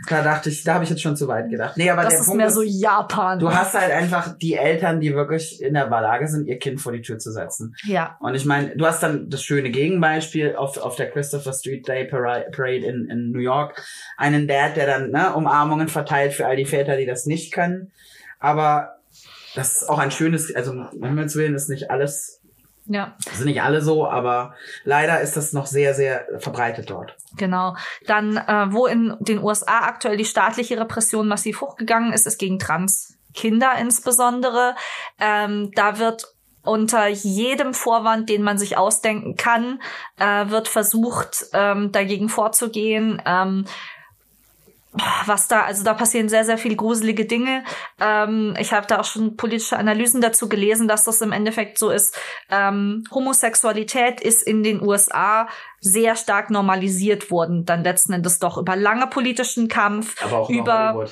da 0.09 0.21
dachte 0.21 0.49
ich, 0.49 0.63
da 0.63 0.75
habe 0.75 0.83
ich 0.83 0.89
jetzt 0.89 1.01
schon 1.01 1.15
zu 1.15 1.27
weit 1.27 1.49
gedacht. 1.49 1.77
Nee, 1.77 1.89
aber 1.89 2.03
das 2.03 2.11
der 2.11 2.19
ist 2.19 2.25
Punkt 2.25 2.37
mehr 2.37 2.47
ist, 2.47 2.55
so 2.55 2.61
Japan. 2.61 3.39
du 3.39 3.53
hast 3.53 3.73
halt 3.73 3.91
einfach 3.91 4.37
die 4.37 4.55
Eltern, 4.55 4.99
die 4.99 5.13
wirklich 5.13 5.61
in 5.61 5.73
der 5.73 5.89
Lage 5.89 6.27
sind, 6.27 6.47
ihr 6.47 6.59
Kind 6.59 6.81
vor 6.81 6.91
die 6.91 7.01
Tür 7.01 7.17
zu 7.19 7.31
setzen. 7.31 7.75
ja, 7.83 8.17
Und 8.19 8.35
ich 8.35 8.45
meine, 8.45 8.75
du 8.75 8.85
hast 8.85 9.01
dann 9.03 9.29
das 9.29 9.43
schöne 9.43 9.69
Gegenbeispiel 9.69 10.55
auf, 10.55 10.77
auf 10.77 10.95
der 10.95 11.09
Christopher 11.11 11.53
Street 11.53 11.87
Day 11.87 12.05
Parade 12.05 12.49
Parade 12.51 12.85
in, 12.85 13.09
in 13.09 13.31
New 13.31 13.39
York. 13.39 13.81
Einen 14.17 14.47
Dad, 14.47 14.75
der 14.75 14.87
dann 14.87 15.11
ne, 15.11 15.33
Umarmungen 15.33 15.87
verteilt 15.87 16.33
für 16.33 16.45
all 16.45 16.55
die 16.55 16.65
Väter, 16.65 16.97
die 16.97 17.05
das 17.05 17.25
nicht 17.25 17.53
können. 17.53 17.91
Aber 18.39 18.95
das 19.55 19.81
ist 19.81 19.89
auch 19.89 19.99
ein 19.99 20.11
schönes, 20.11 20.53
also 20.55 20.71
um 20.71 21.03
Himmels 21.03 21.35
Willen 21.35 21.55
ist 21.55 21.69
nicht 21.69 21.91
alles, 21.91 22.41
ja, 22.85 23.15
sind 23.31 23.45
nicht 23.45 23.61
alle 23.61 23.81
so, 23.81 24.07
aber 24.07 24.55
leider 24.83 25.21
ist 25.21 25.37
das 25.37 25.53
noch 25.53 25.65
sehr, 25.65 25.93
sehr 25.93 26.27
verbreitet 26.39 26.89
dort. 26.89 27.15
genau. 27.37 27.75
Dann, 28.07 28.37
äh, 28.37 28.73
wo 28.73 28.87
in 28.87 29.15
den 29.19 29.41
USA 29.41 29.79
aktuell 29.79 30.17
die 30.17 30.25
staatliche 30.25 30.79
Repression 30.79 31.27
massiv 31.27 31.61
hochgegangen 31.61 32.11
ist, 32.11 32.27
ist 32.27 32.39
gegen 32.39 32.59
Transkinder 32.59 33.75
insbesondere. 33.79 34.75
Ähm, 35.19 35.71
da 35.75 35.97
wird 35.97 36.33
unter 36.63 37.07
jedem 37.07 37.73
Vorwand, 37.73 38.29
den 38.29 38.41
man 38.41 38.57
sich 38.57 38.77
ausdenken 38.77 39.35
kann, 39.35 39.81
äh, 40.17 40.49
wird 40.49 40.67
versucht, 40.67 41.45
ähm, 41.53 41.91
dagegen 41.91 42.29
vorzugehen. 42.29 43.21
Ähm, 43.25 43.65
was 45.25 45.47
da, 45.47 45.63
also 45.63 45.83
da 45.83 45.93
passieren 45.93 46.29
sehr, 46.29 46.45
sehr 46.45 46.57
viele 46.57 46.75
gruselige 46.75 47.25
Dinge. 47.25 47.63
Ähm, 47.99 48.55
ich 48.59 48.73
habe 48.73 48.87
da 48.87 48.99
auch 48.99 49.05
schon 49.05 49.37
politische 49.37 49.77
Analysen 49.77 50.21
dazu 50.21 50.47
gelesen, 50.47 50.87
dass 50.87 51.03
das 51.03 51.21
im 51.21 51.31
Endeffekt 51.31 51.77
so 51.77 51.89
ist. 51.89 52.15
Ähm, 52.49 53.03
Homosexualität 53.11 54.21
ist 54.21 54.43
in 54.43 54.63
den 54.63 54.81
USA 54.81 55.47
sehr 55.79 56.15
stark 56.15 56.49
normalisiert 56.49 57.31
worden, 57.31 57.65
dann 57.65 57.83
letzten 57.83 58.13
Endes 58.13 58.39
doch 58.39 58.57
über 58.57 58.75
lange 58.75 59.07
politischen 59.07 59.67
Kampf, 59.67 60.15
Aber 60.23 60.37
auch 60.37 60.49
über 60.49 61.07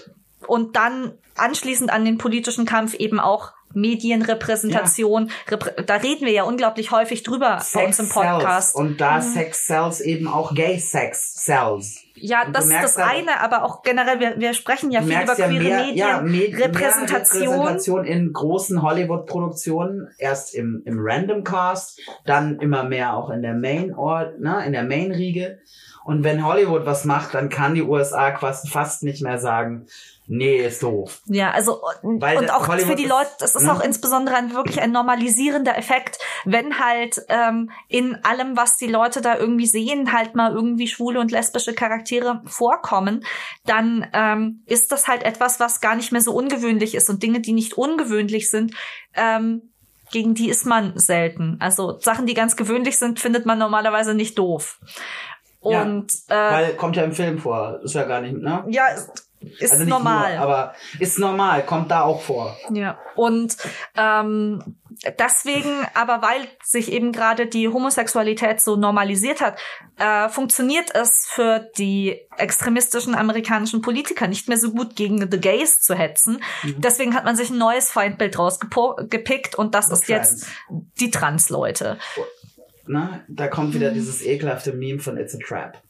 und 0.47 0.75
dann 0.75 1.13
anschließend 1.35 1.91
an 1.91 2.05
den 2.05 2.17
politischen 2.17 2.65
Kampf 2.65 2.93
eben 2.93 3.19
auch 3.19 3.53
Medienrepräsentation. 3.73 5.31
Reprä 5.49 5.83
da 5.83 5.95
reden 5.95 6.25
wir 6.25 6.33
ja 6.33 6.43
unglaublich 6.43 6.91
häufig 6.91 7.23
drüber 7.23 7.61
bei 7.73 7.85
uns 7.85 7.99
im 7.99 8.09
Podcast. 8.09 8.73
Sells. 8.73 8.75
Und 8.75 9.01
da 9.01 9.21
Sex 9.21 9.65
Sells 9.67 10.01
eben 10.01 10.27
auch 10.27 10.53
Gay 10.53 10.79
Sex 10.79 11.35
Sells. 11.45 12.03
Ja, 12.15 12.45
das 12.45 12.65
ist 12.65 12.83
das 12.83 12.97
eine, 12.97 13.39
aber 13.39 13.63
auch 13.63 13.81
generell, 13.81 14.19
wir, 14.19 14.39
wir 14.39 14.53
sprechen 14.53 14.91
ja 14.91 15.01
viel 15.01 15.11
über 15.23 15.37
ja 15.37 15.47
queere 15.47 15.63
mehr, 15.63 15.77
Medien, 15.85 15.97
ja, 15.97 16.21
Med- 16.21 16.53
Repräsentation. 16.55 17.47
Repräsentation 17.47 18.05
in 18.05 18.31
großen 18.31 18.81
Hollywood-Produktionen, 18.81 20.09
erst 20.19 20.53
im, 20.53 20.83
im 20.85 20.97
Random 20.99 21.43
Cast, 21.43 21.99
dann 22.25 22.59
immer 22.59 22.83
mehr 22.83 23.15
auch 23.15 23.31
in 23.31 23.41
der 23.41 23.55
Main 23.55 23.95
Ort, 23.95 24.39
ne, 24.39 24.63
in 24.65 24.73
der 24.73 24.83
Main-Riege. 24.83 25.59
Und 26.03 26.23
wenn 26.23 26.45
Hollywood 26.45 26.85
was 26.85 27.05
macht, 27.05 27.33
dann 27.33 27.49
kann 27.49 27.75
die 27.75 27.83
USA 27.83 28.31
quasi 28.31 28.67
fast 28.67 29.03
nicht 29.03 29.21
mehr 29.21 29.37
sagen, 29.37 29.85
nee, 30.27 30.65
ist 30.65 30.81
doof. 30.81 31.21
Ja, 31.25 31.51
also 31.51 31.81
und, 32.01 32.21
Weil 32.21 32.37
und 32.37 32.51
auch 32.51 32.67
Hollywood 32.67 32.89
für 32.89 32.95
die 32.95 33.05
Leute, 33.05 33.29
das 33.39 33.55
ist 33.55 33.63
ne? 33.63 33.73
auch 33.73 33.83
insbesondere 33.83 34.35
ein 34.35 34.53
wirklich 34.53 34.81
ein 34.81 34.91
normalisierender 34.91 35.77
Effekt, 35.77 36.17
wenn 36.45 36.79
halt 36.79 37.21
ähm, 37.27 37.69
in 37.87 38.23
allem, 38.23 38.57
was 38.57 38.77
die 38.77 38.87
Leute 38.87 39.21
da 39.21 39.37
irgendwie 39.37 39.67
sehen, 39.67 40.13
halt 40.13 40.33
mal 40.33 40.53
irgendwie 40.53 40.87
schwule 40.87 41.19
und 41.19 41.31
lesbische 41.31 41.73
Charaktere 41.73 42.41
vorkommen, 42.45 43.23
dann 43.65 44.07
ähm, 44.13 44.63
ist 44.65 44.91
das 44.91 45.07
halt 45.07 45.23
etwas, 45.23 45.59
was 45.59 45.81
gar 45.81 45.95
nicht 45.95 46.11
mehr 46.11 46.21
so 46.21 46.33
ungewöhnlich 46.33 46.95
ist 46.95 47.09
und 47.09 47.21
Dinge, 47.21 47.41
die 47.41 47.53
nicht 47.53 47.73
ungewöhnlich 47.77 48.49
sind, 48.49 48.73
ähm, 49.13 49.71
gegen 50.11 50.33
die 50.33 50.49
ist 50.49 50.65
man 50.65 50.97
selten. 50.97 51.57
Also 51.59 51.99
Sachen, 51.99 52.25
die 52.25 52.33
ganz 52.33 52.55
gewöhnlich 52.55 52.97
sind, 52.97 53.19
findet 53.19 53.45
man 53.45 53.57
normalerweise 53.57 54.13
nicht 54.13 54.37
doof. 54.37 54.79
Ja, 55.63 55.83
Und 55.83 56.11
äh, 56.27 56.33
Weil 56.33 56.73
kommt 56.75 56.95
ja 56.95 57.03
im 57.03 57.11
Film 57.11 57.37
vor, 57.37 57.79
ist 57.83 57.95
ja 57.95 58.03
gar 58.03 58.21
nicht, 58.21 58.35
ne? 58.37 58.63
ja, 58.69 58.87
ist, 58.87 59.09
ist 59.59 59.71
Also 59.71 59.85
normal. 59.85 60.35
Nur, 60.35 60.43
aber 60.43 60.73
ist 60.99 61.19
normal, 61.19 61.65
kommt 61.65 61.91
da 61.91 62.01
auch 62.01 62.21
vor. 62.21 62.55
Ja, 62.71 62.99
und 63.15 63.57
ähm, 63.95 64.77
deswegen, 65.17 65.85
aber 65.93 66.21
weil 66.21 66.47
sich 66.63 66.91
eben 66.91 67.11
gerade 67.11 67.47
die 67.47 67.67
Homosexualität 67.67 68.61
so 68.61 68.75
normalisiert 68.75 69.41
hat, 69.41 69.59
äh, 69.97 70.29
funktioniert 70.29 70.93
es 70.93 71.27
für 71.29 71.67
die 71.77 72.19
extremistischen 72.37 73.15
amerikanischen 73.15 73.81
Politiker 73.81 74.27
nicht 74.27 74.47
mehr 74.47 74.57
so 74.57 74.71
gut 74.71 74.95
gegen 74.95 75.29
The 75.31 75.39
Gays 75.39 75.81
zu 75.81 75.95
hetzen. 75.95 76.43
Mhm. 76.63 76.75
Deswegen 76.81 77.15
hat 77.15 77.25
man 77.25 77.35
sich 77.35 77.49
ein 77.49 77.57
neues 77.57 77.91
Feindbild 77.91 78.37
rausgepickt 78.37 79.55
und 79.55 79.73
das 79.73 79.87
The 79.87 79.93
ist 79.93 80.07
jetzt 80.07 80.47
die 80.99 81.09
Trans-Leute. 81.09 81.97
Ne? 82.91 83.23
Da 83.29 83.47
kommt 83.47 83.73
wieder 83.73 83.91
dieses 83.91 84.21
ekelhafte 84.21 84.73
Meme 84.73 84.99
von 84.99 85.15
It's 85.17 85.33
a 85.33 85.37
Trap. 85.41 85.81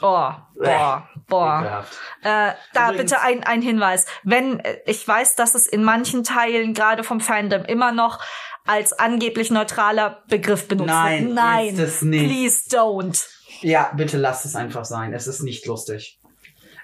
Oh, 0.00 0.30
boah, 0.56 1.06
boah. 1.28 1.58
Ekelhaft. 1.60 1.92
Äh, 2.22 2.52
da 2.72 2.88
Übrigens- 2.88 3.10
bitte 3.10 3.20
ein, 3.20 3.44
ein 3.44 3.60
Hinweis. 3.60 4.06
Wenn, 4.24 4.58
äh, 4.60 4.78
ich 4.86 5.06
weiß, 5.06 5.36
dass 5.36 5.54
es 5.54 5.66
in 5.66 5.84
manchen 5.84 6.24
Teilen, 6.24 6.72
gerade 6.72 7.04
vom 7.04 7.20
Fandom, 7.20 7.64
immer 7.66 7.92
noch 7.92 8.18
als 8.66 8.94
angeblich 8.94 9.50
neutraler 9.50 10.22
Begriff 10.28 10.66
benutzt 10.68 10.88
Nein, 10.88 11.24
wird. 11.26 11.34
Nein, 11.34 11.68
ist 11.74 11.78
es 11.78 12.02
nicht. 12.02 12.24
please 12.24 12.68
don't. 12.74 13.22
Ja, 13.60 13.92
bitte 13.94 14.16
lasst 14.16 14.46
es 14.46 14.56
einfach 14.56 14.86
sein. 14.86 15.12
Es 15.12 15.26
ist 15.26 15.42
nicht 15.42 15.66
lustig. 15.66 16.18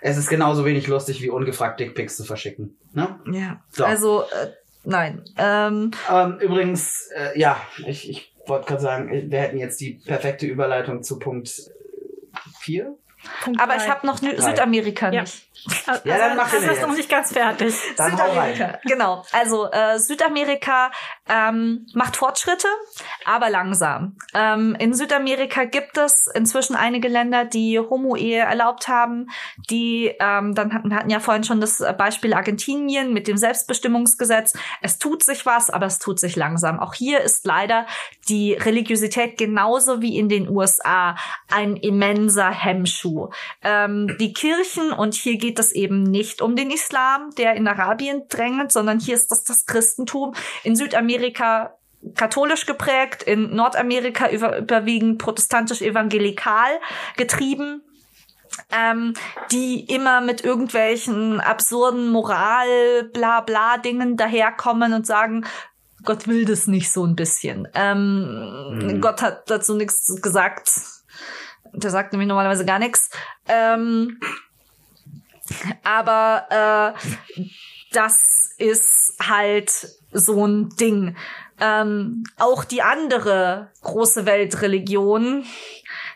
Es 0.03 0.19
ist 0.19 0.29
genauso 0.29 0.65
wenig 0.67 0.87
lustig 0.89 1.23
wie 1.23 1.31
ungefragt 1.31 1.81
Dickpics 1.81 2.17
zu 2.19 2.25
verschicken. 2.25 2.77
Ne? 2.93 3.19
Ja, 3.33 3.61
So. 3.71 3.85
also, 3.85 4.23
äh, 4.25 4.51
nein. 4.85 5.25
Ähm, 5.39 5.93
Ähm, 6.11 6.39
übrigens, 6.39 7.09
äh, 7.17 7.37
ja, 7.41 7.57
ich, 7.87 8.09
ich 8.11 8.28
wollte 8.49 8.67
gerade 8.67 8.83
sagen, 8.83 9.31
wir 9.31 9.41
hätten 9.41 9.59
jetzt 9.59 9.81
die 9.81 9.95
perfekte 10.05 10.47
Überleitung 10.47 11.03
zu 11.03 11.19
Punkt 11.19 11.71
4. 12.61 12.97
Punkt 13.43 13.61
aber 13.61 13.75
drei. 13.75 13.85
ich 13.85 13.91
habe 13.91 14.07
noch. 14.07 14.19
Südamerika 14.19 15.11
Ja. 15.13 15.23
nicht. 15.23 15.48
Also, 15.87 16.01
Ja, 16.05 16.19
dann 16.19 16.37
mach 16.37 16.51
das 16.51 16.61
den 16.61 16.71
ist 16.71 16.83
noch 16.83 16.95
nicht 16.95 17.09
ganz 17.09 17.33
fertig. 17.33 17.75
Dann 17.97 18.13
hau 18.19 18.33
rein. 18.33 18.55
Südamerika, 18.55 18.79
genau. 18.85 19.25
Also 19.33 19.71
äh, 19.71 19.99
Südamerika 19.99 20.91
ähm, 21.29 21.87
macht 21.95 22.17
Fortschritte, 22.17 22.69
aber 23.25 23.51
langsam. 23.51 24.17
Ähm, 24.35 24.77
in 24.79 24.95
Südamerika 24.95 25.65
gibt 25.65 25.99
es 25.99 26.27
inzwischen 26.35 26.77
einige 26.77 27.09
Länder, 27.09 27.45
die 27.45 27.79
Homo-Ehe 27.79 28.41
erlaubt 28.41 28.89
haben. 28.89 29.29
Die 29.71 30.15
ähm, 30.21 30.55
dann 30.55 30.73
hatten, 30.73 30.91
wir 30.91 30.97
hatten 30.97 31.11
ja 31.11 31.21
vorhin 31.21 31.45
schon 31.45 31.61
das 31.61 31.83
Beispiel 31.97 32.35
Argentinien 32.35 33.13
mit 33.13 33.29
dem 33.29 33.37
Selbstbestimmungsgesetz. 33.37 34.55
Es 34.83 34.99
tut 34.99 35.23
sich 35.23 35.47
was, 35.47 35.71
aber 35.71 35.87
es 35.87 35.99
tut 35.99 36.21
sich 36.21 36.37
langsam. 36.37 36.79
Auch 36.79 36.95
hier 36.95 37.21
ist 37.21 37.45
leider 37.47 37.87
die 38.29 38.55
Religiosität 38.55 39.39
genauso 39.39 40.01
wie 40.01 40.19
in 40.19 40.29
den 40.29 40.49
USA 40.49 41.17
ein 41.51 41.77
immenser 41.77 42.51
Hemmschuh. 42.51 43.31
Ähm, 43.63 44.17
die 44.21 44.33
Kirchen 44.33 44.93
und 44.93 45.15
hier 45.15 45.39
geht 45.39 45.48
es 45.57 45.73
eben 45.73 46.03
nicht 46.03 46.43
um 46.43 46.57
den 46.57 46.71
Islam, 46.71 47.31
der 47.37 47.55
in 47.55 47.69
Arabien 47.69 48.23
drängelt, 48.29 48.73
sondern 48.73 48.99
hier 49.01 49.15
ist 49.15 49.31
das 49.31 49.45
das 49.45 49.67
Christentum. 49.67 50.35
In 50.65 50.77
Südamerika 50.77 51.79
katholisch 52.15 52.67
geprägt, 52.67 53.23
in 53.23 53.55
Nordamerika 53.55 54.31
über, 54.31 54.59
überwiegend 54.59 55.19
protestantisch-evangelikal 55.19 56.81
getrieben. 57.17 57.83
Ähm, 58.73 59.15
die 59.53 59.85
immer 59.95 60.21
mit 60.21 60.43
irgendwelchen 60.43 61.39
absurden 61.39 62.09
Moral, 62.09 63.05
bla 63.13 63.41
bla 63.41 63.77
Dingen 63.77 64.17
daherkommen 64.17 64.95
und 64.95 65.07
sagen, 65.07 65.45
Gott 66.05 66.27
will 66.27 66.45
das 66.45 66.67
nicht 66.67 66.91
so 66.91 67.05
ein 67.05 67.15
bisschen. 67.15 67.69
Ähm, 67.75 68.79
Mhm. 68.79 69.01
Gott 69.01 69.23
hat 69.23 69.51
dazu 69.51 69.75
nichts 69.75 70.21
gesagt. 70.21 70.73
Der 71.73 71.91
sagt 71.91 72.13
nämlich 72.13 72.29
normalerweise 72.29 72.65
gar 72.65 72.79
nichts. 72.79 73.11
Ähm, 73.47 74.19
aber 75.85 76.95
äh, 77.37 77.43
das 77.93 78.51
ist 78.59 79.15
halt 79.21 79.71
so 80.13 80.47
ein 80.47 80.71
Ding. 80.81 81.17
Ähm, 81.61 82.23
auch 82.39 82.63
die 82.65 82.83
andere 82.83 83.71
große 83.83 84.27
Weltreligion, 84.27 85.45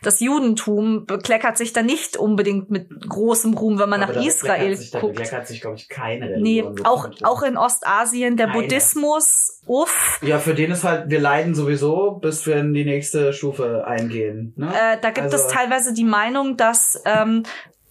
das 0.01 0.20
Judentum, 0.20 1.05
bekleckert 1.07 1.59
sich 1.59 1.72
da 1.72 1.83
nicht 1.83 2.16
unbedingt 2.16 2.70
mit 2.70 2.89
großem 3.09 3.55
Ruhm, 3.55 3.78
wenn 3.80 3.89
man 3.89 4.03
Aber 4.05 4.12
nach 4.12 4.20
da 4.20 4.26
Israel 4.26 4.76
sich, 4.76 4.93
da 4.93 5.01
guckt. 5.01 5.14
bekleckert 5.16 5.49
sich, 5.49 5.61
glaube 5.61 5.76
ich, 5.76 5.89
keine 5.89 6.26
Nee, 6.41 6.61
Religion. 6.61 6.76
so 6.76 6.85
auch, 6.85 7.09
auch 7.22 7.43
in 7.43 7.57
Ostasien, 7.57 8.37
der 8.37 8.49
Keine. 8.49 8.62
Buddhismus, 8.62 9.61
uff. 9.66 10.20
Ja, 10.22 10.39
für 10.39 10.55
den 10.55 10.70
ist 10.70 10.85
halt, 10.85 11.11
wir 11.11 11.20
leiden 11.20 11.57
sowieso, 11.57 12.12
bis 12.12 12.47
wir 12.47 12.57
in 12.59 12.72
die 12.72 12.85
nächste 12.85 13.33
Stufe 13.33 13.85
eingehen. 13.87 14.53
Ne? 14.57 14.68
Äh, 14.72 14.99
da 15.01 15.11
gibt 15.11 15.24
Also- 15.33 15.39
es 15.39 15.49
teilweise 15.49 15.93
die 15.93 16.05
Meinung, 16.05 16.57
dass 16.57 17.01
ähm, 17.05 17.43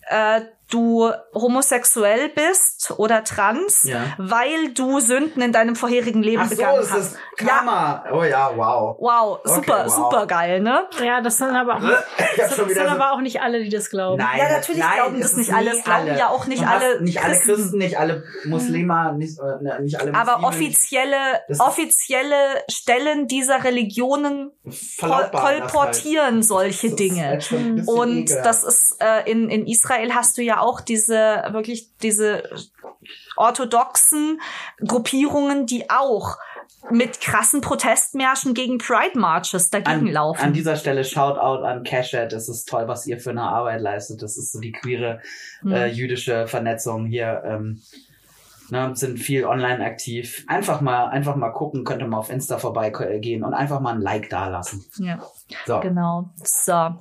äh, 0.10 0.42
du 0.72 1.11
homosexuell 1.36 2.30
bist 2.30 2.93
oder 2.97 3.24
trans, 3.24 3.84
Ja. 3.84 3.99
weil 4.17 4.74
du 4.74 4.99
Sünden 4.99 5.41
in 5.41 5.51
deinem 5.51 5.76
vorherigen 5.76 6.24
Leben 6.24 6.41
Ach 6.43 6.49
so, 6.49 6.55
begangen 6.55 6.82
ist 6.82 6.91
hast. 6.91 7.13
das 7.13 7.47
Karma. 7.47 8.03
Oh 8.11 8.24
ja, 8.24 8.51
wow. 8.55 8.95
Wow, 8.99 9.39
Okay, 9.43 9.53
super, 9.55 9.84
wow. 9.86 9.93
super 9.93 10.26
geil, 10.28 10.61
ne? 10.61 10.88
Ja, 11.03 11.22
das 11.22 11.38
sind 11.38 11.49
aber 11.55 11.76
auch, 11.78 11.82
das 12.38 12.55
sind 12.55 12.72
so 12.74 12.82
aber 12.82 13.11
auch 13.13 13.22
nicht 13.22 13.41
alle, 13.41 13.63
die 13.63 13.69
das 13.69 13.89
glauben. 13.89 14.17
Nein, 14.17 14.39
Ja, 14.39 14.49
natürlich 14.57 14.82
nein, 14.82 14.95
glauben 14.95 15.22
das 15.22 15.36
nicht 15.38 15.53
alle. 15.53 15.72
Es 15.78 15.84
glauben 15.84 16.07
ja 16.17 16.30
auch 16.30 16.47
nicht 16.47 16.65
alle 16.65 17.01
Nicht 17.01 17.22
alle 17.24 17.34
Christen. 17.36 17.53
Christen, 17.55 17.78
nicht 17.78 17.99
alle 17.99 18.24
Muslime, 18.45 19.13
nicht, 19.17 19.38
äh, 19.39 19.63
ne, 19.63 19.80
nicht 19.82 19.99
alle 19.99 20.13
Aber 20.15 20.38
Muslime 20.39 20.47
offizielle, 20.69 21.17
Das 21.47 21.57
ist- 21.57 21.61
offizielle 21.61 22.36
Stellen 22.69 23.28
dieser 23.28 23.63
Religionen 23.63 24.51
das 24.63 24.97
kolportieren 24.99 26.36
halt. 26.36 26.45
solche 26.45 26.88
Das 26.89 26.95
Dinge. 26.95 27.24
halt 27.28 27.51
Und 27.88 28.30
das 28.30 28.63
ist 28.63 28.97
äh, 28.99 29.30
in, 29.30 29.49
in 29.49 29.67
Israel 29.67 30.13
hast 30.13 30.38
du 30.38 30.41
ja 30.41 30.61
auch 30.62 30.82
diese 30.82 31.43
wirklich 31.51 31.95
diese 31.97 32.43
orthodoxen 33.36 34.39
Gruppierungen, 34.86 35.66
die 35.66 35.89
auch 35.89 36.38
mit 36.89 37.22
krassen 37.22 37.62
Protestmärschen 37.62 38.53
gegen 38.53 38.78
Pride 38.80 39.18
Marches 39.20 39.70
dagegen 39.70 40.07
an, 40.07 40.07
laufen. 40.07 40.41
an 40.41 40.53
dieser 40.53 40.76
Stelle 40.76 41.03
Shoutout 41.03 41.64
an 41.64 41.84
Cashet. 41.84 42.34
Es 42.34 42.49
ist 42.49 42.68
toll, 42.68 42.88
was 42.88 43.05
ihr 43.05 43.20
für 43.20 43.30
eine 43.30 43.43
Arbeit 43.43 43.82
leistet. 43.82 44.22
Das 44.22 44.38
ist 44.38 44.51
so 44.51 44.59
die 44.59 44.72
queere 44.72 45.20
Hm. 45.62 45.72
äh, 45.72 45.88
jüdische 45.88 46.47
Vernetzung 46.47 47.05
hier. 47.05 47.43
Ähm, 47.45 47.82
ne, 48.72 48.95
sind 48.95 49.20
viel 49.20 49.45
online 49.45 49.84
aktiv. 49.86 50.43
Einfach 50.47 50.82
mal, 50.82 51.05
einfach 51.07 51.36
mal 51.36 51.51
gucken, 51.51 51.84
könnte 51.84 52.07
mal 52.07 52.18
auf 52.18 52.32
Insta 52.32 52.57
vorbeigehen 52.57 53.43
und 53.43 53.53
einfach 53.53 53.80
mal 53.80 53.93
ein 53.93 54.01
Like 54.01 54.30
da 54.30 54.47
lassen. 54.47 54.84
ja, 54.97 55.20
So. 55.68 55.82
genau. 55.82 56.30
So. 56.43 56.95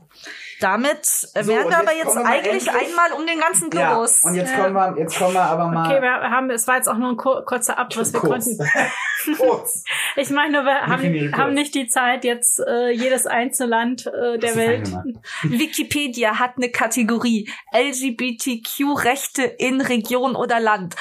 Damit 0.60 1.06
So, 1.06 1.34
wären 1.46 1.68
wir 1.68 1.78
aber 1.78 1.92
jetzt 1.94 2.16
eigentlich 2.16 2.66
endlich- 2.68 2.88
einmal 2.88 3.12
um 3.12 3.26
den 3.26 3.40
ganzen 3.40 3.70
Ja, 3.72 3.92
Globus. 3.92 4.22
und 4.24 4.34
jetzt 4.34 4.52
Ja. 4.52 4.64
kommen 4.64 4.74
wir, 4.74 4.94
jetzt 4.98 5.18
kommen 5.18 5.34
wir 5.34 5.42
aber 5.42 5.66
mal 5.68 5.86
Okay, 5.86 6.02
wir 6.02 6.12
haben, 6.30 6.50
es 6.50 6.66
war 6.68 6.76
jetzt 6.76 6.88
auch 6.88 6.96
nur 6.98 7.10
ein 7.10 7.16
kur 7.16 7.44
kurzer 7.44 7.78
Abriss. 7.78 8.12
Wir 8.12 8.20
kurz. 8.20 8.44
konnten, 8.46 9.36
kurz. 9.38 9.84
ich 10.16 10.30
meine, 10.30 10.52
nur, 10.52 10.64
wir 10.64 10.80
haben, 10.86 11.36
haben 11.36 11.54
nicht 11.54 11.74
die 11.74 11.86
Zeit, 11.88 12.24
jetzt 12.24 12.60
äh, 12.60 12.90
jedes 12.90 13.26
einzelne 13.26 13.70
Land 13.70 14.06
äh, 14.06 14.38
der 14.38 14.56
Welt. 14.56 14.90
Wikipedia 15.42 16.38
hat 16.38 16.52
eine 16.56 16.70
Kategorie 16.70 17.50
LGBTQ-Rechte 17.74 19.42
in 19.44 19.80
Region 19.80 20.36
oder 20.36 20.60
Land. 20.60 20.94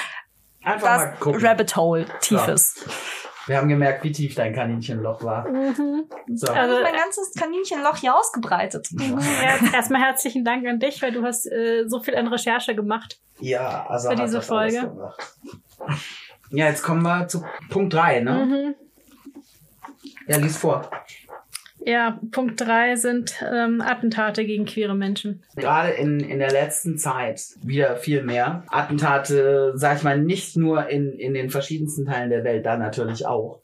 Einfach 0.64 0.98
mal 0.98 1.10
Das 1.12 1.20
gucken. 1.20 1.46
Rabbit 1.46 1.76
Hole, 1.76 2.06
tiefes. 2.22 2.76
Wir 3.50 3.58
haben 3.58 3.68
gemerkt, 3.68 4.04
wie 4.04 4.12
tief 4.12 4.36
dein 4.36 4.54
Kaninchenloch 4.54 5.24
war. 5.24 5.48
Mhm. 5.50 6.06
So. 6.28 6.52
Also- 6.54 6.78
ist 6.78 6.84
mein 6.84 6.96
ganzes 6.96 7.34
Kaninchenloch 7.34 7.98
hier 7.98 8.16
ausgebreitet. 8.16 8.88
Ja, 8.92 9.74
erstmal 9.74 10.02
herzlichen 10.02 10.46
Dank 10.46 10.68
an 10.68 10.80
dich, 10.80 11.02
weil 11.02 11.12
du 11.12 11.24
hast 11.24 11.48
äh, 11.52 11.86
so 11.88 12.00
viel 12.00 12.16
an 12.16 12.28
Recherche 12.28 12.76
gemacht. 12.76 13.20
ja, 13.40 13.86
also 13.90 14.10
für 14.10 14.16
hat 14.18 14.24
diese 14.24 14.38
das 14.38 14.52
alles 14.52 14.76
Folge. 14.78 14.88
gemacht. 14.94 15.36
Ja, 16.52 16.68
jetzt 16.68 16.84
kommen 16.84 17.02
wir 17.02 17.28
zu 17.28 17.44
Punkt 17.70 17.94
3, 17.94 18.20
ne? 18.22 18.46
Mhm. 18.46 18.76
Ja, 20.28 20.38
lies 20.38 20.58
vor. 20.58 20.90
Ja, 21.86 22.20
Punkt 22.32 22.60
drei 22.60 22.96
sind 22.98 23.36
ähm, 23.42 23.82
Attentate 23.82 24.46
gegen 24.46 24.66
queere 24.66 24.96
Menschen. 24.96 25.44
Gerade 25.56 25.92
in, 25.92 26.20
in 26.20 26.40
der 26.40 26.52
letzten 26.52 26.98
Zeit 26.98 27.42
wieder 27.64 27.96
viel 27.96 28.22
mehr. 28.24 28.64
Attentate, 28.70 29.72
sag 29.76 29.98
ich 29.98 30.04
mal, 30.04 30.20
nicht 30.20 30.58
nur 30.58 30.88
in, 30.90 31.14
in 31.14 31.34
den 31.34 31.50
verschiedensten 31.50 32.06
Teilen 32.06 32.30
der 32.30 32.44
Welt, 32.44 32.66
da 32.66 32.78
natürlich 32.78 33.26
auch. 33.26 33.62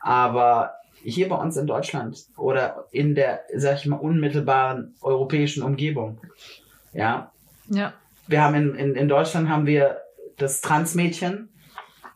Aber 0.00 0.72
hier 1.02 1.28
bei 1.28 1.36
uns 1.36 1.56
in 1.56 1.66
Deutschland 1.66 2.24
oder 2.36 2.86
in 2.92 3.14
der, 3.14 3.40
sag 3.54 3.76
ich 3.76 3.86
mal, 3.86 3.96
unmittelbaren 3.96 4.94
europäischen 5.02 5.62
Umgebung. 5.62 6.18
Ja, 6.92 7.30
Ja. 7.68 7.92
wir 8.26 8.42
haben 8.42 8.54
in, 8.54 8.74
in, 8.74 8.94
in 8.96 9.08
Deutschland 9.08 9.48
haben 9.48 9.66
wir 9.66 9.98
das 10.38 10.60
Transmädchen, 10.62 11.50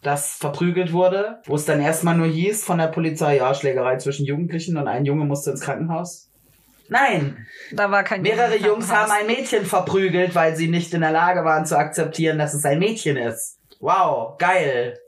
das 0.04 0.36
verprügelt 0.36 0.92
wurde, 0.92 1.40
wo 1.46 1.56
es 1.56 1.64
dann 1.64 1.80
erstmal 1.80 2.16
nur 2.16 2.26
hieß 2.26 2.64
von 2.64 2.78
der 2.78 2.88
Polizei, 2.88 3.36
ja, 3.38 3.54
Schlägerei 3.54 3.96
zwischen 3.96 4.26
Jugendlichen 4.26 4.76
und 4.76 4.86
ein 4.86 5.04
Junge 5.04 5.24
musste 5.24 5.50
ins 5.50 5.60
Krankenhaus. 5.62 6.30
Nein, 6.88 7.46
Da 7.72 7.90
war 7.90 8.04
kein 8.04 8.20
mehrere 8.20 8.56
Jungs 8.56 8.92
haben 8.92 9.10
ein 9.10 9.26
Mädchen 9.26 9.64
verprügelt, 9.64 10.34
weil 10.34 10.54
sie 10.54 10.68
nicht 10.68 10.92
in 10.92 11.00
der 11.00 11.12
Lage 11.12 11.42
waren 11.44 11.64
zu 11.64 11.78
akzeptieren, 11.78 12.38
dass 12.38 12.52
es 12.52 12.64
ein 12.66 12.78
Mädchen 12.78 13.16
ist. 13.16 13.58
Wow, 13.80 14.36
geil. 14.38 14.98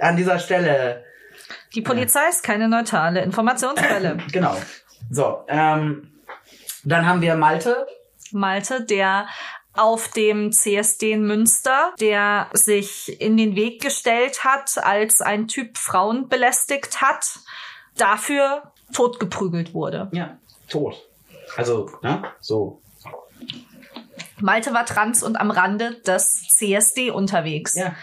An 0.00 0.16
dieser 0.16 0.38
Stelle, 0.38 1.04
Die 1.74 1.80
Polizei 1.80 2.28
ist 2.28 2.42
keine 2.42 2.68
neutrale 2.68 3.22
Informationsquelle. 3.22 4.18
genau. 4.32 4.54
So, 5.10 5.44
ähm, 5.48 6.12
dann 6.84 7.06
haben 7.06 7.22
wir 7.22 7.34
Malte, 7.34 7.86
Malte, 8.32 8.84
der 8.84 9.26
auf 9.74 10.08
dem 10.08 10.52
CSD 10.52 11.12
in 11.12 11.26
Münster, 11.26 11.94
der 12.00 12.48
sich 12.52 13.20
in 13.20 13.36
den 13.36 13.54
Weg 13.56 13.80
gestellt 13.80 14.44
hat, 14.44 14.76
als 14.84 15.20
ein 15.20 15.48
Typ 15.48 15.78
Frauen 15.78 16.28
belästigt 16.28 17.00
hat, 17.00 17.38
dafür 17.96 18.72
totgeprügelt 18.92 19.72
wurde. 19.74 20.08
ja, 20.12 20.38
tot. 20.68 20.94
Also, 21.56 21.90
ne, 22.02 22.22
so. 22.40 22.80
Malte 24.40 24.72
war 24.72 24.84
trans 24.86 25.22
und 25.22 25.36
am 25.36 25.50
Rande 25.50 26.00
des 26.06 26.48
CSD 26.48 27.10
unterwegs. 27.10 27.74
Ja, 27.74 27.94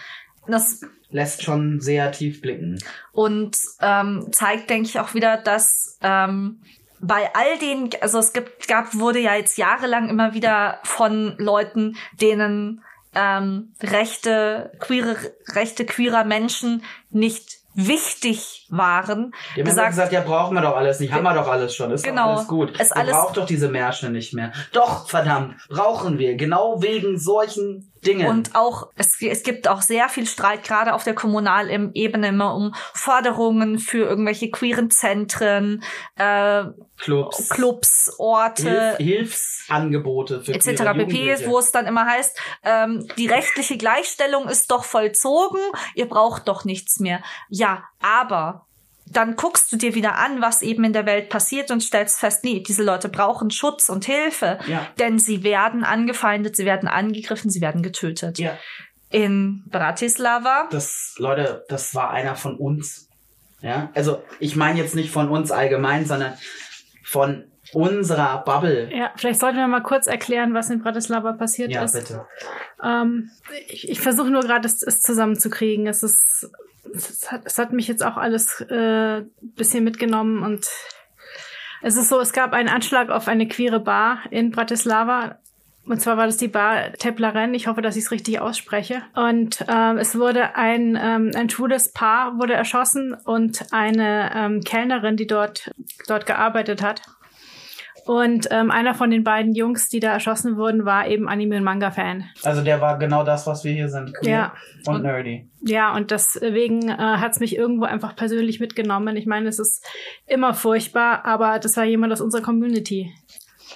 Das 0.46 0.80
lässt 1.10 1.42
schon 1.42 1.80
sehr 1.80 2.12
tief 2.12 2.40
blicken. 2.40 2.78
und 3.12 3.56
ähm, 3.80 4.28
zeigt, 4.32 4.70
denke 4.70 4.88
ich, 4.88 5.00
auch 5.00 5.14
wieder, 5.14 5.36
dass 5.36 5.98
ähm, 6.02 6.62
bei 7.00 7.30
all 7.34 7.58
den, 7.58 7.90
also 8.00 8.18
es 8.18 8.32
gibt, 8.32 8.68
gab, 8.68 8.94
wurde 8.94 9.18
ja 9.20 9.34
jetzt 9.34 9.56
jahrelang 9.58 10.08
immer 10.08 10.34
wieder 10.34 10.78
von 10.84 11.34
Leuten, 11.38 11.96
denen 12.20 12.82
ähm, 13.14 13.72
Rechte, 13.82 14.72
queere, 14.78 15.16
Rechte 15.48 15.84
queerer 15.84 16.24
Menschen 16.24 16.82
nicht 17.10 17.58
wichtig 17.74 18.66
waren, 18.70 19.32
Die 19.54 19.60
haben 19.60 19.66
gesagt, 19.66 19.90
gesagt, 19.90 20.12
ja, 20.12 20.20
brauchen 20.22 20.54
wir 20.54 20.60
doch 20.60 20.76
alles 20.76 20.98
nicht, 21.00 21.12
haben 21.12 21.22
wir 21.22 21.34
doch 21.34 21.48
alles 21.48 21.74
schon, 21.74 21.90
ist 21.92 22.02
Genau. 22.04 22.26
doch 22.30 22.36
alles 22.36 22.48
gut. 22.48 22.80
Ist 22.80 22.94
alles- 22.96 23.12
braucht 23.12 23.36
doch 23.36 23.46
diese 23.46 23.68
Märsche 23.68 24.10
nicht 24.10 24.34
mehr. 24.34 24.52
Doch, 24.72 25.08
verdammt, 25.08 25.54
brauchen 25.68 26.18
wir, 26.18 26.34
genau 26.36 26.82
wegen 26.82 27.18
solchen 27.18 27.89
Dingen. 28.04 28.28
Und 28.28 28.54
auch, 28.54 28.88
es, 28.96 29.20
es 29.20 29.42
gibt 29.42 29.68
auch 29.68 29.82
sehr 29.82 30.08
viel 30.08 30.26
Streit, 30.26 30.64
gerade 30.64 30.94
auf 30.94 31.04
der 31.04 31.14
Kommunalebene 31.14 32.28
immer 32.28 32.54
um 32.54 32.74
Forderungen 32.94 33.78
für 33.78 34.06
irgendwelche 34.06 34.50
queeren 34.50 34.90
Zentren, 34.90 35.82
äh, 36.16 36.64
Clubs, 36.98 37.48
Clubs, 37.48 38.14
Orte, 38.18 38.96
Hilf 38.98 39.60
Hilfsangebote 39.70 40.42
für 40.42 40.54
etc. 40.54 40.82
pp, 40.94 41.46
wo 41.46 41.58
es 41.58 41.72
dann 41.72 41.86
immer 41.86 42.06
heißt, 42.06 42.38
ähm, 42.64 43.06
die 43.16 43.26
rechtliche 43.26 43.76
Gleichstellung 43.76 44.48
ist 44.48 44.70
doch 44.70 44.84
vollzogen, 44.84 45.60
ihr 45.94 46.08
braucht 46.08 46.48
doch 46.48 46.64
nichts 46.64 47.00
mehr. 47.00 47.22
Ja, 47.48 47.84
aber 48.02 48.66
dann 49.12 49.36
guckst 49.36 49.72
du 49.72 49.76
dir 49.76 49.94
wieder 49.94 50.16
an, 50.16 50.40
was 50.40 50.62
eben 50.62 50.84
in 50.84 50.92
der 50.92 51.04
Welt 51.04 51.28
passiert 51.28 51.70
und 51.70 51.82
stellst 51.82 52.18
fest, 52.20 52.44
nee, 52.44 52.62
diese 52.66 52.84
Leute 52.84 53.08
brauchen 53.08 53.50
Schutz 53.50 53.88
und 53.88 54.04
Hilfe, 54.04 54.58
Ja. 54.66 54.86
denn 54.98 55.18
sie 55.18 55.42
werden 55.42 55.82
angefeindet, 55.84 56.56
sie 56.56 56.64
werden 56.64 56.88
angegriffen, 56.88 57.50
sie 57.50 57.60
werden 57.60 57.82
getötet. 57.82 58.38
Ja, 58.38 58.56
In 59.10 59.64
Bratislava, 59.68 60.68
das, 60.70 61.14
Leute, 61.18 61.64
das 61.68 61.94
war 61.94 62.10
einer 62.10 62.36
von 62.36 62.56
uns. 62.56 63.08
Ja, 63.62 63.90
also 63.94 64.22
ich 64.38 64.54
meine 64.56 64.78
jetzt 64.78 64.94
nicht 64.94 65.10
von 65.10 65.28
uns 65.28 65.50
allgemein, 65.50 66.06
sondern 66.06 66.34
von 67.04 67.44
unserer 67.72 68.42
Bubble. 68.44 68.88
Ja, 68.96 69.12
vielleicht 69.16 69.40
sollten 69.40 69.58
wir 69.58 69.66
mal 69.68 69.82
kurz 69.82 70.06
erklären, 70.06 70.54
was 70.54 70.70
in 70.70 70.80
Bratislava 70.82 71.32
passiert 71.34 71.70
Ja, 71.70 71.84
ist. 71.84 71.92
bitte. 71.92 72.26
Ähm, 72.82 73.30
ich 73.68 73.88
ich 73.88 74.00
versuche 74.00 74.30
nur 74.30 74.42
gerade, 74.42 74.66
es, 74.66 74.82
es 74.82 75.00
zusammenzukriegen. 75.02 75.86
Es 75.86 76.02
ist, 76.02 76.48
es 76.94 77.30
hat, 77.30 77.42
es 77.44 77.58
hat 77.58 77.72
mich 77.72 77.88
jetzt 77.88 78.04
auch 78.04 78.16
alles 78.16 78.60
äh, 78.62 79.22
bisschen 79.40 79.84
mitgenommen 79.84 80.42
und 80.42 80.66
es 81.82 81.96
ist 81.96 82.08
so, 82.08 82.20
es 82.20 82.32
gab 82.32 82.52
einen 82.52 82.68
Anschlag 82.68 83.10
auf 83.10 83.26
eine 83.26 83.48
queere 83.48 83.80
Bar 83.80 84.18
in 84.30 84.50
Bratislava. 84.50 85.38
Und 85.86 86.00
zwar 86.00 86.18
war 86.18 86.26
das 86.26 86.36
die 86.36 86.48
Bar 86.48 86.92
Teplaren. 86.92 87.54
Ich 87.54 87.66
hoffe, 87.66 87.80
dass 87.80 87.96
ich 87.96 88.04
es 88.04 88.10
richtig 88.10 88.38
ausspreche. 88.38 89.02
Und 89.14 89.64
ähm, 89.66 89.96
es 89.96 90.16
wurde 90.18 90.56
ein, 90.56 90.98
ähm, 91.00 91.30
ein 91.34 91.48
schwules 91.48 91.92
Paar 91.92 92.38
wurde 92.38 92.52
erschossen 92.52 93.14
und 93.14 93.72
eine 93.72 94.30
ähm, 94.34 94.60
Kellnerin, 94.60 95.16
die 95.16 95.26
dort, 95.26 95.70
dort 96.06 96.26
gearbeitet 96.26 96.82
hat. 96.82 97.02
Und 98.06 98.48
ähm, 98.50 98.70
einer 98.70 98.94
von 98.94 99.10
den 99.10 99.24
beiden 99.24 99.54
Jungs, 99.54 99.88
die 99.88 100.00
da 100.00 100.12
erschossen 100.12 100.56
wurden, 100.56 100.84
war 100.84 101.06
eben 101.06 101.28
Anime- 101.28 101.56
und 101.58 101.64
Manga-Fan. 101.64 102.24
Also 102.42 102.62
der 102.62 102.80
war 102.80 102.98
genau 102.98 103.22
das, 103.24 103.46
was 103.46 103.64
wir 103.64 103.72
hier 103.72 103.88
sind. 103.88 104.14
Queer 104.14 104.30
Ja. 104.30 104.52
Und, 104.86 104.96
Und- 104.96 105.02
nerdy. 105.02 105.48
Ja, 105.62 105.94
und 105.94 106.10
deswegen 106.10 106.88
äh, 106.88 106.96
hat 106.96 107.32
es 107.32 107.40
mich 107.40 107.54
irgendwo 107.56 107.84
einfach 107.84 108.16
persönlich 108.16 108.60
mitgenommen. 108.60 109.16
Ich 109.16 109.26
meine, 109.26 109.48
es 109.48 109.58
ist 109.58 109.84
immer 110.26 110.54
furchtbar, 110.54 111.24
aber 111.26 111.58
das 111.58 111.76
war 111.76 111.84
jemand 111.84 112.12
aus 112.12 112.20
unserer 112.22 112.42
Community. 112.42 113.12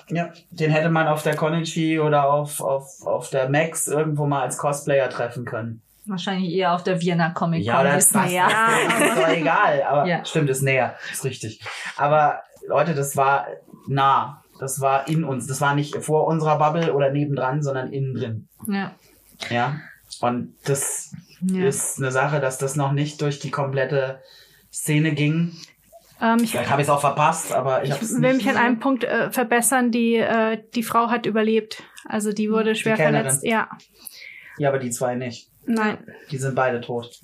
Ja, 0.09 0.31
den 0.51 0.71
hätte 0.71 0.91
man 0.91 1.07
auf 1.07 1.23
der 1.23 1.37
Konichi 1.37 2.01
oder 2.01 2.29
auf, 2.31 2.61
auf, 2.61 3.07
auf 3.07 3.31
der 3.31 3.49
Max 3.49 3.87
irgendwo 3.87 4.27
mal 4.27 4.43
als 4.43 4.59
Cosplayer 4.59 5.09
treffen 5.09 5.45
können. 5.45 5.83
wahrscheinlich 6.07 6.53
eher 6.53 6.75
auf 6.75 6.83
der 6.83 7.01
Vienna 7.01 7.31
Comic 7.31 7.61
Con, 7.61 7.67
Ja, 7.67 7.83
das 7.85 8.07
ist 8.07 8.15
näher. 8.17 8.49
Ja, 8.51 9.07
ist 9.09 9.19
doch 9.19 9.29
egal. 9.29 9.83
Aber 9.89 10.07
Ja. 10.07 10.25
stimmt, 10.25 10.51
ist 10.51 10.63
näher. 10.63 10.95
Ist 11.13 11.25
richtig. 11.25 11.63
Aber 11.97 12.41
Leute, 12.67 12.95
das 12.95 13.17
war 13.17 13.47
nah. 13.87 14.41
Das 14.61 14.81
war 14.81 15.09
in 15.09 15.25
uns. 15.25 15.49
Das 15.49 15.61
war 15.61 15.75
nicht 15.75 15.97
vor 15.97 16.27
unserer 16.29 16.59
Bubble 16.59 16.95
oder 16.95 17.11
nebendran, 17.11 17.63
sondern 17.63 17.93
innen 17.93 18.15
drin. 18.15 18.49
Ja. 18.69 18.93
Ja. 19.51 19.81
Und 20.21 20.55
das 20.65 21.13
Ja. 21.41 21.67
ist 21.67 21.99
eine 21.99 22.13
Sache, 22.13 22.41
dass 22.41 22.57
das 22.59 22.77
noch 22.77 22.93
nicht 22.93 23.21
durch 23.21 23.41
die 23.41 23.51
komplette 23.51 24.21
Szene 24.73 25.13
ging. 25.13 25.57
Ähm, 26.21 26.39
ich 26.43 26.53
Vielleicht 26.53 26.71
habe 26.71 26.83
ich 26.83 26.87
es 26.87 26.91
auch 26.95 27.01
verpasst, 27.01 27.53
aber 27.53 27.83
ich, 27.83 27.91
ich 27.91 28.01
will 28.01 28.35
mich 28.35 28.49
an 28.49 28.57
einem 28.57 28.79
Punkt 28.79 29.03
äh, 29.03 29.33
verbessern. 29.33 29.91
Die, 29.91 30.15
äh, 30.15 30.63
die 30.75 30.85
Frau 30.85 31.09
hat 31.11 31.27
überlebt. 31.27 31.83
Also 32.05 32.33
die 32.33 32.49
wurde 32.51 32.77
schwer 32.77 32.95
Kellnerin. 32.95 33.25
verletzt. 33.27 33.45
Ja, 33.45 33.69
Ja, 34.59 34.69
aber 34.69 34.79
die 34.79 34.91
zwei 34.91 35.17
nicht. 35.17 35.51
nein. 35.67 35.99
Die 36.31 36.39
sind 36.39 36.55
beide 36.55 36.81
tot. 36.81 37.21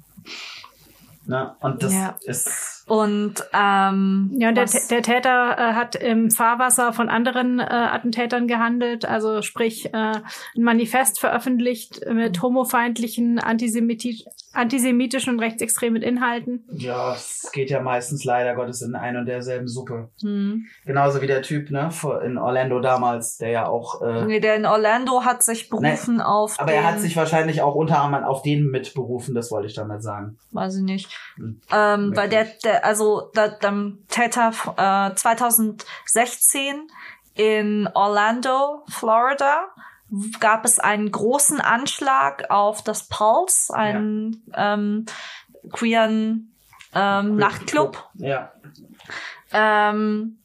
Ne? 1.26 1.54
Und 1.60 1.82
das 1.84 1.92
Ja. 1.94 2.16
ist 2.22 2.79
Und 2.90 3.34
ähm, 3.54 4.32
Ja, 4.36 4.48
und 4.48 4.56
der, 4.56 4.66
der 4.90 5.02
Täter 5.02 5.56
äh, 5.56 5.72
hat 5.74 5.94
im 5.94 6.30
Fahrwasser 6.30 6.92
von 6.92 7.08
anderen 7.08 7.60
äh, 7.60 7.62
Attentätern 7.62 8.48
gehandelt, 8.48 9.04
also 9.04 9.42
sprich 9.42 9.86
äh, 9.94 9.96
ein 9.96 10.22
Manifest 10.56 11.20
veröffentlicht 11.20 12.00
mit 12.12 12.42
homofeindlichen, 12.42 13.38
antisemiti 13.38 14.24
antisemitischen 14.52 15.34
und 15.34 15.38
rechtsextremen 15.40 16.02
Inhalten. 16.02 16.64
ja, 16.72 17.14
es 17.14 17.48
geht 17.52 17.70
ja 17.70 17.80
meistens 17.80 18.24
leider 18.24 18.56
Gottes 18.56 18.82
in 18.82 18.96
ein 18.96 19.16
und 19.16 19.26
derselben 19.26 19.68
Suppe. 19.68 20.08
hm. 20.22 20.66
Genauso 20.84 21.22
wie 21.22 21.28
der 21.28 21.42
Typ, 21.42 21.70
ne, 21.70 21.92
vor- 21.92 22.22
in 22.22 22.36
Orlando 22.36 22.80
damals, 22.80 23.36
der 23.38 23.50
ja 23.50 23.68
auch 23.68 24.02
äh, 24.02 24.24
Nee, 24.24 24.40
der 24.40 24.56
in 24.56 24.66
Orlando 24.66 25.24
hat 25.24 25.44
sich 25.44 25.68
berufen 25.70 26.20
auf 26.20 26.58
aber 26.58 26.72
den, 26.72 26.80
er 26.82 26.84
hat 26.92 26.98
sich 26.98 27.16
wahrscheinlich 27.16 27.62
auch 27.62 27.76
unter 27.76 28.00
anderem 28.02 28.24
auf 28.24 28.42
den 28.42 28.66
mitberufen, 28.72 29.36
das 29.36 29.52
wollte 29.52 29.68
ich 29.68 29.74
damit 29.74 30.02
sagen. 30.02 30.36
weiß 30.50 30.78
ich 30.78 30.82
nicht. 30.82 31.16
Hm. 31.36 31.60
Ähm, 31.72 32.16
weil 32.16 32.28
der, 32.28 32.46
der, 32.64 32.79
also 32.82 33.30
der, 33.34 33.50
der 33.50 33.92
Täter 34.08 34.52
äh, 34.76 35.14
2016 35.14 36.88
in 37.34 37.88
Orlando, 37.94 38.84
Florida, 38.88 39.68
gab 40.40 40.64
es 40.64 40.78
einen 40.78 41.10
großen 41.10 41.60
Anschlag 41.60 42.50
auf 42.50 42.82
das 42.82 43.08
Pulse, 43.08 43.72
einen 43.72 44.42
ähm, 44.54 45.06
queeren 45.70 46.54
ähm, 46.94 47.36
Nachtclub. 47.36 48.10
Ja. 48.14 48.52
Ähm, 49.52 50.38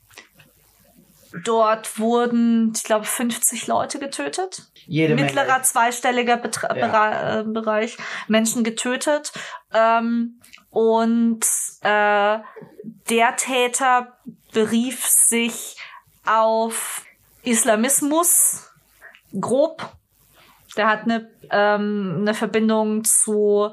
dort 1.44 2.00
wurden, 2.00 2.74
ich 2.76 2.84
glaube, 2.84 3.06
50 3.06 3.68
Leute 3.68 4.00
getötet. 4.00 4.72
Jede 4.86 5.16
Mittlerer 5.16 5.48
Menge. 5.48 5.64
zweistelliger 5.64 6.38
Betra 6.38 6.76
Ja. 6.76 7.40
Äh, 7.40 7.44
Bereich 7.44 7.98
Menschen 8.28 8.64
getötet. 8.64 9.34
Ähm, 9.74 10.40
und 10.76 11.40
äh, 11.84 12.40
der 13.10 13.36
Täter 13.38 14.18
berief 14.52 15.06
sich 15.06 15.78
auf 16.26 17.06
Islamismus 17.44 18.70
grob. 19.40 19.90
Der 20.76 20.88
hat 20.88 21.04
eine, 21.04 21.32
ähm, 21.50 22.18
eine 22.20 22.34
Verbindung 22.34 23.06
zu 23.06 23.72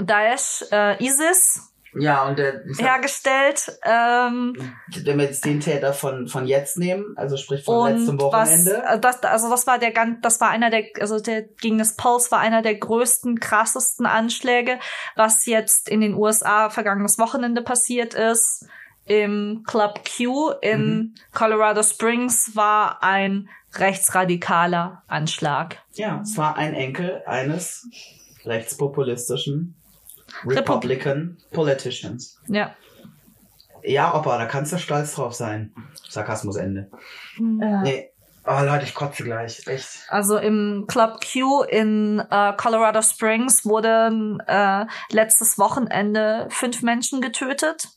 Daesh, 0.00 0.64
äh, 0.70 1.04
ISIS 1.04 1.71
Ja, 1.94 2.26
und 2.26 2.38
der, 2.38 2.62
hergestellt. 2.78 3.78
Ähm, 3.84 4.54
wenn 5.04 5.18
wir 5.18 5.26
jetzt 5.26 5.44
den 5.44 5.60
Täter 5.60 5.92
von, 5.92 6.26
von 6.26 6.46
jetzt 6.46 6.78
nehmen, 6.78 7.14
also 7.16 7.36
sprich 7.36 7.64
von 7.64 7.90
letztem 7.92 8.18
und 8.18 8.32
was, 8.32 8.50
Wochenende. 8.50 8.82
äh, 8.86 8.98
das, 8.98 9.22
also 9.22 9.50
das 9.50 9.66
war 9.66 9.78
der 9.78 9.90
ganz, 9.92 10.18
das 10.22 10.40
war 10.40 10.50
einer 10.50 10.70
der, 10.70 10.84
also 11.00 11.20
der 11.20 11.42
gegen 11.42 11.78
das 11.78 11.96
Pulse 11.96 12.30
war 12.30 12.40
einer 12.40 12.62
der 12.62 12.76
größten, 12.76 13.40
krassesten 13.40 14.06
Anschläge, 14.06 14.78
was 15.16 15.46
jetzt 15.46 15.88
in 15.88 16.00
den 16.00 16.14
USA 16.14 16.70
vergangenes 16.70 17.18
Wochenende 17.18 17.62
passiert 17.62 18.14
ist. 18.14 18.66
Im 19.04 19.64
Club 19.66 20.00
Q 20.04 20.50
in 20.60 20.80
Mhm. 20.80 21.14
Colorado 21.34 21.82
Springs 21.82 22.52
war 22.54 23.02
ein 23.02 23.48
rechtsradikaler 23.74 25.02
Anschlag. 25.08 25.78
Ja, 25.94 26.20
es 26.22 26.36
war 26.36 26.56
ein 26.56 26.74
Enkel 26.74 27.22
eines 27.26 27.88
rechtspopulistischen 28.44 29.74
Repub- 30.44 30.58
Republican 30.58 31.38
Politicians. 31.52 32.38
Ja. 32.48 32.74
Ja, 33.84 34.14
Opa, 34.14 34.38
da 34.38 34.46
kannst 34.46 34.72
du 34.72 34.78
stolz 34.78 35.14
drauf 35.14 35.34
sein. 35.34 35.74
Sarkasmus 36.08 36.56
Ende. 36.56 36.90
Nee. 37.38 38.08
Oh 38.44 38.60
Leute, 38.64 38.84
ich 38.84 38.94
kotze 38.94 39.22
gleich. 39.22 39.66
Echt. 39.66 40.04
Also 40.08 40.36
im 40.36 40.86
Club 40.88 41.20
Q 41.20 41.62
in 41.62 42.20
äh, 42.30 42.52
Colorado 42.56 43.00
Springs 43.02 43.64
wurden 43.64 44.40
äh, 44.46 44.86
letztes 45.10 45.58
Wochenende 45.58 46.48
fünf 46.50 46.82
Menschen 46.82 47.20
getötet. 47.20 47.88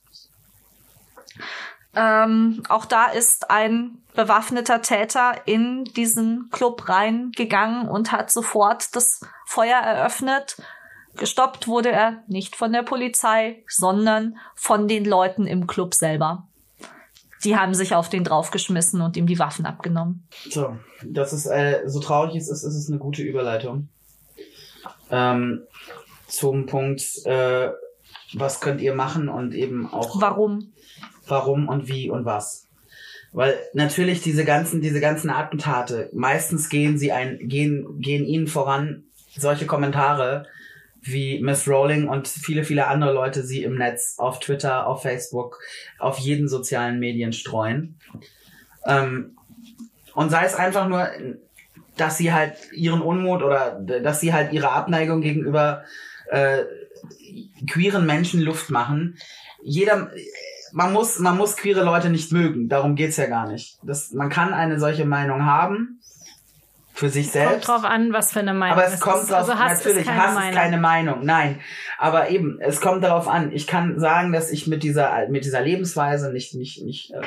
Ähm, 1.96 2.62
auch 2.70 2.86
da 2.86 3.06
ist 3.06 3.50
ein 3.50 4.04
bewaffneter 4.14 4.82
Täter 4.82 5.34
in 5.46 5.84
diesen 5.86 6.50
Club 6.52 6.90
reingegangen 6.90 7.88
und 7.88 8.12
hat 8.12 8.32
sofort 8.32 8.96
das 8.96 9.22
Feuer 9.46 9.80
eröffnet. 9.80 10.58
Gestoppt 11.18 11.68
wurde 11.68 11.92
er 11.92 12.24
nicht 12.28 12.56
von 12.56 12.72
der 12.74 12.84
Polizei, 12.84 13.64
sondern 13.68 14.38
von 14.56 14.88
den 14.88 15.06
Leuten 15.06 15.48
im 15.48 15.68
Club 15.68 15.94
selber. 15.94 16.48
Die 17.44 17.56
haben 17.56 17.74
sich 17.74 17.94
auf 17.94 18.10
den 18.10 18.24
draufgeschmissen 18.24 19.02
und 19.02 19.18
ihm 19.18 19.28
die 19.28 19.40
Waffen 19.40 19.66
abgenommen. 19.66 20.28
So, 20.50 20.78
das 21.04 21.32
ist, 21.32 21.46
äh, 21.46 21.84
so 21.86 22.00
traurig 22.00 22.36
es 22.36 22.50
ist, 22.50 22.64
ist 22.64 22.76
es 22.76 22.90
eine 22.90 22.98
gute 22.98 23.22
Überleitung. 23.22 23.90
Ähm, 25.12 25.62
zum 26.28 26.66
Punkt, 26.66 27.04
äh, 27.26 27.70
was 28.34 28.60
könnt 28.62 28.82
ihr 28.82 28.96
machen 28.96 29.30
und 29.30 29.54
eben 29.54 29.92
auch 29.92 30.20
Warum? 30.20 30.74
warum 31.28 31.68
und 31.68 31.88
wie 31.88 32.10
und 32.10 32.26
was. 32.26 32.68
Weil 33.32 33.58
natürlich 33.74 34.22
diese 34.22 34.46
ganzen, 34.46 34.82
diese 34.82 35.00
ganzen 35.00 35.30
Attentate, 35.30 36.10
meistens 36.14 36.70
gehen 36.70 36.98
sie 36.98 37.12
ein, 37.12 37.40
gehen, 37.44 38.00
gehen 38.00 38.26
ihnen 38.26 38.48
voran 38.48 39.04
solche 39.36 39.66
Kommentare, 39.66 40.48
wie 41.06 41.40
Miss 41.40 41.68
Rowling 41.68 42.08
und 42.08 42.28
viele, 42.28 42.64
viele 42.64 42.88
andere 42.88 43.14
Leute 43.14 43.44
sie 43.44 43.64
im 43.64 43.76
Netz, 43.76 44.16
auf 44.18 44.40
Twitter, 44.40 44.88
auf 44.88 45.04
Facebook, 45.04 45.60
auf 46.00 46.18
jeden 46.18 46.48
sozialen 46.48 47.00
Medien 47.00 47.32
streuen. 47.32 48.00
Ähm, 48.86 49.38
und 50.14 50.30
sei 50.30 50.46
es 50.46 50.56
einfach 50.56 50.88
nur, 50.88 51.08
dass 51.96 52.18
sie 52.18 52.34
halt 52.34 52.56
ihren 52.74 53.02
Unmut 53.02 53.44
oder 53.44 53.80
dass 53.80 54.20
sie 54.20 54.34
halt 54.34 54.52
ihre 54.52 54.72
Abneigung 54.72 55.22
gegenüber 55.22 55.84
äh, 56.30 56.64
queeren 57.70 58.06
Menschen 58.06 58.42
Luft 58.42 58.70
machen. 58.70 59.18
Jeder, 59.62 60.12
man 60.72 60.92
muss, 60.92 61.20
man 61.20 61.38
muss 61.38 61.56
queere 61.56 61.84
Leute 61.84 62.10
nicht 62.10 62.32
mögen. 62.32 62.68
Darum 62.68 62.96
geht's 62.96 63.18
ja 63.18 63.28
gar 63.28 63.48
nicht. 63.48 63.78
Das, 63.84 64.12
man 64.12 64.30
kann 64.30 64.54
eine 64.54 64.80
solche 64.80 65.06
Meinung 65.06 65.46
haben. 65.46 66.00
Für 66.96 67.10
sich 67.10 67.26
Kommt 67.26 67.34
selbst. 67.34 67.68
drauf 67.68 67.84
an, 67.84 68.14
was 68.14 68.32
für 68.32 68.40
eine 68.40 68.54
Meinung 68.54 68.78
Aber 68.78 68.88
es 68.88 69.00
kommt 69.02 69.24
ist. 69.24 69.30
drauf, 69.32 69.40
also 69.40 69.60
Hass 69.60 69.80
natürlich, 69.80 70.00
ist 70.00 70.06
keine 70.08 70.24
Hass 70.24 70.34
Meinung. 70.34 70.50
ist 70.52 70.56
keine 70.58 70.78
Meinung, 70.78 71.26
nein. 71.26 71.60
Aber 71.98 72.30
eben, 72.30 72.60
es 72.62 72.80
kommt 72.82 73.04
darauf 73.04 73.28
an. 73.28 73.52
Ich 73.52 73.68
kann 73.68 74.00
sagen, 74.00 74.32
dass 74.32 74.50
ich 74.50 74.66
mit 74.68 74.82
dieser, 74.82 75.28
mit 75.30 75.44
dieser 75.46 75.62
Lebensweise 75.62 76.32
nicht, 76.32 76.56
nicht, 76.56 76.84
nicht, 76.84 77.12
äh, 77.12 77.20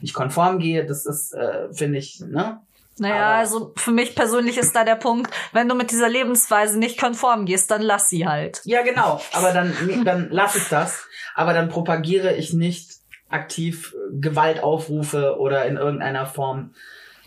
nicht 0.00 0.14
konform 0.14 0.58
gehe. 0.58 0.84
Das 0.84 1.06
ist, 1.06 1.32
äh, 1.32 1.72
finde 1.72 1.98
ich, 1.98 2.20
ne? 2.26 2.60
Naja, 2.98 3.14
Aber- 3.14 3.24
also 3.36 3.72
für 3.76 3.90
mich 3.92 4.14
persönlich 4.16 4.56
ist 4.58 4.74
da 4.76 4.84
der 4.84 4.94
Punkt, 4.96 5.30
wenn 5.52 5.68
du 5.68 5.74
mit 5.74 5.90
dieser 5.92 6.08
Lebensweise 6.08 6.78
nicht 6.78 6.98
konform 7.00 7.44
gehst, 7.46 7.70
dann 7.70 7.82
lass 7.82 8.08
sie 8.08 8.26
halt. 8.26 8.60
Ja, 8.64 8.82
genau. 8.82 9.20
Aber 9.32 9.52
dann, 9.52 9.72
dann 10.04 10.28
lass 10.30 10.54
ich 10.56 10.68
das. 10.68 11.06
Aber 11.36 11.52
dann 11.54 11.68
propagiere 11.68 12.34
ich 12.34 12.52
nicht 12.52 12.90
aktiv 13.28 13.94
Gewaltaufrufe 14.12 15.38
oder 15.38 15.64
in 15.66 15.76
irgendeiner 15.76 16.26
Form 16.26 16.74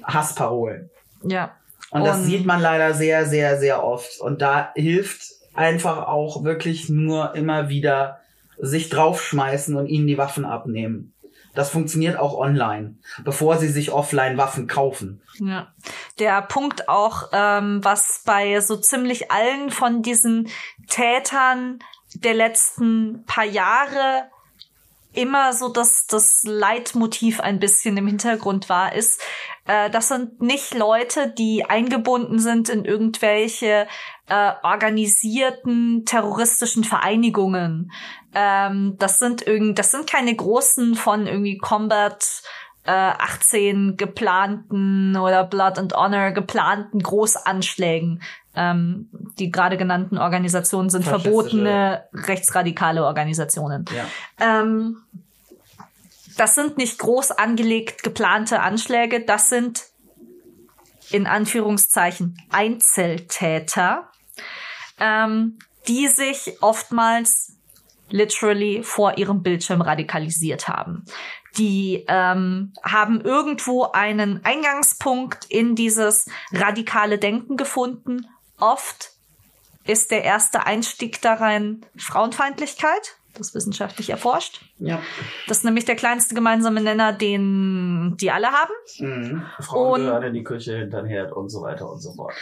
Hassparolen. 0.03 0.89
Ja. 1.23 1.55
Und 1.91 2.03
das 2.03 2.23
sieht 2.25 2.45
man 2.45 2.61
leider 2.61 2.93
sehr, 2.93 3.25
sehr, 3.25 3.57
sehr 3.57 3.83
oft. 3.83 4.19
Und 4.19 4.41
da 4.41 4.71
hilft 4.75 5.23
einfach 5.53 6.07
auch 6.07 6.43
wirklich 6.43 6.89
nur 6.89 7.35
immer 7.35 7.69
wieder 7.69 8.19
sich 8.59 8.89
draufschmeißen 8.89 9.75
und 9.75 9.87
ihnen 9.87 10.07
die 10.07 10.17
Waffen 10.17 10.45
abnehmen. 10.45 11.13
Das 11.57 11.71
funktioniert 11.71 12.19
auch 12.19 12.35
online, 12.35 12.97
bevor 13.23 13.57
sie 13.57 13.69
sich 13.69 13.91
offline 13.91 14.37
Waffen 14.37 14.67
kaufen. 14.67 15.23
Ja. 15.39 15.73
Der 16.19 16.43
Punkt 16.43 16.87
auch, 16.87 17.29
ähm, 17.33 17.83
was 17.83 18.21
bei 18.25 18.59
so 18.59 18.77
ziemlich 18.77 19.31
allen 19.31 19.71
von 19.71 20.03
diesen 20.03 20.49
Tätern 20.87 21.79
der 22.13 22.35
letzten 22.35 23.23
paar 23.25 23.45
Jahre 23.45 24.29
immer 25.17 25.51
so 25.51 25.69
das, 25.69 26.05
das 26.07 26.43
Leitmotiv 26.45 27.39
ein 27.39 27.59
bisschen 27.59 27.97
im 27.97 28.07
Hintergrund 28.07 28.69
war, 28.69 28.93
ist, 28.93 29.19
äh, 29.65 29.89
das 29.89 30.09
sind 30.09 30.41
nicht 30.41 30.75
Leute, 30.75 31.33
die 31.35 31.65
eingebunden 31.65 32.39
sind 32.39 32.69
in 32.69 32.85
irgendwelche 32.85 33.87
äh, 34.27 34.51
organisierten 34.61 36.05
terroristischen 36.05 36.83
Vereinigungen. 36.83 37.91
Ähm, 38.35 38.95
das 38.99 39.17
sind 39.17 39.45
irgend, 39.45 39.79
das 39.79 39.91
sind 39.91 40.07
keine 40.07 40.35
großen 40.35 40.95
von 40.95 41.25
irgendwie 41.25 41.57
Combat 41.57 42.23
äh, 42.85 42.91
18 42.91 43.97
geplanten 43.97 45.17
oder 45.17 45.43
Blood 45.43 45.79
and 45.79 45.93
Honor 45.93 46.31
geplanten 46.31 46.99
Großanschlägen. 46.99 48.21
Ähm, 48.59 49.09
die 49.37 49.51
gerade 49.51 49.77
genannten 49.77 50.17
Organisationen 50.17 50.89
sind 50.89 51.05
verbotene 51.05 52.05
rechtsradikale 52.11 53.05
Organisationen. 53.05 53.85
Ja. 53.95 54.61
Ähm, 54.61 55.03
das 56.37 56.55
sind 56.55 56.77
nicht 56.77 56.97
groß 56.97 57.31
angelegt 57.31 58.03
geplante 58.03 58.61
Anschläge, 58.61 59.23
das 59.23 59.49
sind 59.49 59.83
in 61.11 61.27
Anführungszeichen 61.27 62.37
Einzeltäter, 62.49 64.09
ähm, 64.99 65.59
die 65.87 66.07
sich 66.07 66.57
oftmals 66.61 67.53
literally 68.09 68.83
vor 68.83 69.17
ihrem 69.17 69.43
Bildschirm 69.43 69.81
radikalisiert 69.81 70.67
haben. 70.67 71.05
Die 71.57 72.05
ähm, 72.07 72.73
haben 72.83 73.21
irgendwo 73.21 73.91
einen 73.91 74.43
Eingangspunkt 74.45 75.45
in 75.45 75.75
dieses 75.75 76.29
radikale 76.51 77.17
Denken 77.17 77.57
gefunden. 77.57 78.27
Oft 78.59 79.11
ist 79.85 80.11
der 80.11 80.23
erste 80.23 80.65
Einstieg 80.65 81.21
darin 81.21 81.85
Frauenfeindlichkeit. 81.97 83.15
Das 83.33 83.53
wissenschaftlich 83.53 84.09
erforscht. 84.09 84.61
Ja. 84.79 84.99
Das 85.47 85.57
ist 85.59 85.63
nämlich 85.63 85.85
der 85.85 85.95
kleinste 85.95 86.33
gemeinsame 86.33 86.81
Nenner, 86.81 87.13
den 87.13 88.17
die 88.19 88.31
alle 88.31 88.47
haben. 88.47 88.73
Mhm. 88.97 89.45
Frauen 89.59 90.01
Und- 90.01 90.07
gehören 90.07 90.23
in 90.23 90.33
die 90.33 90.43
Küche, 90.43 90.75
hinter 90.77 91.03
den 91.03 91.09
Herd 91.09 91.33
und 91.33 91.49
so 91.49 91.61
weiter 91.61 91.87
und 91.89 91.99
so 91.99 92.13
fort. 92.13 92.33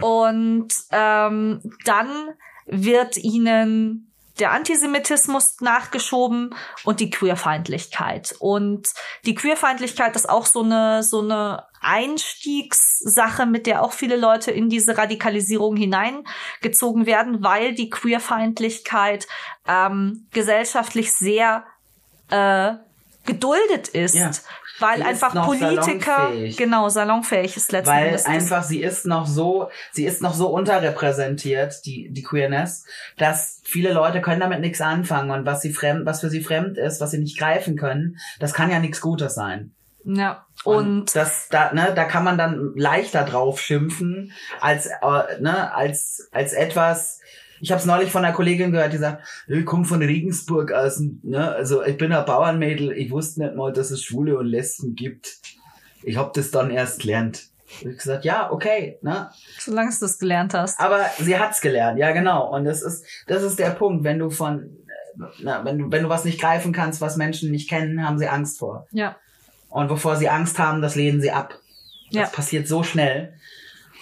Und 0.00 0.68
ähm, 0.90 1.60
dann 1.84 2.30
wird 2.64 3.18
ihnen 3.18 4.07
der 4.40 4.52
Antisemitismus 4.52 5.60
nachgeschoben 5.60 6.54
und 6.84 7.00
die 7.00 7.10
Queerfeindlichkeit. 7.10 8.34
Und 8.38 8.88
die 9.24 9.34
Queerfeindlichkeit 9.34 10.14
ist 10.16 10.28
auch 10.28 10.46
so 10.46 10.62
eine, 10.62 11.02
so 11.02 11.20
eine 11.20 11.64
Einstiegssache, 11.80 13.46
mit 13.46 13.66
der 13.66 13.82
auch 13.82 13.92
viele 13.92 14.16
Leute 14.16 14.50
in 14.50 14.68
diese 14.68 14.96
Radikalisierung 14.96 15.76
hineingezogen 15.76 17.06
werden, 17.06 17.42
weil 17.42 17.74
die 17.74 17.90
Queerfeindlichkeit 17.90 19.26
ähm, 19.66 20.26
gesellschaftlich 20.32 21.12
sehr 21.12 21.64
äh, 22.30 22.74
geduldet 23.24 23.88
ist. 23.88 24.14
Ja. 24.14 24.30
Weil 24.80 24.98
Sie 24.98 25.04
einfach 25.04 25.44
Politiker, 25.44 26.16
salonfähig. 26.16 26.56
genau, 26.56 26.88
salonfähig 26.88 27.56
ist 27.56 27.72
letzten 27.72 27.90
Weil 27.90 28.06
Endes. 28.08 28.26
einfach 28.26 28.62
sie 28.62 28.80
ist 28.80 29.06
noch 29.06 29.26
so, 29.26 29.70
sie 29.92 30.04
ist 30.04 30.22
noch 30.22 30.34
so 30.34 30.48
unterrepräsentiert, 30.48 31.84
die, 31.84 32.10
die 32.10 32.22
Queerness, 32.22 32.84
dass 33.16 33.60
viele 33.64 33.92
Leute 33.92 34.20
können 34.20 34.40
damit 34.40 34.60
nichts 34.60 34.80
anfangen 34.80 35.30
und 35.30 35.46
was 35.46 35.60
sie 35.62 35.72
fremd, 35.72 36.06
was 36.06 36.20
für 36.20 36.30
sie 36.30 36.40
fremd 36.40 36.78
ist, 36.78 37.00
was 37.00 37.10
sie 37.10 37.18
nicht 37.18 37.38
greifen 37.38 37.76
können, 37.76 38.18
das 38.40 38.54
kann 38.54 38.70
ja 38.70 38.78
nichts 38.78 39.00
Gutes 39.00 39.34
sein. 39.34 39.72
Ja. 40.04 40.46
Und 40.64 41.14
das, 41.14 41.48
da, 41.50 41.72
ne, 41.72 41.92
da 41.94 42.04
kann 42.04 42.24
man 42.24 42.38
dann 42.38 42.72
leichter 42.74 43.24
drauf 43.24 43.60
schimpfen 43.60 44.32
als, 44.60 44.86
äh, 44.86 45.40
ne, 45.40 45.72
als, 45.74 46.28
als 46.32 46.52
etwas. 46.52 47.17
Ich 47.60 47.70
habe 47.70 47.80
es 47.80 47.86
neulich 47.86 48.10
von 48.10 48.24
einer 48.24 48.34
Kollegin 48.34 48.72
gehört, 48.72 48.92
die 48.92 48.98
sagt, 48.98 49.26
ich 49.48 49.64
komme 49.64 49.84
von 49.84 50.02
Regensburg 50.02 50.72
aus, 50.72 51.00
ne, 51.22 51.50
also 51.52 51.82
ich 51.84 51.96
bin 51.96 52.12
ein 52.12 52.24
Bauernmädel, 52.24 52.92
ich 52.92 53.10
wusste 53.10 53.40
nicht 53.42 53.54
mal, 53.56 53.72
dass 53.72 53.90
es 53.90 54.02
Schwule 54.02 54.38
und 54.38 54.46
Lesben 54.46 54.94
gibt. 54.94 55.38
Ich 56.02 56.16
hab 56.16 56.32
das 56.34 56.50
dann 56.50 56.70
erst 56.70 57.00
gelernt. 57.02 57.48
Ich 57.80 57.86
hab 57.86 57.98
gesagt, 57.98 58.24
ja, 58.24 58.50
okay, 58.50 58.98
ne? 59.02 59.30
solange 59.58 59.90
du 59.90 59.96
das 60.00 60.18
gelernt 60.18 60.54
hast. 60.54 60.80
Aber 60.80 61.00
sie 61.18 61.38
hat's 61.38 61.60
gelernt, 61.60 61.98
ja 61.98 62.12
genau. 62.12 62.54
Und 62.54 62.64
das 62.64 62.82
ist, 62.82 63.04
das 63.26 63.42
ist 63.42 63.58
der 63.58 63.70
Punkt, 63.70 64.04
wenn 64.04 64.18
du 64.18 64.30
von, 64.30 64.70
na, 65.40 65.64
wenn 65.64 65.78
du, 65.78 65.90
wenn 65.90 66.04
du 66.04 66.08
was 66.08 66.24
nicht 66.24 66.40
greifen 66.40 66.72
kannst, 66.72 67.00
was 67.00 67.16
Menschen 67.16 67.50
nicht 67.50 67.68
kennen, 67.68 68.06
haben 68.06 68.18
sie 68.18 68.28
Angst 68.28 68.58
vor. 68.58 68.86
Ja. 68.92 69.16
Und 69.68 69.88
bevor 69.88 70.16
sie 70.16 70.28
Angst 70.30 70.58
haben, 70.58 70.80
das 70.80 70.94
lehnen 70.94 71.20
sie 71.20 71.30
ab. 71.32 71.58
Das 72.10 72.22
Ja. 72.22 72.26
passiert 72.28 72.66
so 72.66 72.82
schnell. 72.82 73.34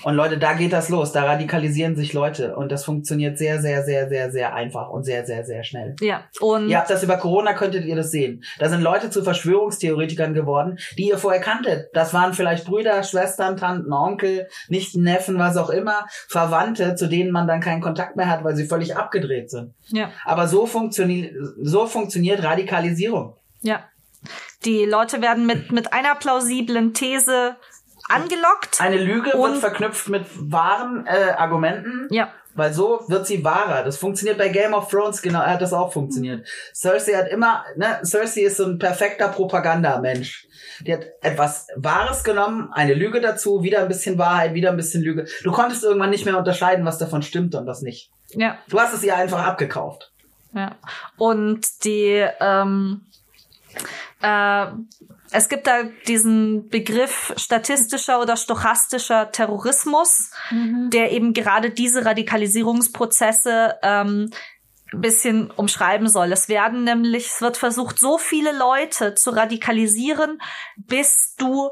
Und 0.07 0.15
Leute, 0.15 0.39
da 0.39 0.53
geht 0.53 0.73
das 0.73 0.89
los. 0.89 1.11
Da 1.11 1.25
radikalisieren 1.25 1.97
sich 1.97 2.13
Leute. 2.13 2.55
Und 2.55 2.71
das 2.71 2.85
funktioniert 2.85 3.39
sehr, 3.39 3.61
sehr, 3.61 3.83
sehr, 3.83 4.09
sehr, 4.09 4.31
sehr 4.31 4.55
einfach 4.55 4.89
und 4.89 5.03
sehr, 5.03 5.27
sehr, 5.27 5.45
sehr 5.45 5.65
schnell. 5.65 5.97
Ja. 6.01 6.23
Und 6.39 6.69
Ihr 6.69 6.79
habt 6.79 6.89
das 6.91 7.03
über 7.03 7.17
Corona, 7.17 7.55
könntet 7.55 7.85
ihr 7.85 7.97
das 7.97 8.13
sehen. 8.13 8.45
Da 8.61 8.69
sind 8.69 8.83
Leute 8.83 9.11
zu 9.11 9.25
Verschwörungstheoretikern 9.25 10.33
geworden, 10.33 10.79
die 10.97 11.09
ihr 11.09 11.19
vorher 11.19 11.41
kanntet. 11.41 11.89
Das 11.93 12.15
waren 12.15 12.35
vielleicht 12.35 12.67
Brüder, 12.67 13.03
Schwestern, 13.03 13.57
Tanten, 13.57 13.93
Onkel, 13.93 14.47
Nichten, 14.69 15.03
Neffen, 15.03 15.41
was 15.41 15.57
auch 15.57 15.71
immer, 15.71 16.07
Verwandte, 16.29 16.95
zu 16.95 17.09
denen 17.09 17.33
man 17.33 17.49
dann 17.49 17.59
keinen 17.61 17.81
Kontakt 17.81 18.15
mehr 18.15 18.31
hat, 18.31 18.45
weil 18.45 18.55
sie 18.55 18.67
völlig 18.67 18.97
abgedreht 18.97 19.51
sind. 19.51 19.75
ja. 19.89 20.13
Aber 20.25 20.47
so 20.47 20.67
funktioniert, 20.67 21.35
so 21.61 21.89
funktioniert 21.89 22.45
Radikalisierung. 22.45 23.35
Ja. 23.61 23.81
Die 24.65 24.85
Leute 24.85 25.21
werden 25.21 25.47
mit, 25.47 25.73
mit 25.73 25.93
einer 25.93 26.15
plausiblen 26.15 26.95
These 26.95 27.57
angelockt. 28.09 28.81
Eine 28.81 28.97
Lüge 28.99 29.33
Und- 29.33 29.53
wird 29.53 29.61
verknüpft 29.61 30.09
mit 30.09 30.27
wahren 30.37 31.07
äh, 31.07 31.31
Argumenten. 31.37 32.09
Ja. 32.11 32.31
Weil 32.55 32.73
so 32.73 33.05
wird 33.09 33.27
sie 33.27 33.45
wahrer. 33.45 33.85
Das 33.85 33.99
funktioniert 33.99 34.39
bei 34.39 34.49
Game 34.49 34.73
of 34.73 34.89
Thrones, 34.89 35.21
genau, 35.21 35.41
hat 35.41 35.61
das 35.61 35.75
auch 35.75 35.93
funktioniert. 35.93 36.49
Cersei 36.75 37.13
hat 37.13 37.29
immer, 37.29 37.63
ne, 37.77 38.01
Cersei 38.03 38.43
ist 38.45 38.57
so 38.57 38.65
ein 38.65 38.79
perfekter 38.79 39.29
Propagandamensch. 39.29 40.47
Die 40.81 40.93
hat 40.95 41.05
etwas 41.21 41.67
Wahres 41.77 42.25
genommen, 42.25 42.71
eine 42.73 42.95
Lüge 42.95 43.21
dazu, 43.21 43.63
wieder 43.63 43.81
ein 43.81 43.89
bisschen 43.89 44.17
Wahrheit, 44.17 44.55
wieder 44.55 44.71
ein 44.71 44.77
bisschen 44.79 45.03
Lüge. 45.03 45.27
Du 45.43 45.53
konntest 45.53 45.85
irgendwann 45.85 46.09
nicht 46.09 46.25
mehr 46.25 46.39
unterscheiden, 46.39 46.87
was 46.87 46.97
davon 46.97 47.21
stimmte 47.21 47.59
und 47.59 47.67
was 47.67 47.83
nicht. 47.83 48.11
Ja. 48.31 48.57
Du 48.71 48.81
hast 48.81 48.95
es 48.95 49.05
ihr 49.05 49.15
einfach 49.15 49.45
abgekauft. 49.45 50.13
Ja. 50.55 50.77
Und 51.19 51.85
die, 51.85 52.27
ähm, 52.41 53.03
äh, 54.23 54.67
es 55.31 55.49
gibt 55.49 55.67
da 55.67 55.83
diesen 56.07 56.69
Begriff 56.69 57.35
statistischer 57.37 58.21
oder 58.21 58.37
stochastischer 58.37 59.33
Terrorismus, 59.33 60.31
der 60.93 61.11
eben 61.13 61.33
gerade 61.35 61.71
diese 61.71 62.05
Radikalisierungsprozesse 62.05 63.77
ähm, 63.83 64.31
ein 64.93 65.01
bisschen 65.01 65.51
umschreiben 65.51 66.09
soll. 66.09 66.33
Es 66.33 66.49
werden 66.49 66.85
nämlich, 66.85 67.27
es 67.27 67.41
wird 67.41 67.57
versucht, 67.57 67.99
so 67.99 68.19
viele 68.19 68.57
Leute 68.57 69.15
zu 69.15 69.31
radikalisieren, 69.31 70.41
bis 70.77 71.35
du 71.37 71.71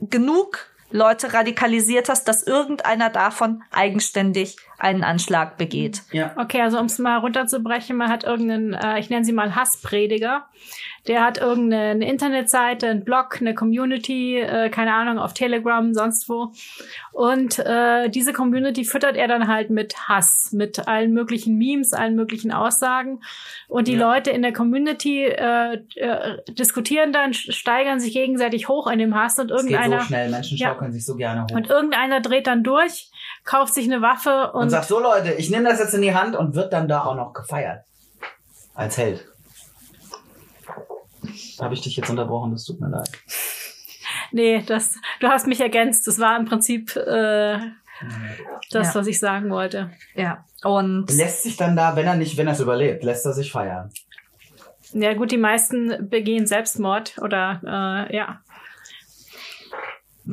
genug 0.00 0.70
Leute 0.90 1.34
radikalisiert 1.34 2.08
hast, 2.08 2.28
dass 2.28 2.44
irgendeiner 2.44 3.10
davon 3.10 3.62
eigenständig 3.72 4.56
einen 4.78 5.02
Anschlag 5.04 5.56
begeht. 5.58 6.02
Ja. 6.12 6.32
Okay, 6.36 6.60
also 6.62 6.78
um 6.78 6.86
es 6.86 6.98
mal 6.98 7.16
runterzubrechen, 7.18 7.96
man 7.96 8.08
hat 8.10 8.24
irgendeinen, 8.24 8.74
äh, 8.74 9.00
ich 9.00 9.10
nenne 9.10 9.24
sie 9.24 9.32
mal 9.32 9.54
Hassprediger, 9.56 10.46
der 11.08 11.22
hat 11.24 11.38
irgendeine 11.38 12.08
Internetseite, 12.08 12.86
einen 12.88 13.04
Blog, 13.04 13.38
eine 13.40 13.54
Community, 13.54 14.38
äh, 14.38 14.68
keine 14.70 14.92
Ahnung, 14.94 15.18
auf 15.18 15.34
Telegram, 15.34 15.92
sonst 15.94 16.28
wo. 16.28 16.52
Und 17.12 17.58
äh, 17.58 18.08
diese 18.10 18.32
Community 18.32 18.84
füttert 18.84 19.16
er 19.16 19.26
dann 19.26 19.48
halt 19.48 19.70
mit 19.70 20.08
Hass, 20.08 20.50
mit 20.52 20.86
allen 20.86 21.12
möglichen 21.12 21.56
Memes, 21.56 21.92
allen 21.92 22.14
möglichen 22.14 22.52
Aussagen. 22.52 23.20
Und 23.68 23.88
die 23.88 23.94
Ja. 23.94 24.12
Leute 24.12 24.30
in 24.30 24.42
der 24.42 24.52
Community 24.52 25.24
äh, 25.24 25.78
äh, 25.96 26.36
diskutieren 26.50 27.12
dann, 27.12 27.32
steigern 27.34 27.98
sich 28.00 28.12
gegenseitig 28.12 28.68
hoch 28.68 28.86
in 28.88 28.98
dem 28.98 29.14
Hass 29.14 29.38
und 29.38 29.50
Es 29.50 29.62
geht 29.62 29.72
irgendeiner 29.72 30.00
so 30.02 30.06
schnell, 30.06 30.30
Menschen 30.30 30.58
Ja. 30.58 30.68
schaukeln 30.68 30.92
sich 30.92 31.04
so 31.04 31.16
gerne 31.16 31.42
hoch. 31.44 31.56
und 31.56 31.68
irgendeiner 31.70 32.20
dreht 32.20 32.46
dann 32.46 32.62
durch, 32.62 33.10
kauft 33.48 33.72
sich 33.72 33.86
eine 33.86 34.02
Waffe 34.02 34.52
und 34.52 34.64
und 34.64 34.70
sagt 34.70 34.88
so 34.88 35.00
Leute, 35.00 35.32
ich 35.32 35.48
nehme 35.48 35.68
das 35.68 35.78
jetzt 35.78 35.94
in 35.94 36.02
die 36.02 36.14
Hand 36.14 36.36
und 36.36 36.54
wird 36.54 36.70
dann 36.72 36.86
da 36.86 37.04
auch 37.04 37.14
noch 37.14 37.32
gefeiert. 37.32 37.82
Als 38.74 38.98
Held. 38.98 39.26
Habe 41.58 41.72
ich 41.74 41.80
dich 41.80 41.96
jetzt 41.96 42.10
unterbrochen, 42.10 42.52
das 42.52 42.64
tut 42.64 42.78
mir 42.78 42.90
leid. 42.90 43.10
Nee, 44.32 44.62
das, 44.66 44.94
du 45.20 45.28
hast 45.28 45.46
mich 45.46 45.60
ergänzt. 45.60 46.06
Das 46.06 46.18
war 46.18 46.38
im 46.38 46.44
Prinzip 46.44 46.94
äh, 46.94 47.58
das, 48.70 48.88
Ja. 48.88 48.94
was 48.94 49.06
ich 49.06 49.18
sagen 49.18 49.48
wollte. 49.50 49.90
Ja. 50.14 50.44
Und 50.62 51.10
Lässt 51.10 51.44
sich 51.44 51.56
dann 51.56 51.74
da, 51.74 51.96
wenn 51.96 52.06
er 52.06 52.16
nicht, 52.16 52.36
wenn 52.36 52.46
er 52.46 52.52
es 52.52 52.60
überlebt, 52.60 53.02
lässt 53.02 53.24
er 53.24 53.32
sich 53.32 53.50
feiern. 53.50 53.90
Ja, 54.92 55.14
gut, 55.14 55.30
die 55.32 55.38
meisten 55.38 56.08
begehen 56.10 56.46
Selbstmord 56.46 57.16
oder 57.18 57.60
äh, 58.10 58.14
ja. 58.16 58.40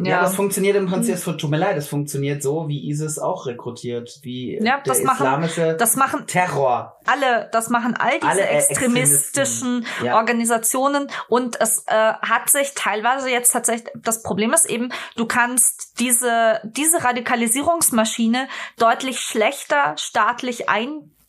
Ja, 0.04 0.12
ja, 0.12 0.22
das 0.24 0.36
funktioniert 0.36 0.76
im 0.76 0.88
Prinzip, 0.88 1.16
es 1.16 1.24
tut 1.24 1.50
mir 1.50 1.56
leid, 1.58 1.78
es 1.78 1.88
funktioniert 1.88 2.43
so, 2.43 2.68
wie 2.68 2.89
ISIS 2.89 3.18
auch 3.18 3.46
rekrutiert, 3.46 4.20
wie 4.24 4.56
Ja, 4.58 4.82
der 4.82 4.84
das 4.84 5.04
machen- 5.04 5.26
islamische 5.26 5.76
das 5.78 5.96
machen 5.96 6.28
Terror. 6.28 6.98
alle, 7.06 7.48
das 7.54 7.70
machen 7.70 7.96
all 7.98 8.20
diese 8.20 8.28
Alle, 8.30 8.41
äh, 8.41 8.58
extremistischen 8.58 9.86
ja. 10.04 10.18
Organisationen 10.18 11.08
und 11.30 11.60
es 11.62 11.84
äh, 11.88 11.93
hat 11.96 12.50
sich 12.50 12.74
teilweise 12.76 13.30
jetzt 13.30 13.52
tatsächlich, 13.52 13.89
das 13.96 14.22
Problem 14.22 14.52
ist 14.54 14.66
eben, 14.70 14.89
du 15.16 15.26
kannst 15.26 16.00
diese, 16.00 16.60
diese 16.64 17.04
Radikalisierungsmaschine 17.04 18.48
deutlich 18.78 19.20
schlechter 19.22 19.96
staatlich 19.98 20.70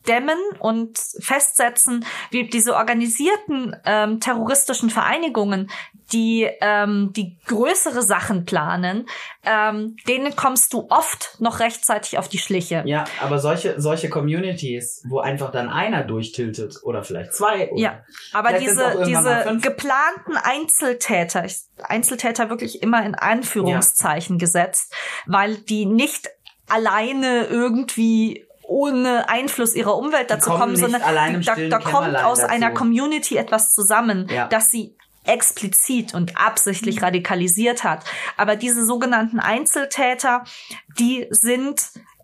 eindämmen 0.07 0.37
und 0.59 0.97
festsetzen, 1.19 2.05
wie 2.31 2.47
diese 2.47 2.75
organisierten 2.75 3.75
ähm, 3.85 4.19
terroristischen 4.19 4.89
Vereinigungen, 4.89 5.69
die 6.13 6.49
ähm, 6.61 7.11
die 7.13 7.37
größere 7.47 8.01
Sachen 8.01 8.45
planen, 8.45 9.07
ähm, 9.45 9.97
denen 10.07 10.35
kommst 10.37 10.71
du 10.73 10.87
oft 10.89 11.35
noch 11.39 11.59
rechtzeitig 11.59 12.17
auf 12.17 12.29
die 12.29 12.37
Schliche. 12.37 12.83
Ja, 12.85 13.03
aber 13.21 13.39
solche, 13.39 13.79
solche 13.81 14.09
Communities, 14.09 15.03
wo 15.09 15.19
einfach 15.19 15.51
dann 15.51 15.69
einer 15.69 16.03
durchtiltet 16.03 16.79
oder 16.83 17.03
vielleicht 17.03 17.33
zwei. 17.33 17.69
Oder 17.71 17.81
Ja, 17.81 18.03
aber 18.31 18.53
diese, 18.53 19.03
diese 19.05 19.57
geplanten 19.61 20.37
Einzeltäter, 20.41 21.43
ich, 21.43 21.63
Einzeltäter 21.83 22.49
wirklich 22.49 22.81
immer 22.81 23.05
in 23.05 23.15
Anführungszeichen 23.15 24.37
gesetzt, 24.37 24.93
weil 25.25 25.57
die 25.57 25.85
nicht 25.85 26.29
alleine 26.69 27.45
irgendwie 27.45 28.46
ohne 28.67 29.29
Einfluss 29.29 29.73
ihrer 29.75 29.95
Umwelt 29.97 30.29
dazu 30.29 30.49
kommen 30.49 30.61
kommen, 30.61 30.75
sondern 30.75 31.01
da, 31.01 31.55
da 31.55 31.79
kommt 31.79 32.15
aus 32.17 32.39
dazu. 32.41 32.51
einer 32.51 32.71
Community 32.71 33.37
etwas 33.37 33.71
zusammen, 33.71 34.27
Ja. 34.29 34.47
dass 34.47 34.69
sie 34.69 34.95
explizit 35.23 36.13
und 36.13 36.31
Mhm. 36.31 36.37
absichtlich 36.37 37.01
radikalisiert 37.01 37.83
hat. 37.83 38.03
Aber 38.37 38.55
diese 38.55 38.85
sogenannten 38.85 39.39
Einzeltäter, 39.39 40.43
die 40.99 41.27
sind 41.31 41.81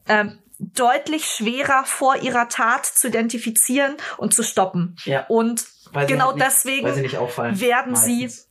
ähm, 0.08 0.40
deutlich 0.60 1.26
schwerer 1.26 1.84
vor 1.86 2.18
ihrer 2.18 2.50
Tat 2.50 2.86
zu 2.86 3.08
identifizieren 3.08 3.96
und 4.18 4.34
zu 4.34 4.44
stoppen. 4.44 4.96
Ja. 5.06 5.26
Und 5.28 5.66
Weil 5.92 6.08
sie 6.08 6.14
genau 6.14 6.28
halt 6.28 6.36
nicht, 6.38 6.48
deswegen 6.48 6.94
sie 6.94 7.62
werden 7.62 7.96
sie 7.96 8.24
meistens. 8.26 8.48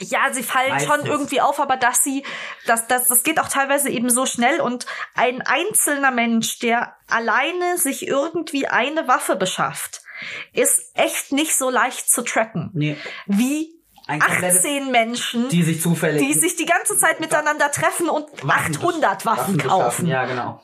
Ja, 0.00 0.32
sie 0.32 0.42
fallen 0.42 0.70
Meistens. 0.70 0.92
schon 0.94 1.06
irgendwie 1.06 1.40
auf, 1.40 1.60
aber 1.60 1.76
dass 1.76 2.02
sie, 2.02 2.24
dass, 2.66 2.86
dass, 2.86 3.08
das 3.08 3.22
geht 3.22 3.38
auch 3.38 3.48
teilweise 3.48 3.90
eben 3.90 4.10
so 4.10 4.26
schnell 4.26 4.60
und 4.60 4.86
ein 5.14 5.42
einzelner 5.42 6.10
Mensch, 6.10 6.58
der 6.58 6.94
alleine 7.08 7.78
sich 7.78 8.06
irgendwie 8.06 8.66
eine 8.66 9.06
Waffe 9.08 9.36
beschafft, 9.36 10.02
ist 10.52 10.80
echt 10.94 11.32
nicht 11.32 11.56
so 11.56 11.70
leicht 11.70 12.10
zu 12.10 12.22
tracken. 12.22 12.70
Nee, 12.74 12.96
Wie 13.26 13.74
ein 14.06 14.20
komplettes- 14.20 14.58
18 14.58 14.90
Menschen, 14.90 15.48
die 15.48 15.62
sich 15.62 15.80
zufällig 15.80 16.26
die 16.26 16.34
sich 16.34 16.56
die 16.56 16.66
ganze 16.66 16.98
Zeit 16.98 17.20
miteinander 17.20 17.70
treffen 17.70 18.08
und 18.08 18.26
Waffen 18.42 18.76
800 18.76 19.24
Waffen, 19.24 19.56
beschaffen. 19.56 19.68
kaufen. 19.80 20.06
Ja, 20.06 20.24
genau. 20.26 20.62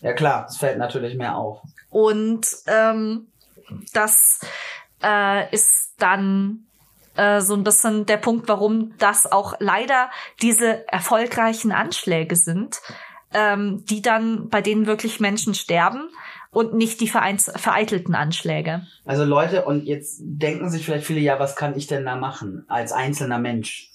Ja 0.00 0.12
klar, 0.12 0.46
es 0.48 0.56
fällt 0.56 0.78
natürlich 0.78 1.16
mehr 1.16 1.36
auf. 1.36 1.60
Und 1.90 2.46
ähm, 2.66 3.28
das 3.92 4.40
äh, 5.02 5.52
ist 5.54 5.94
dann 5.98 6.66
äh, 7.16 7.40
so 7.40 7.54
ein 7.54 7.64
bisschen 7.64 8.06
der 8.06 8.16
Punkt, 8.16 8.48
warum 8.48 8.94
das 8.98 9.30
auch 9.30 9.54
leider 9.58 10.10
diese 10.42 10.86
erfolgreichen 10.88 11.72
Anschläge 11.72 12.36
sind, 12.36 12.80
ähm, 13.32 13.84
die 13.88 14.02
dann 14.02 14.48
bei 14.48 14.60
denen 14.62 14.86
wirklich 14.86 15.20
Menschen 15.20 15.54
sterben 15.54 16.08
und 16.50 16.74
nicht 16.74 17.00
die 17.00 17.08
vereins 17.08 17.50
vereitelten 17.54 18.14
Anschläge. 18.14 18.86
Also 19.04 19.24
Leute, 19.24 19.64
und 19.64 19.84
jetzt 19.84 20.20
denken 20.20 20.70
sich 20.70 20.84
vielleicht 20.84 21.06
viele, 21.06 21.20
ja, 21.20 21.38
was 21.38 21.54
kann 21.56 21.76
ich 21.76 21.86
denn 21.86 22.06
da 22.06 22.16
machen 22.16 22.64
als 22.68 22.92
einzelner 22.92 23.38
Mensch? 23.38 23.90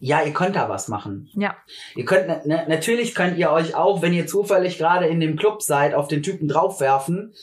Ja, 0.00 0.22
ihr 0.22 0.32
könnt 0.32 0.56
da 0.56 0.68
was 0.68 0.88
machen. 0.88 1.30
Ja, 1.34 1.54
Ihr 1.94 2.04
könnt, 2.04 2.46
ne, 2.46 2.64
natürlich 2.68 3.14
könnt 3.14 3.36
ihr 3.38 3.50
euch 3.50 3.74
auch, 3.74 4.02
wenn 4.02 4.12
ihr 4.12 4.26
zufällig 4.26 4.78
gerade 4.78 5.06
in 5.06 5.20
dem 5.20 5.36
Club 5.36 5.62
seid, 5.62 5.94
auf 5.94 6.08
den 6.08 6.22
Typen 6.22 6.48
draufwerfen. 6.48 7.34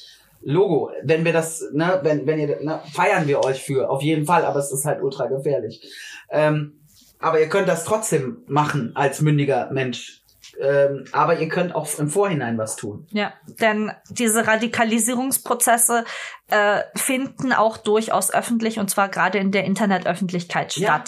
Logo, 0.43 0.91
wenn 1.03 1.23
wir 1.25 1.33
das, 1.33 1.63
ne, 1.73 1.99
wenn, 2.03 2.25
wenn 2.25 2.39
ihr, 2.39 2.61
ne, 2.61 2.81
feiern 2.91 3.27
wir 3.27 3.43
euch 3.43 3.63
für, 3.63 3.89
auf 3.89 4.01
jeden 4.01 4.25
Fall, 4.25 4.45
aber 4.45 4.59
es 4.59 4.71
ist 4.71 4.85
halt 4.85 5.01
ultra 5.01 5.27
gefährlich. 5.27 5.81
Ähm, 6.29 6.81
aber 7.19 7.39
ihr 7.39 7.49
könnt 7.49 7.67
das 7.67 7.85
trotzdem 7.85 8.43
machen 8.47 8.91
als 8.95 9.21
mündiger 9.21 9.69
Mensch. 9.71 10.21
Ähm, 10.59 11.05
aber 11.11 11.39
ihr 11.39 11.47
könnt 11.47 11.73
auch 11.75 11.87
im 11.97 12.09
Vorhinein 12.09 12.57
was 12.57 12.75
tun. 12.75 13.07
ja, 13.11 13.33
denn 13.59 13.91
diese 14.09 14.47
Radikalisierungsprozesse 14.47 16.03
äh, 16.49 16.81
finden 16.95 17.53
auch 17.53 17.77
durchaus 17.77 18.33
öffentlich 18.33 18.77
und 18.77 18.89
zwar 18.89 19.09
gerade 19.09 19.37
in 19.37 19.51
der 19.51 19.63
Internetöffentlichkeit 19.63 20.75
Ja. 20.75 21.03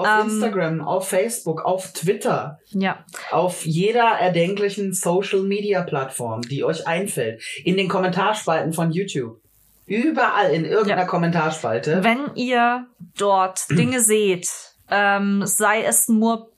Auf 0.00 0.06
Ähm, 0.06 0.28
Instagram, 0.28 0.80
auf 0.80 1.08
Facebook, 1.08 1.62
auf 1.64 1.92
Twitter. 1.92 2.58
Ja. 2.70 3.04
auf 3.30 3.64
jeder 3.66 4.04
erdenklichen 4.18 4.92
Social 4.92 5.42
Media 5.42 5.82
Plattform, 5.82 6.42
die 6.42 6.64
euch 6.64 6.86
einfällt, 6.86 7.42
in 7.64 7.76
den 7.76 7.88
Kommentarspalten 7.88 8.72
von 8.72 8.90
YouTube. 8.90 9.38
Überall 9.86 10.52
in 10.52 10.64
irgendeiner 10.64 11.02
Ja. 11.02 11.06
Kommentarspalte. 11.08 12.02
Wenn 12.04 12.34
ihr 12.36 12.86
dort 13.18 13.64
Dinge 13.70 14.00
seht, 14.00 14.48
ähm, 14.88 15.42
sei 15.46 15.82
es 15.84 16.08
nur 16.08 16.50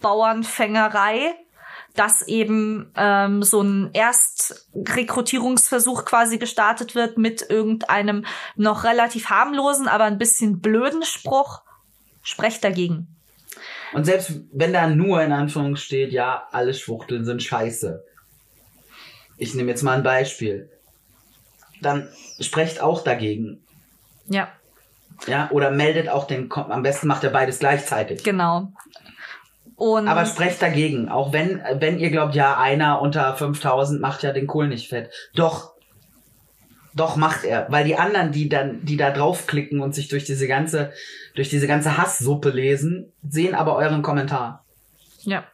Bauernfängerei, 0.00 1.34
dass 1.94 2.26
eben 2.28 2.92
ähm, 2.96 3.42
so 3.42 3.62
ein 3.62 3.90
Erstrekrutierungsversuch 3.94 6.04
quasi 6.04 6.36
gestartet 6.38 6.94
wird 6.94 7.16
mit 7.18 7.46
irgendeinem 7.48 8.24
noch 8.56 8.84
relativ 8.84 9.30
harmlosen, 9.30 9.88
aber 9.88 10.04
ein 10.04 10.18
bisschen 10.18 10.60
blöden 10.60 11.02
Spruch, 11.02 11.62
sprecht 12.26 12.64
dagegen. 12.64 13.06
Und 13.92 14.04
selbst 14.04 14.32
wenn 14.52 14.72
da 14.72 14.88
nur 14.88 15.22
in 15.22 15.32
Anführung 15.32 15.76
steht, 15.76 16.12
ja, 16.12 16.48
alle 16.50 16.74
Schwuchteln 16.74 17.24
sind 17.24 17.42
scheiße. 17.42 18.04
Ich 19.38 19.54
nehme 19.54 19.70
jetzt 19.70 19.82
mal 19.82 19.96
ein 19.96 20.02
Beispiel. 20.02 20.68
Dann 21.80 22.08
sprecht 22.40 22.80
auch 22.80 23.04
dagegen. 23.04 23.62
Ja, 24.28 24.48
Ja, 25.28 25.48
oder 25.52 25.70
meldet 25.70 26.08
auch 26.08 26.26
den, 26.26 26.52
am 26.52 26.82
besten 26.82 27.06
macht 27.06 27.22
ihr 27.22 27.30
beides 27.30 27.60
gleichzeitig. 27.60 28.24
genau. 28.24 28.72
Und 29.76 30.08
Aber 30.08 30.24
sprecht 30.24 30.60
dagegen, 30.62 31.10
auch 31.10 31.32
wenn, 31.32 31.62
wenn 31.74 31.98
ihr 31.98 32.10
glaubt, 32.10 32.34
ja, 32.34 32.58
einer 32.58 33.00
unter 33.02 33.36
5000 33.36 34.00
macht 34.00 34.22
ja 34.22 34.32
den 34.32 34.46
Kohl 34.46 34.68
nicht 34.68 34.88
fett. 34.88 35.10
Doch, 35.34 35.74
doch 36.94 37.16
macht 37.16 37.44
er, 37.44 37.66
weil 37.70 37.84
die 37.84 37.96
anderen, 37.96 38.32
die 38.32 38.48
dann, 38.48 38.84
die 38.86 38.96
da 38.96 39.10
draufklicken 39.10 39.80
und 39.80 39.94
sich 39.94 40.08
durch 40.08 40.24
diese 40.24 40.48
ganze, 40.48 40.92
durch 41.36 41.48
diese 41.48 41.66
ganze 41.66 41.96
Hasssuppe 41.96 42.50
lesen, 42.50 43.12
sehen 43.28 43.54
aber 43.54 43.76
euren 43.76 44.02
Kommentar. 44.02 44.64
Ja. 45.20 45.44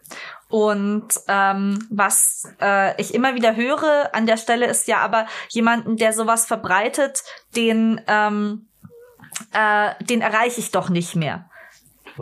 Und 0.48 1.08
ähm, 1.28 1.86
was 1.90 2.46
äh, 2.60 3.00
ich 3.00 3.14
immer 3.14 3.34
wieder 3.34 3.56
höre 3.56 4.14
an 4.14 4.26
der 4.26 4.36
Stelle 4.36 4.66
ist 4.66 4.86
ja 4.86 4.98
aber 4.98 5.26
jemanden, 5.48 5.96
der 5.96 6.12
sowas 6.12 6.46
verbreitet, 6.46 7.22
den 7.56 8.00
ähm, 8.06 8.66
äh, 9.52 9.94
den 10.04 10.20
erreiche 10.20 10.60
ich 10.60 10.70
doch 10.70 10.88
nicht 10.88 11.16
mehr. 11.16 11.48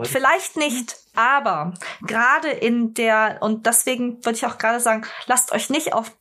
Vielleicht 0.03 0.55
nicht, 0.55 0.95
aber 1.15 1.73
gerade 2.01 2.49
in 2.49 2.93
der, 2.93 3.39
und 3.41 3.65
deswegen 3.65 4.23
würde 4.23 4.37
ich 4.37 4.45
auch 4.45 4.57
gerade 4.57 4.79
sagen, 4.79 5.05
lasst 5.25 5.51
euch 5.51 5.69
nicht 5.69 5.93
auf 5.93 6.15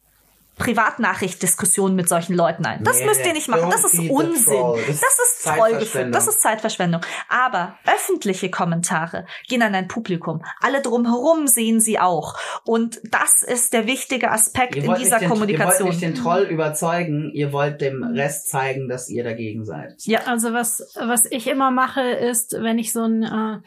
Privatnachrichtdiskussionen 0.60 1.96
mit 1.96 2.08
solchen 2.08 2.34
Leuten 2.34 2.64
ein. 2.64 2.84
Das 2.84 2.98
Nee, 3.00 3.06
müsst 3.06 3.26
ihr 3.26 3.32
nicht 3.32 3.48
machen. 3.48 3.70
Das 3.70 3.84
ist 3.84 3.98
Unsinn. 4.10 4.62
Das, 4.86 5.00
Das 5.00 5.18
ist 5.18 5.44
Trollgefühl. 5.44 6.10
Das 6.10 6.28
ist 6.28 6.40
Zeitverschwendung. 6.40 7.00
Aber 7.28 7.76
öffentliche 7.86 8.50
Kommentare 8.50 9.26
gehen 9.48 9.62
an 9.62 9.74
ein 9.74 9.88
Publikum. 9.88 10.42
Alle 10.60 10.82
drumherum 10.82 11.46
sehen 11.46 11.80
sie 11.80 11.98
auch. 11.98 12.34
Und 12.64 13.00
das 13.04 13.42
ist 13.42 13.72
der 13.72 13.86
wichtige 13.86 14.30
Aspekt 14.30 14.76
Ihr 14.76 14.84
in 14.84 14.94
dieser 14.94 15.18
nicht 15.18 15.22
den, 15.22 15.22
ihr 15.22 15.28
wollt 15.30 15.30
Kommunikation. 15.30 15.88
nicht 15.88 16.02
den 16.02 16.14
Troll 16.14 16.42
überzeugen, 16.42 17.30
ihr 17.32 17.52
wollt 17.52 17.80
dem 17.80 18.02
Rest 18.04 18.50
zeigen, 18.50 18.88
dass 18.88 19.08
ihr 19.08 19.24
dagegen 19.24 19.64
seid. 19.64 19.94
ja, 20.04 20.20
Also 20.26 20.52
was, 20.52 20.92
was 20.94 21.24
ich 21.30 21.46
immer 21.46 21.70
mache, 21.70 22.02
ist, 22.02 22.52
wenn 22.60 22.78
ich 22.78 22.92
so 22.92 23.02
ein, 23.02 23.22
äh, 23.22 23.58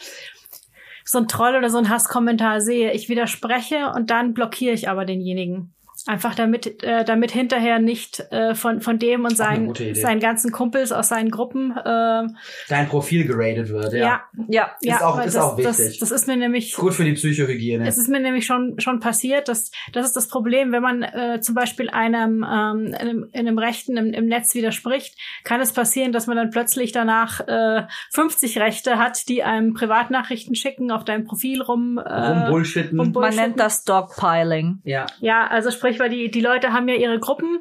so 1.05 1.17
ein 1.17 1.27
Troll 1.27 1.55
oder 1.55 1.69
so 1.69 1.77
ein 1.79 1.89
Hasskommentar 1.89 2.61
sehe, 2.61 2.91
ich 2.93 3.09
widerspreche 3.09 3.91
und 3.95 4.09
dann 4.09 4.33
blockiere 4.33 4.73
ich 4.73 4.89
aber 4.89 5.05
denjenigen. 5.05 5.73
Einfach 6.05 6.35
damit, 6.35 6.83
äh, 6.83 7.05
damit 7.05 7.31
hinterher 7.31 7.79
nicht 7.79 8.19
äh, 8.31 8.55
von, 8.55 8.81
von 8.81 8.99
dem 8.99 9.23
und 9.23 9.37
seinen, 9.37 9.73
seinen 9.95 10.19
ganzen 10.19 10.51
Kumpels 10.51 10.91
aus 10.91 11.07
seinen 11.07 11.31
Gruppen 11.31 11.71
äh, 11.77 12.27
Dein 12.67 12.87
Profil 12.89 13.25
geradet 13.25 13.69
wird, 13.69 13.93
ja. 13.93 13.99
ja, 13.99 14.21
ja, 14.49 14.71
ja, 14.81 15.01
auch- 15.05 15.17
ist 15.23 15.35
das, 15.35 15.43
auch 15.43 15.55
Das, 15.57 15.79
wichtig. 15.79 15.99
das 15.99 16.11
ist 16.11 16.27
mir 16.27 16.35
nämlich 16.35 16.71
Ist 16.71 16.77
gut 16.77 16.93
für 16.93 17.05
die 17.05 17.13
Psychohygiene. 17.13 17.87
Es 17.87 17.97
ist 17.97 18.09
mir 18.09 18.19
nämlich 18.19 18.45
schon 18.45 18.75
schon 18.79 18.99
passiert, 18.99 19.47
dass 19.47 19.71
das 19.93 20.05
ist 20.07 20.15
das 20.15 20.27
Problem, 20.27 20.71
wenn 20.73 20.81
man 20.81 21.03
äh, 21.03 21.39
zum 21.39 21.55
Beispiel 21.55 21.89
einem, 21.89 22.43
ähm, 22.43 22.93
einem 22.99 23.29
in 23.31 23.47
einem 23.47 23.57
Rechten 23.57 23.95
im, 23.95 24.11
im 24.13 24.25
Netz 24.25 24.53
widerspricht, 24.55 25.15
kann 25.45 25.61
es 25.61 25.71
passieren, 25.71 26.11
dass 26.11 26.27
man 26.27 26.35
dann 26.35 26.49
plötzlich 26.49 26.91
danach 26.91 27.39
äh, 27.47 27.83
50 28.11 28.57
Rechte 28.59 28.97
hat, 28.97 29.29
die 29.29 29.43
einem 29.43 29.73
Privatnachrichten 29.73 30.55
schicken 30.55 30.91
auf 30.91 31.05
deinem 31.05 31.23
Profil 31.25 31.61
rum. 31.61 31.97
Äh, 31.97 32.09
Rumbullshitten. 32.11 32.99
rum- 32.99 33.11
man 33.13 33.35
nennt 33.35 33.59
das 33.59 33.83
Dogpiling. 33.85 34.79
ja. 34.83 35.05
ja, 35.21 35.47
also 35.47 35.71
sprich, 35.71 35.92
weil 35.99 36.09
die 36.09 36.31
die 36.31 36.41
Leute 36.41 36.73
haben 36.73 36.87
ja 36.87 36.95
ihre 36.95 37.19
Gruppen 37.19 37.59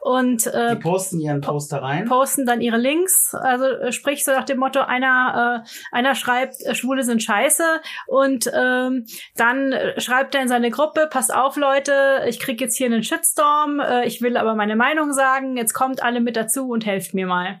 und 0.00 0.44
Die 0.44 0.50
äh, 0.50 0.76
posten 0.76 1.20
ihren 1.20 1.40
Poster 1.40 1.82
rein. 1.82 2.04
posten 2.06 2.46
dann 2.46 2.60
ihre 2.60 2.76
Links. 2.78 3.34
Also 3.34 3.64
äh, 3.66 3.92
sprich 3.92 4.24
so 4.24 4.32
nach 4.32 4.44
dem 4.44 4.58
Motto, 4.58 4.80
einer, 4.80 5.64
äh, 5.64 5.68
einer 5.92 6.14
schreibt, 6.14 6.56
äh, 6.64 6.74
Schwule 6.74 7.02
sind 7.04 7.22
scheiße 7.22 7.80
und 8.06 8.50
ähm, 8.54 9.06
dann 9.36 9.72
äh, 9.72 10.00
schreibt 10.00 10.34
er 10.34 10.42
in 10.42 10.48
seine 10.48 10.70
Gruppe, 10.70 11.08
passt 11.10 11.34
auf 11.34 11.56
Leute, 11.56 12.24
ich 12.28 12.40
krieg 12.40 12.60
jetzt 12.60 12.76
hier 12.76 12.86
einen 12.86 13.02
Shitstorm, 13.02 13.80
äh, 13.80 14.06
ich 14.06 14.22
will 14.22 14.36
aber 14.36 14.54
meine 14.54 14.76
Meinung 14.76 15.12
sagen, 15.12 15.56
jetzt 15.56 15.72
kommt 15.74 16.02
alle 16.02 16.20
mit 16.20 16.36
dazu 16.36 16.68
und 16.68 16.86
helft 16.86 17.14
mir 17.14 17.26
mal. 17.26 17.60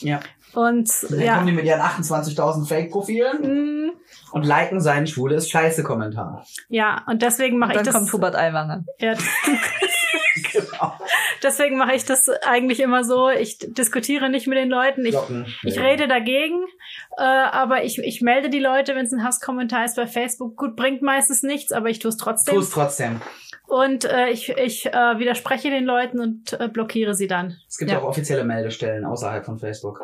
Ja. 0.00 0.20
Und 0.54 0.90
Dann 1.10 1.20
ja, 1.20 1.34
kommen 1.34 1.46
die 1.48 1.52
mit 1.52 1.64
ihren 1.64 1.80
28.000 1.80 2.66
Fake-Profilen 2.68 3.86
mm, 3.88 3.90
und 4.32 4.44
liken 4.46 4.80
seinen 4.80 5.06
Schwule 5.06 5.34
ist 5.36 5.50
scheiße 5.50 5.82
Kommentar. 5.82 6.46
ja, 6.68 7.02
und 7.08 7.22
deswegen 7.22 7.58
mache 7.58 7.72
ich 7.72 7.76
Dann 7.78 7.86
das. 7.86 7.94
kommt 7.94 8.12
Hubert 8.12 8.36
Aiwanger. 8.36 8.84
Ja, 9.00 9.14
genau. 10.52 10.92
deswegen 11.42 11.76
mache 11.78 11.94
ich 11.94 12.04
das 12.04 12.28
eigentlich 12.46 12.80
immer 12.80 13.04
so. 13.04 13.28
Ich 13.30 13.58
diskutiere 13.58 14.28
nicht 14.28 14.46
mit 14.46 14.58
den 14.58 14.68
Leuten. 14.70 15.04
Ich, 15.04 15.12
Glocken. 15.12 15.46
Ich 15.62 15.78
rede 15.78 16.08
dagegen, 16.08 16.64
äh, 17.16 17.22
aber 17.22 17.84
ich, 17.84 17.98
ich 17.98 18.20
melde 18.20 18.50
die 18.50 18.60
Leute, 18.60 18.94
wenn 18.94 19.06
es 19.06 19.12
ein 19.12 19.24
Hasskommentar 19.24 19.84
ist 19.84 19.96
bei 19.96 20.06
Facebook. 20.06 20.56
Gut, 20.56 20.76
bringt 20.76 21.02
meistens 21.02 21.42
nichts, 21.42 21.72
aber 21.72 21.88
ich 21.88 21.98
tue 21.98 22.10
es 22.10 22.16
trotzdem. 22.16 22.54
Tu 22.54 22.60
es 22.60 22.70
trotzdem. 22.70 23.20
Und 23.66 24.04
äh, 24.04 24.28
ich, 24.28 24.50
ich 24.50 24.86
äh, 24.86 25.18
widerspreche 25.18 25.70
den 25.70 25.84
Leuten 25.84 26.20
und 26.20 26.52
äh, 26.60 26.68
blockiere 26.68 27.14
sie 27.14 27.26
dann. 27.26 27.56
Es 27.68 27.78
gibt 27.78 27.90
Ja. 27.90 27.98
auch 28.00 28.04
offizielle 28.04 28.44
Meldestellen 28.44 29.04
außerhalb 29.04 29.44
von 29.44 29.58
Facebook. 29.58 30.02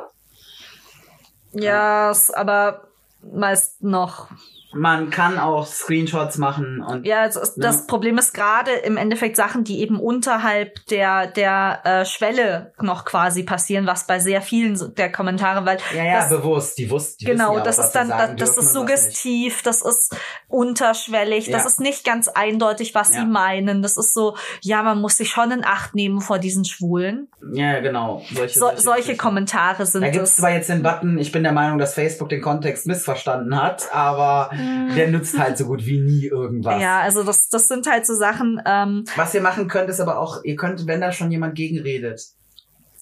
Ja, 1.53 2.12
aber 2.34 2.88
meist 3.22 3.82
noch 3.82 4.28
man 4.72 5.10
kann 5.10 5.38
auch 5.38 5.66
Screenshots 5.66 6.38
machen 6.38 6.80
und 6.82 7.04
ja, 7.06 7.26
das, 7.26 7.36
ist, 7.36 7.54
das 7.56 7.86
Problem 7.86 8.18
ist 8.18 8.32
gerade 8.32 8.70
im 8.70 8.96
Endeffekt 8.96 9.36
Sachen, 9.36 9.64
die 9.64 9.80
eben 9.80 9.98
unterhalb 9.98 10.84
der 10.86 11.26
der 11.26 11.80
äh, 11.84 12.04
Schwelle 12.04 12.72
noch 12.80 13.04
quasi 13.04 13.42
passieren, 13.42 13.86
was 13.86 14.06
bei 14.06 14.18
sehr 14.20 14.42
vielen 14.42 14.78
der 14.96 15.10
Kommentare, 15.10 15.64
weil 15.66 15.78
ja, 15.96 16.04
ja, 16.04 16.14
das, 16.20 16.28
bewusst, 16.30 16.78
die 16.78 16.90
wussten, 16.90 17.16
die 17.20 17.24
genau, 17.26 17.56
ja 17.58 17.64
das 17.64 17.78
ist 17.78 17.92
dann 17.92 18.08
das, 18.08 18.36
das 18.36 18.56
ist 18.58 18.72
suggestiv, 18.72 19.62
das 19.62 19.82
ist 19.82 20.14
unterschwellig, 20.48 21.50
das 21.50 21.62
Ja. 21.62 21.66
ist 21.66 21.80
nicht 21.80 22.04
ganz 22.04 22.28
eindeutig, 22.28 22.94
was 22.94 23.14
Ja. 23.14 23.20
sie 23.22 23.26
meinen. 23.26 23.82
Das 23.82 23.96
ist 23.96 24.14
so, 24.14 24.36
ja, 24.62 24.82
man 24.82 25.00
muss 25.00 25.16
sich 25.16 25.30
schon 25.30 25.50
in 25.50 25.64
Acht 25.64 25.94
nehmen 25.94 26.20
vor 26.20 26.38
diesen 26.38 26.64
Schwulen. 26.64 27.28
Ja, 27.52 27.80
genau. 27.80 28.22
Solche, 28.32 28.58
So, 28.58 28.70
solche 28.76 29.00
Geschichten. 29.00 29.18
Kommentare 29.18 29.86
sind 29.86 30.02
Da 30.02 30.08
gibt's 30.10 30.30
es. 30.30 30.36
zwar 30.36 30.50
jetzt 30.50 30.68
den 30.68 30.82
Button, 30.82 31.18
ich 31.18 31.32
bin 31.32 31.42
der 31.42 31.52
Meinung, 31.52 31.78
dass 31.78 31.94
Facebook 31.94 32.28
den 32.28 32.40
Kontext 32.42 32.86
missverstanden 32.86 33.60
hat, 33.60 33.88
aber 33.92 34.50
der 34.96 35.08
nützt 35.08 35.38
halt 35.38 35.56
so 35.58 35.66
gut 35.66 35.84
wie 35.86 35.98
nie 36.00 36.26
irgendwas. 36.26 36.76
Mhm. 36.76 36.80
Ja, 36.82 37.00
also 37.00 37.22
das, 37.24 37.48
das 37.48 37.68
sind 37.68 37.86
halt 37.90 38.06
so 38.06 38.14
Sachen, 38.14 38.61
ähm, 38.66 39.04
Was 39.16 39.34
ihr 39.34 39.40
machen 39.40 39.68
könnt, 39.68 39.88
ist 39.90 40.00
aber 40.00 40.18
auch, 40.18 40.42
ihr 40.44 40.56
könnt, 40.56 40.86
wenn 40.86 41.00
da 41.00 41.12
schon 41.12 41.30
jemand 41.30 41.54
gegenredet, 41.54 42.20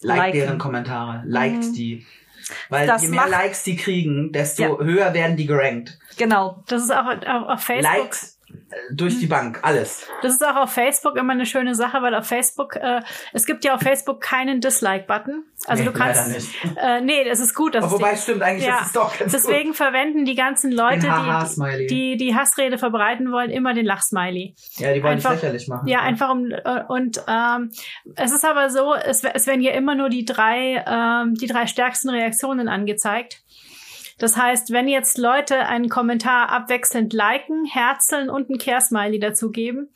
liked 0.00 0.24
Liken. 0.26 0.38
deren 0.40 0.58
Kommentare, 0.58 1.22
liked 1.26 1.64
Mhm. 1.64 1.72
die. 1.74 2.06
Weil 2.70 2.86
Das 2.86 3.02
je 3.02 3.08
mehr 3.08 3.28
Likes 3.28 3.62
die 3.64 3.76
kriegen, 3.76 4.32
desto 4.32 4.62
Ja. 4.62 4.78
höher 4.78 5.12
werden 5.12 5.36
die 5.36 5.46
gerankt. 5.46 5.98
genau. 6.16 6.62
Das 6.68 6.82
ist 6.82 6.90
auch 6.90 7.04
auf, 7.06 7.48
auf 7.48 7.60
Facebook. 7.60 7.92
Likes 7.98 8.37
durch 8.92 9.18
die 9.18 9.26
Bank, 9.26 9.60
alles. 9.62 10.06
Das 10.22 10.32
ist 10.32 10.44
auch 10.46 10.56
auf 10.56 10.72
Facebook 10.72 11.16
immer 11.16 11.32
eine 11.32 11.46
schöne 11.46 11.74
Sache, 11.74 12.00
weil 12.02 12.14
auf 12.14 12.26
Facebook, 12.26 12.76
äh, 12.76 13.00
es 13.32 13.46
gibt 13.46 13.64
ja 13.64 13.74
auf 13.74 13.80
Facebook 13.80 14.20
keinen 14.20 14.60
Dislike-Button. 14.60 15.44
Also 15.66 15.82
Nee, 15.82 15.88
du 15.90 15.94
kannst, 15.94 16.28
nicht. 16.28 16.48
äh, 16.76 17.00
nee, 17.00 17.24
das 17.24 17.40
ist 17.40 17.54
gut. 17.54 17.74
Das 17.74 17.84
Aber 17.84 17.94
ist 17.94 18.00
wobei, 18.00 18.12
die- 18.12 18.18
stimmt 18.18 18.42
eigentlich, 18.42 18.66
ja, 18.66 18.78
das 18.78 18.86
ist 18.88 18.96
doch 18.96 19.18
ganz 19.18 19.32
deswegen 19.32 19.74
verwenden 19.74 20.24
die 20.24 20.34
ganzen 20.34 20.72
Leute, 20.72 21.08
die, 21.80 21.86
die 21.86 22.16
die 22.16 22.34
Hassrede 22.34 22.78
verbreiten 22.78 23.32
wollen, 23.32 23.50
immer 23.50 23.74
den 23.74 23.84
Lachsmiley. 23.86 24.54
gut. 24.56 24.80
Ja, 24.86 24.94
die 24.94 25.02
wollen 25.02 25.14
einfach- 25.14 25.32
dich 25.32 25.42
lächerlich 25.42 25.68
machen. 25.68 25.88
Ja, 25.88 26.00
einfach 26.00 26.30
um 26.30 26.50
äh, 26.50 26.82
und 26.88 27.22
ähm, 27.28 27.70
es 28.16 28.32
ist 28.32 28.44
aber 28.44 28.70
so, 28.70 28.94
es, 28.94 29.22
es 29.24 29.46
werden 29.46 29.60
ja 29.62 29.72
immer 29.72 29.94
nur 29.94 30.08
die 30.08 30.24
drei 30.24 30.84
ähm, 30.86 31.34
die 31.34 31.46
drei 31.46 31.66
stärksten 31.66 32.08
Reaktionen 32.10 32.68
angezeigt. 32.68 33.42
Das 34.18 34.36
heißt, 34.36 34.72
wenn 34.72 34.88
jetzt 34.88 35.16
Leute 35.16 35.60
einen 35.66 35.88
Kommentar 35.88 36.50
abwechselnd 36.50 37.12
liken, 37.12 37.64
herzeln 37.64 38.28
und 38.30 38.50
ein 38.50 38.58
Care-Smiley 38.58 39.20
dazugeben, 39.20 39.90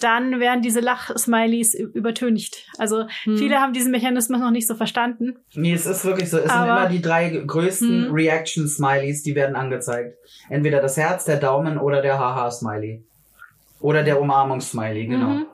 dann 0.00 0.40
werden 0.40 0.62
diese 0.62 0.80
Lach-Smileys 0.80 1.74
übertönigt. 1.74 2.66
Also 2.78 3.06
Hm. 3.24 3.36
viele 3.36 3.60
haben 3.60 3.72
diesen 3.74 3.90
Mechanismus 3.92 4.40
noch 4.40 4.50
nicht 4.50 4.66
so 4.66 4.74
verstanden. 4.74 5.36
Nee, 5.54 5.74
es 5.74 5.84
ist 5.86 6.04
wirklich 6.04 6.30
so. 6.30 6.38
Es 6.38 6.44
sind 6.44 6.52
Aber- 6.52 6.80
immer 6.80 6.88
die 6.88 7.02
drei 7.02 7.28
größten 7.30 8.06
Hm. 8.06 8.12
Reaction-Smileys, 8.14 9.22
die 9.22 9.34
werden 9.34 9.56
angezeigt. 9.56 10.16
Entweder 10.48 10.80
das 10.80 10.96
Herz, 10.96 11.24
der 11.24 11.36
Daumen 11.36 11.76
oder 11.78 12.00
der 12.02 12.18
Haha-Smiley. 12.18 13.02
Oder 13.80 14.02
der 14.02 14.20
Umarmungs-Smiley, 14.20 15.06
genau. 15.06 15.28
Mhm. 15.28 15.46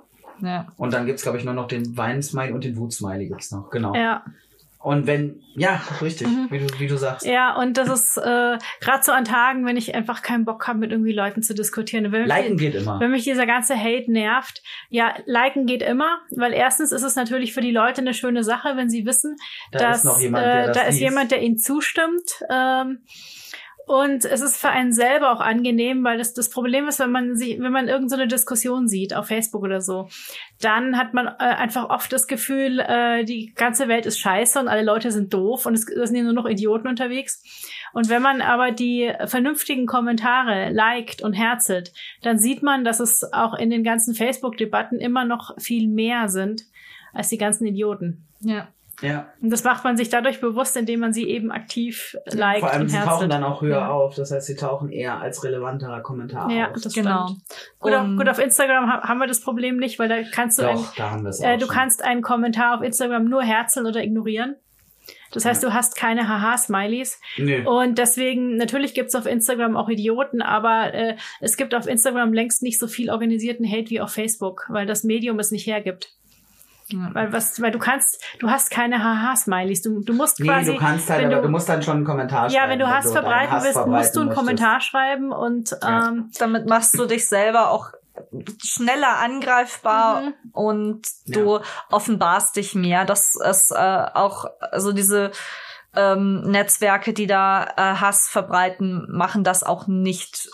Ja. 0.42 0.66
Und 0.76 0.92
dann 0.92 1.06
gibt's 1.06 1.22
glaub 1.22 1.34
ich, 1.36 1.44
nur 1.44 1.54
noch 1.54 1.66
den 1.68 1.96
Wein-Smiley 1.96 2.52
und 2.52 2.64
den 2.64 2.76
Wut-Smiley 2.76 3.26
gibt's 3.28 3.50
noch. 3.50 3.68
Genau. 3.70 3.94
Ja. 3.94 4.24
Und 4.83 5.07
wenn, 5.07 5.43
ja, 5.55 5.80
richtig, 6.03 6.26
Mhm. 6.26 6.49
wie, 6.51 6.59
du, 6.59 6.66
wie 6.80 6.87
du 6.89 6.97
sagst. 6.97 7.24
Ja, 7.24 7.55
und 7.57 7.76
das 7.78 7.89
ist 7.89 8.16
äh, 8.16 8.59
gerade 8.80 9.03
so 9.03 9.12
an 9.12 9.24
Tagen, 9.24 9.64
wenn 9.64 9.76
ich 9.76 9.95
einfach 9.95 10.22
keinen 10.22 10.45
Bock 10.45 10.66
habe, 10.66 10.80
mit 10.80 10.91
irgendwie 10.91 11.12
Leuten 11.12 11.43
zu 11.43 11.55
diskutieren. 11.55 12.11
Wenn 12.11 12.22
mich- 12.22 12.28
Liken 12.28 12.57
geht 12.57 12.74
immer. 12.74 12.99
Wenn 12.99 13.12
mich 13.12 13.22
dieser 13.24 13.47
ganze 13.47 13.76
Hate 13.78 14.11
nervt, 14.11 14.61
ja, 14.91 15.14
liken 15.24 15.66
geht 15.66 15.83
immer, 15.83 16.18
weil 16.35 16.53
erstens 16.53 16.91
ist 16.91 17.03
es 17.05 17.14
natürlich 17.14 17.53
für 17.55 17.61
die 17.61 17.70
Leute 17.70 18.01
eine 18.01 18.12
schöne 18.12 18.43
Sache, 18.43 18.76
wenn 18.76 18.91
sie 18.91 19.07
wissen, 19.07 19.37
Da 19.70 19.78
dass 19.78 20.05
ist 20.05 20.20
jemand, 20.20 20.47
äh, 20.47 20.66
das 20.66 20.76
da 20.76 20.83
ist 20.83 20.89
liest. 20.99 21.01
jemand, 21.01 21.30
der 21.30 21.43
ihnen 21.43 21.59
zustimmt. 21.59 22.43
Ähm, 22.51 22.99
und 23.93 24.24
es 24.24 24.40
ist 24.40 24.57
für 24.57 24.70
einen 24.70 24.95
selber 24.95 25.32
auch 25.32 25.40
angenehm, 25.40 26.03
weil 26.03 26.16
das, 26.16 26.32
das 26.32 26.49
Problem 26.49 26.88
ist, 26.88 26.99
wenn 26.99 27.12
man 27.12 27.36
sich, 27.36 27.61
wenn 27.61 27.72
man 27.72 27.88
irgendeine 27.88 28.22
so 28.22 28.26
Diskussion 28.26 28.88
sieht 28.88 29.12
auf 29.12 29.26
Facebook 29.26 29.62
oder 29.62 29.82
so, 29.82 30.09
dann 30.62 30.97
hat 30.97 31.12
man 31.12 31.26
äh, 31.26 31.32
einfach 31.40 31.90
oft 31.90 32.11
das 32.11 32.26
Gefühl, 32.26 32.80
äh, 32.80 33.26
die 33.26 33.53
ganze 33.55 33.88
Welt 33.88 34.07
ist 34.07 34.18
scheiße 34.18 34.59
und 34.59 34.68
alle 34.68 34.82
Leute 34.82 35.12
sind 35.12 35.34
doof 35.34 35.66
und 35.66 35.74
es, 35.74 35.86
es 35.86 36.09
sind 36.09 36.24
nur 36.24 36.32
noch 36.32 36.47
Idioten 36.47 36.88
unterwegs. 36.88 37.43
Und 37.93 38.09
wenn 38.09 38.22
man 38.22 38.40
aber 38.40 38.70
die 38.70 39.12
vernünftigen 39.26 39.84
Kommentare 39.84 40.70
liked 40.70 41.20
und 41.20 41.34
herzelt, 41.34 41.93
dann 42.22 42.38
sieht 42.38 42.62
man, 42.62 42.84
dass 42.84 42.99
es 42.99 43.30
auch 43.34 43.53
in 43.53 43.68
den 43.68 43.84
ganzen 43.84 44.14
Facebook-Debatten 44.14 45.01
immer 45.01 45.26
noch 45.26 45.55
viel 45.61 45.86
mehr 45.86 46.30
sind 46.30 46.62
als 47.12 47.28
die 47.28 47.36
ganzen 47.36 47.66
Idioten. 47.66 48.26
Ja. 48.40 48.68
Ja. 49.03 49.26
Und 49.42 49.50
das 49.50 49.64
macht 49.64 49.84
man 49.84 49.96
sich 49.96 50.09
dadurch 50.09 50.40
bewusst, 50.40 50.76
indem 50.76 51.00
man 51.00 51.12
sie 51.12 51.28
eben 51.28 51.50
aktiv 51.50 52.16
liked 52.26 52.61
Vor 52.61 52.70
allem, 52.70 52.82
und 52.82 52.88
sie 52.88 52.96
herzelt. 52.96 53.12
tauchen 53.16 53.30
dann 53.30 53.44
auch 53.44 53.61
höher 53.61 53.78
Ja. 53.80 53.90
auf. 53.90 54.14
Das 54.14 54.30
heißt, 54.30 54.46
sie 54.46 54.57
tauchen 54.57 54.90
eher 54.90 55.20
als 55.20 55.42
relevanterer 55.44 56.00
Kommentar 56.03 56.50
Ja, 56.50 56.70
auf. 56.70 56.80
das 56.80 56.94
Genau. 56.94 57.26
stimmt. 57.26 57.42
Gut, 57.80 57.92
auf, 57.94 58.05
Und- 58.05 58.16
gut, 58.16 58.28
auf 58.28 58.38
Instagram 58.38 58.90
ha 58.90 59.03
haben 59.09 59.18
wir 59.18 59.26
das 59.26 59.40
Problem 59.40 59.76
nicht, 59.76 59.98
weil 59.98 60.09
da 60.09 60.22
kannst 60.32 60.59
du, 60.59 60.68
ein, 60.68 60.76
Doch, 60.76 60.94
da 60.94 61.11
haben 61.11 61.22
wir 61.24 61.30
es 61.30 61.40
äh, 61.40 61.48
auch 61.55 61.59
du 61.59 61.66
schon. 61.66 61.74
kannst 61.74 62.03
einen 62.05 62.22
Kommentar 62.22 62.76
auf 62.78 62.82
Instagram 62.82 63.24
nur 63.24 63.42
herzeln 63.42 63.86
oder 63.86 64.03
ignorieren. 64.03 64.57
Das 65.32 65.44
heißt, 65.44 65.62
Ja. 65.62 65.70
du 65.70 65.74
hast 65.74 65.96
keine 65.96 66.28
Haha-Smileys. 66.28 67.18
Nö. 67.38 67.66
Und 67.68 67.98
deswegen, 67.98 68.57
natürlich 68.57 68.94
gibt's 68.94 69.14
auf 69.16 69.26
Instagram 69.26 69.76
auch 69.76 69.88
Idioten, 69.88 70.42
aber 70.42 70.94
äh, 70.94 71.16
es 71.40 71.57
gibt 71.57 71.74
auf 71.74 71.86
Instagram 71.88 72.32
längst 72.32 72.62
nicht 72.62 72.78
so 72.78 72.86
viel 72.86 73.11
organisierten 73.11 73.66
Hate 73.68 73.90
wie 73.90 74.00
auf 74.00 74.11
Facebook, 74.12 74.66
weil 74.68 74.86
das 74.86 75.03
Medium 75.05 75.38
es 75.40 75.50
nicht 75.50 75.66
hergibt. 75.66 76.12
Weil, 77.12 77.33
was, 77.33 77.61
weil 77.62 77.70
du 77.70 77.78
kannst, 77.78 78.22
du 78.41 78.51
hast 78.51 78.70
keine 78.70 79.03
Haha-Smileys. 79.03 79.83
Du, 79.83 80.01
du 80.01 80.12
musst 80.12 80.41
Nee, 80.41 80.47
quasi. 80.49 80.72
du 80.72 80.78
kannst 80.78 81.09
halt, 81.11 81.22
wenn 81.24 81.33
aber 81.33 81.43
du, 81.43 81.49
musst 81.49 81.68
dann 81.68 81.83
schon 81.83 81.97
einen 81.99 82.05
Kommentar 82.05 82.51
schreiben. 82.51 82.55
ja, 82.64 82.68
wenn 82.68 82.78
du 82.78 82.89
Hass 82.89 83.11
verbreiten 83.12 83.51
Hass 83.53 83.64
willst, 83.64 83.87
musst 83.87 84.14
du 84.16 84.20
einen 84.20 84.28
möchtest. 84.28 84.35
Kommentar 84.39 84.80
schreiben 84.80 85.33
und 85.33 85.70
Ja. 85.83 86.09
ähm, 86.09 86.30
Damit 86.39 86.66
machst 86.68 86.99
du 86.99 87.07
dich 87.07 87.28
selber 87.28 87.70
auch 87.70 87.91
schneller 88.62 89.18
angreifbar 89.18 90.20
Mhm. 90.22 90.35
und 90.53 91.07
du 91.26 91.61
offenbarst 91.91 92.57
dich 92.57 92.74
mehr. 92.74 93.05
Das 93.05 93.35
ist 93.37 93.70
äh, 93.70 94.07
auch 94.14 94.45
also 94.61 94.93
diese 94.93 95.30
ähm, 95.95 96.43
Netzwerke, 96.43 97.12
die 97.12 97.26
da 97.26 97.64
äh, 97.76 97.97
Hass 98.01 98.28
verbreiten, 98.28 99.07
machen 99.11 99.45
das 99.45 99.62
auch 99.62 99.87
nicht 99.87 100.49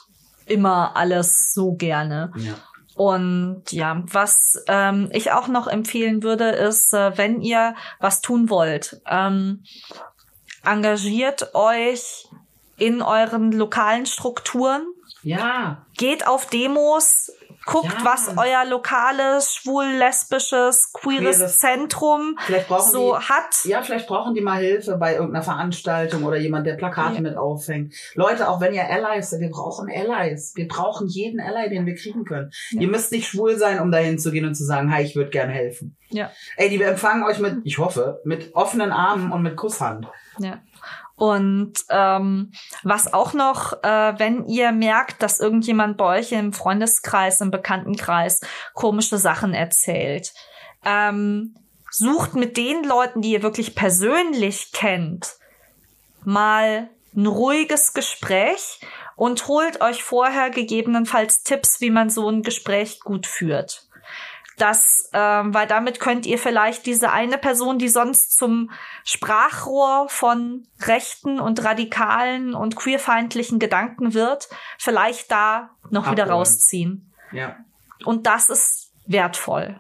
immer 0.47 0.97
alles 0.97 1.53
so 1.53 1.75
gerne. 1.75 2.33
Ja. 2.37 2.55
Und 2.99 3.71
ja, 3.71 4.03
was 4.11 4.65
ähm, 4.67 5.09
ich 5.13 5.31
auch 5.31 5.47
noch 5.47 5.69
empfehlen 5.69 6.25
würde, 6.25 6.49
ist, 6.49 6.93
äh, 6.93 7.17
wenn 7.17 7.41
ihr 7.41 7.77
was 8.01 8.23
tun 8.23 8.51
wollt, 8.51 9.01
ähm, 9.09 9.63
engagiert 10.65 11.55
euch 11.55 12.27
in 12.77 13.01
euren 13.01 13.53
lokalen 13.53 14.05
Strukturen, 14.05 14.85
ja, 15.23 15.87
geht 15.97 16.27
auf 16.27 16.47
Demos, 16.47 17.31
guckt, 17.71 17.93
Ja. 17.99 18.05
was 18.05 18.29
euer 18.37 18.65
lokales, 18.65 19.55
schwul-lesbisches, 19.55 20.93
queeres, 20.93 21.37
Queeres. 21.37 21.59
Zentrum 21.59 22.39
so 22.91 23.17
die, 23.17 23.25
hat. 23.25 23.65
Ja, 23.65 23.83
vielleicht 23.83 24.07
brauchen 24.07 24.35
die 24.35 24.41
mal 24.41 24.59
Hilfe 24.61 24.97
bei 24.97 25.15
irgendeiner 25.15 25.45
Veranstaltung 25.45 26.25
oder 26.25 26.37
jemand, 26.39 26.67
der 26.67 26.75
Plakate 26.75 27.17
Ja. 27.17 27.21
mit 27.21 27.37
aufhängt. 27.37 27.95
Leute, 28.15 28.49
auch 28.49 28.61
wenn 28.61 28.75
ihr 28.75 28.89
Allies 28.89 29.31
seid, 29.31 29.41
wir 29.41 29.51
brauchen 29.51 29.89
Allies. 29.91 30.53
Wir 30.57 30.67
brauchen 30.67 31.09
jeden 31.09 31.41
Ally, 31.41 31.69
den 31.69 31.85
wir 31.87 31.95
kriegen 31.95 32.25
können. 32.25 32.51
Ja. 32.71 32.81
Ihr 32.83 32.89
müsst 32.89 33.13
nicht 33.13 33.29
schwul 33.29 33.57
sein, 33.59 33.81
um 33.81 33.91
dahin 33.91 34.19
zu 34.19 34.31
gehen 34.31 34.47
und 34.47 34.55
zu 34.55 34.65
sagen, 34.65 34.93
hi, 34.93 35.03
ich 35.03 35.15
würde 35.15 35.31
gern 35.31 35.51
helfen. 35.51 35.97
Ja. 36.11 36.31
Ey, 36.57 36.71
die 36.71 36.79
wir 36.81 36.89
empfangen 36.89 37.23
euch 37.25 37.39
mit, 37.39 37.59
ich 37.65 37.79
hoffe, 37.79 38.21
mit 38.25 38.55
offenen 38.55 38.93
Armen 38.93 39.31
und 39.31 39.43
mit 39.43 39.57
Kusshand. 39.57 40.07
Ja. 40.39 40.59
Und 41.19 41.73
ähm, 41.91 42.53
was 42.85 43.13
auch 43.13 43.33
noch, 43.33 43.73
äh, 43.83 44.15
wenn 44.19 44.47
ihr 44.47 44.71
merkt, 44.71 45.21
dass 45.21 45.41
irgendjemand 45.41 45.97
bei 45.97 46.21
euch 46.21 46.31
im 46.31 46.53
Freundeskreis, 46.53 47.41
im 47.41 47.51
Bekanntenkreis 47.51 48.41
komische 48.73 49.19
Sachen 49.19 49.53
erzählt, 49.53 50.33
ähm, 50.85 51.57
sucht 51.91 52.37
mit 52.37 52.57
den 52.57 52.85
Leuten, 52.85 53.21
die 53.21 53.33
ihr 53.33 53.43
wirklich 53.43 53.75
persönlich 53.75 54.71
kennt, 54.71 55.35
mal 56.25 56.89
ein 57.17 57.27
ruhiges 57.27 57.95
Gespräch 57.95 58.79
und 59.17 59.49
holt 59.49 59.81
euch 59.81 60.05
vorher 60.05 60.51
gegebenenfalls 60.51 61.43
Tipps, 61.43 61.81
wie 61.81 61.91
man 61.91 62.11
so 62.11 62.29
ein 62.29 62.45
Gespräch 62.45 63.01
gut 63.01 63.27
führt. 63.27 63.88
Das, 64.59 65.09
ähm, 65.13 65.55
weil 65.55 65.67
damit 65.67 66.01
könnt 66.01 66.27
ihr 66.27 66.39
vielleicht 66.39 66.85
diese 66.87 67.11
eine 67.13 67.39
Person, 67.39 67.79
die 67.79 67.89
sonst 67.89 68.37
zum 68.37 68.71
Sprachrohr 69.05 70.09
von 70.09 70.67
rechten 70.83 71.41
und 71.41 71.65
radikalen 71.65 72.55
und 72.55 72.77
queerfeindlichen 72.77 73.59
Gedanken 73.59 74.15
wird, 74.15 74.49
vielleicht 74.79 75.31
da 75.31 75.71
noch 75.91 76.11
wieder 76.11 76.25
Abholen. 76.25 76.39
rausziehen. 76.39 77.13
Ja, 77.33 77.57
Und 78.05 78.27
das 78.27 78.51
ist 78.51 78.93
wertvoll. 79.07 79.79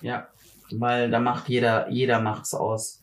ja. 0.00 0.28
Weil 0.76 1.10
da 1.10 1.20
macht 1.20 1.48
jeder, 1.50 1.88
jeder 1.90 2.20
macht's 2.20 2.54
aus. 2.54 3.02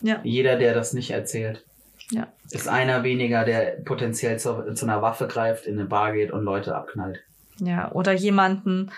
Ja. 0.00 0.20
Jeder, 0.24 0.56
der 0.56 0.74
das 0.74 0.94
nicht 0.94 1.10
erzählt. 1.10 1.64
Ja. 2.10 2.28
Ist 2.50 2.66
einer 2.66 3.02
weniger, 3.04 3.44
der 3.44 3.76
potenziell 3.84 4.38
zu, 4.38 4.72
zu 4.74 4.86
einer 4.86 5.02
Waffe 5.02 5.28
greift, 5.28 5.66
in 5.66 5.78
eine 5.78 5.86
Bar 5.86 6.12
geht 6.12 6.32
und 6.32 6.42
Leute 6.44 6.74
abknallt. 6.74 7.20
Ja, 7.58 7.92
oder 7.92 8.12
jemanden 8.12 8.90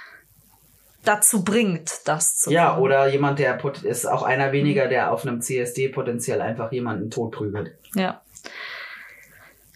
dazu 1.06 1.44
bringt, 1.44 2.00
das 2.06 2.36
zu 2.38 2.50
Ja, 2.50 2.74
tun. 2.74 2.82
oder 2.82 3.06
jemand, 3.08 3.38
der 3.38 3.58
ist 3.84 4.06
auch 4.06 4.22
einer 4.22 4.52
weniger, 4.52 4.88
der 4.88 5.12
auf 5.12 5.26
einem 5.26 5.40
CSD 5.40 5.88
potenziell 5.88 6.40
einfach 6.42 6.72
jemanden 6.72 7.10
totprügelt. 7.10 7.72
Ja. 7.94 8.20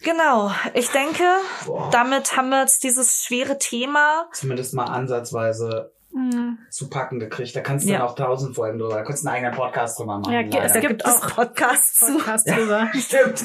Genau, 0.03 0.51
ich 0.73 0.89
denke, 0.89 1.23
Boah. 1.65 1.89
damit 1.91 2.35
haben 2.35 2.49
wir 2.49 2.61
jetzt 2.61 2.83
dieses 2.83 3.23
schwere 3.23 3.59
Thema. 3.59 4.27
Zumindest 4.33 4.73
mal 4.73 4.85
ansatzweise 4.85 5.91
Mhm. 6.13 6.57
zu 6.69 6.89
packen 6.89 7.19
gekriegt. 7.19 7.55
Da 7.55 7.61
kannst 7.61 7.85
du 7.85 7.91
Ja. 7.91 7.99
dann 7.99 8.07
auch 8.07 8.15
tausend 8.15 8.55
Folgen 8.55 8.79
drüber, 8.79 8.95
da 8.95 9.03
kannst 9.03 9.23
du 9.23 9.27
einen 9.29 9.37
eigenen 9.37 9.55
Podcast 9.55 9.97
drüber 9.99 10.17
machen. 10.19 10.33
Ja, 10.33 10.41
leider. 10.41 10.63
es 10.65 10.73
Da 10.73 10.79
gibt 10.81 10.97
gibt 11.03 11.07
es 11.07 11.15
auch 11.23 11.35
Podcasts 11.35 11.99
zu. 11.99 12.17
Podcast 12.17 12.49
drüber. 12.49 12.89
Stimmt. 12.99 13.43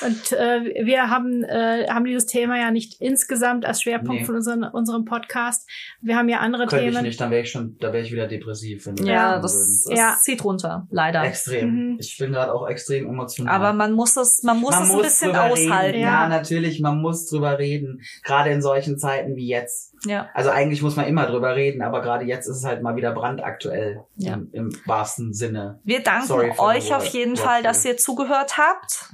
Und 0.00 0.32
äh, 0.32 0.84
wir 0.84 1.10
haben, 1.10 1.42
äh, 1.42 1.88
haben 1.88 2.04
dieses 2.04 2.26
Thema 2.26 2.58
ja 2.58 2.70
nicht 2.70 3.00
insgesamt 3.00 3.64
als 3.66 3.82
Schwerpunkt 3.82 4.20
Nee. 4.20 4.24
von 4.24 4.36
unseren, 4.36 4.62
unserem 4.64 5.04
Podcast. 5.04 5.68
Wir 6.00 6.16
haben 6.16 6.28
ja 6.28 6.38
andere 6.38 6.66
Könnte 6.66 6.84
ich 6.86 6.92
Themen. 6.92 7.04
nicht, 7.04 7.20
dann 7.20 7.30
wäre 7.30 7.42
ich 7.42 7.50
schon, 7.50 7.76
da 7.80 7.92
wäre 7.92 8.04
ich 8.04 8.12
wieder 8.12 8.26
depressiv. 8.28 8.86
Wenn 8.86 8.96
Ja, 9.06 9.38
das, 9.40 9.52
das 9.88 9.98
Ja. 9.98 10.16
zieht 10.20 10.44
runter, 10.44 10.86
leider. 10.90 11.24
extrem. 11.24 11.70
Mhm. 11.92 11.96
Ich 12.00 12.16
bin 12.18 12.32
gerade 12.32 12.52
auch 12.54 12.68
extrem 12.68 13.06
emotional. 13.06 13.54
Aber 13.54 13.72
man 13.72 13.92
muss 13.92 14.16
es, 14.16 14.42
man 14.44 14.60
muss 14.60 14.74
es 14.78 14.90
ein 14.90 15.02
bisschen 15.02 15.34
aushalten. 15.36 15.98
Ja. 15.98 16.22
Ja, 16.22 16.28
natürlich, 16.28 16.80
man 16.80 17.00
muss 17.00 17.28
drüber 17.28 17.58
reden. 17.58 18.00
Gerade 18.24 18.50
in 18.50 18.62
solchen 18.62 18.98
Zeiten 18.98 19.34
wie 19.36 19.48
jetzt. 19.48 19.94
Ja. 20.06 20.28
Also 20.32 20.50
eigentlich 20.50 20.80
muss 20.82 20.94
man 20.96 21.06
immer 21.06 21.26
drüber 21.26 21.56
reden, 21.56 21.82
aber 21.82 22.02
gerade 22.02 22.24
jetzt 22.24 22.46
ist 22.46 22.58
es 22.58 22.64
halt 22.64 22.82
mal 22.82 22.94
wieder 22.96 23.12
brandaktuell. 23.12 24.04
Ja. 24.16 24.34
Im, 24.34 24.48
Im 24.52 24.70
wahrsten 24.86 25.34
Sinne. 25.34 25.80
Wir 25.84 26.02
danken 26.02 26.26
Sorry 26.28 26.52
euch 26.56 26.94
auf 26.94 27.04
jeden 27.06 27.36
Fall, 27.36 27.62
dass 27.62 27.84
ihr 27.84 27.96
zugehört 27.96 28.58
habt 28.58 29.10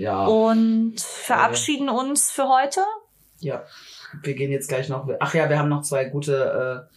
Ja. 0.00 0.24
und 0.26 1.00
verabschieden 1.00 1.88
uns 1.88 2.30
für 2.30 2.48
heute. 2.48 2.80
Ja. 3.38 3.64
Wir 4.22 4.34
gehen 4.34 4.50
jetzt 4.50 4.68
gleich 4.68 4.88
noch. 4.88 5.08
Ach 5.20 5.34
ja, 5.34 5.48
wir 5.48 5.58
haben 5.58 5.68
noch 5.68 5.82
zwei 5.82 6.04
gute 6.06 6.88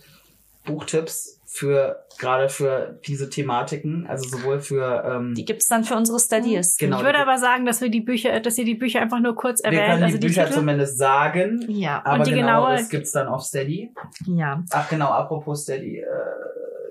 äh, 0.66 0.68
Buchtipps 0.68 1.40
für 1.46 2.04
gerade 2.18 2.50
für 2.50 3.00
diese 3.06 3.30
Thematiken. 3.30 4.08
Also 4.08 4.28
sowohl 4.28 4.60
für 4.60 5.04
ähm, 5.06 5.36
Die 5.36 5.46
gibt's 5.46 5.68
dann 5.68 5.84
für 5.84 5.96
unsere 5.96 6.20
Studies. 6.20 6.78
Genau. 6.78 6.98
ich 6.98 7.04
würde 7.06 7.20
aber 7.20 7.38
sagen, 7.38 7.66
dass 7.66 7.82
wir 7.82 7.90
die 7.90 8.02
Bücher, 8.02 8.40
dass 8.40 8.58
ihr 8.58 8.66
die 8.66 8.74
Bücher 8.76 9.02
einfach 9.02 9.20
nur 9.20 9.36
kurz 9.36 9.60
wir 9.62 9.66
erwähnt. 9.72 9.86
können 9.92 10.04
also 10.04 10.18
die 10.18 10.28
Bücher 10.28 10.46
Titel. 10.46 10.56
zumindest 10.56 10.98
sagen. 10.98 11.64
Ja, 11.70 12.02
Aber 12.06 12.24
die 12.24 12.32
genau, 12.32 12.64
genaue- 12.66 12.78
das 12.78 12.90
gibt's 12.90 13.12
dann 13.12 13.28
auf 13.28 13.44
Steady. 13.44 13.92
ja. 14.26 14.64
Ach 14.72 14.90
genau, 14.90 15.10
apropos 15.10 15.62
Steady, 15.64 16.00
äh, 16.00 16.06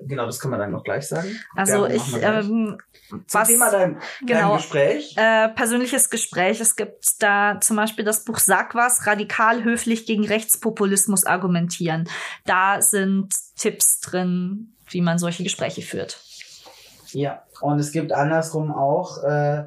genau, 0.07 0.25
das 0.25 0.39
können 0.39 0.53
wir 0.53 0.57
dann 0.57 0.71
noch 0.71 0.83
gleich 0.83 1.07
sagen. 1.07 1.39
Also 1.55 1.87
Werbung 1.87 1.95
ich, 1.95 2.21
ähm, 2.21 2.77
Zum 3.09 3.23
was, 3.31 3.47
Thema 3.47 3.71
dein, 3.71 3.99
genau. 4.25 4.49
dein 4.49 4.57
Gespräch. 4.57 5.15
äh, 5.17 5.49
persönliches 5.49 6.09
Gespräch. 6.09 6.59
Es 6.59 6.75
gibt 6.75 7.21
da 7.21 7.59
zum 7.61 7.75
Beispiel 7.75 8.05
das 8.05 8.23
Buch 8.23 8.39
Sag 8.39 8.75
was, 8.75 9.07
radikal 9.07 9.63
höflich 9.63 10.05
gegen 10.05 10.25
Rechtspopulismus 10.25 11.25
argumentieren. 11.25 12.09
Da 12.45 12.81
sind 12.81 13.33
Tipps 13.57 13.99
drin, 13.99 14.73
wie 14.89 15.01
man 15.01 15.17
solche 15.17 15.43
Gespräche 15.43 15.81
führt. 15.81 16.19
Ja, 17.11 17.43
und 17.61 17.79
es 17.79 17.91
gibt 17.91 18.11
andersrum 18.11 18.71
auch, 18.71 19.23
äh, 19.23 19.65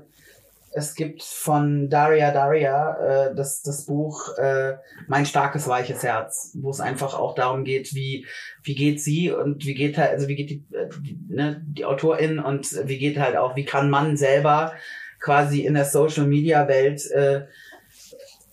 es 0.77 0.95
gibt 0.95 1.23
von 1.23 1.89
Daria 1.89 2.33
Daria 2.33 2.97
äh, 3.31 3.35
das, 3.35 3.63
das 3.63 3.87
Buch 3.87 4.37
äh, 4.37 4.75
Mein 5.09 5.25
starkes 5.25 5.67
weiches 5.67 6.03
Herz, 6.03 6.55
wo 6.61 6.69
es 6.69 6.81
einfach 6.81 7.15
auch 7.15 7.35
darum 7.35 7.65
geht, 7.65 7.95
wie 7.95 8.27
wie 8.63 8.75
geht 8.75 9.01
sie 9.01 9.33
und 9.33 9.65
wie 9.65 9.75
geht 9.75 9.97
halt, 9.97 10.11
also 10.11 10.29
wie 10.29 10.37
geht 10.37 10.51
die, 10.51 10.65
äh, 10.75 10.89
die, 11.01 11.19
ne, 11.29 11.63
die 11.67 11.87
Autorin 11.87 12.39
und 12.39 12.71
wie 12.87 12.99
geht 12.99 13.19
halt 13.19 13.37
auch, 13.37 13.57
wie 13.57 13.65
kann 13.65 13.89
man 13.89 14.19
selber 14.19 14.75
quasi 15.19 15.63
in 15.65 15.75
der 15.75 15.87
Social 15.87 16.27
Media 16.27 16.69
Welt 16.69 17.11
äh, 17.11 17.47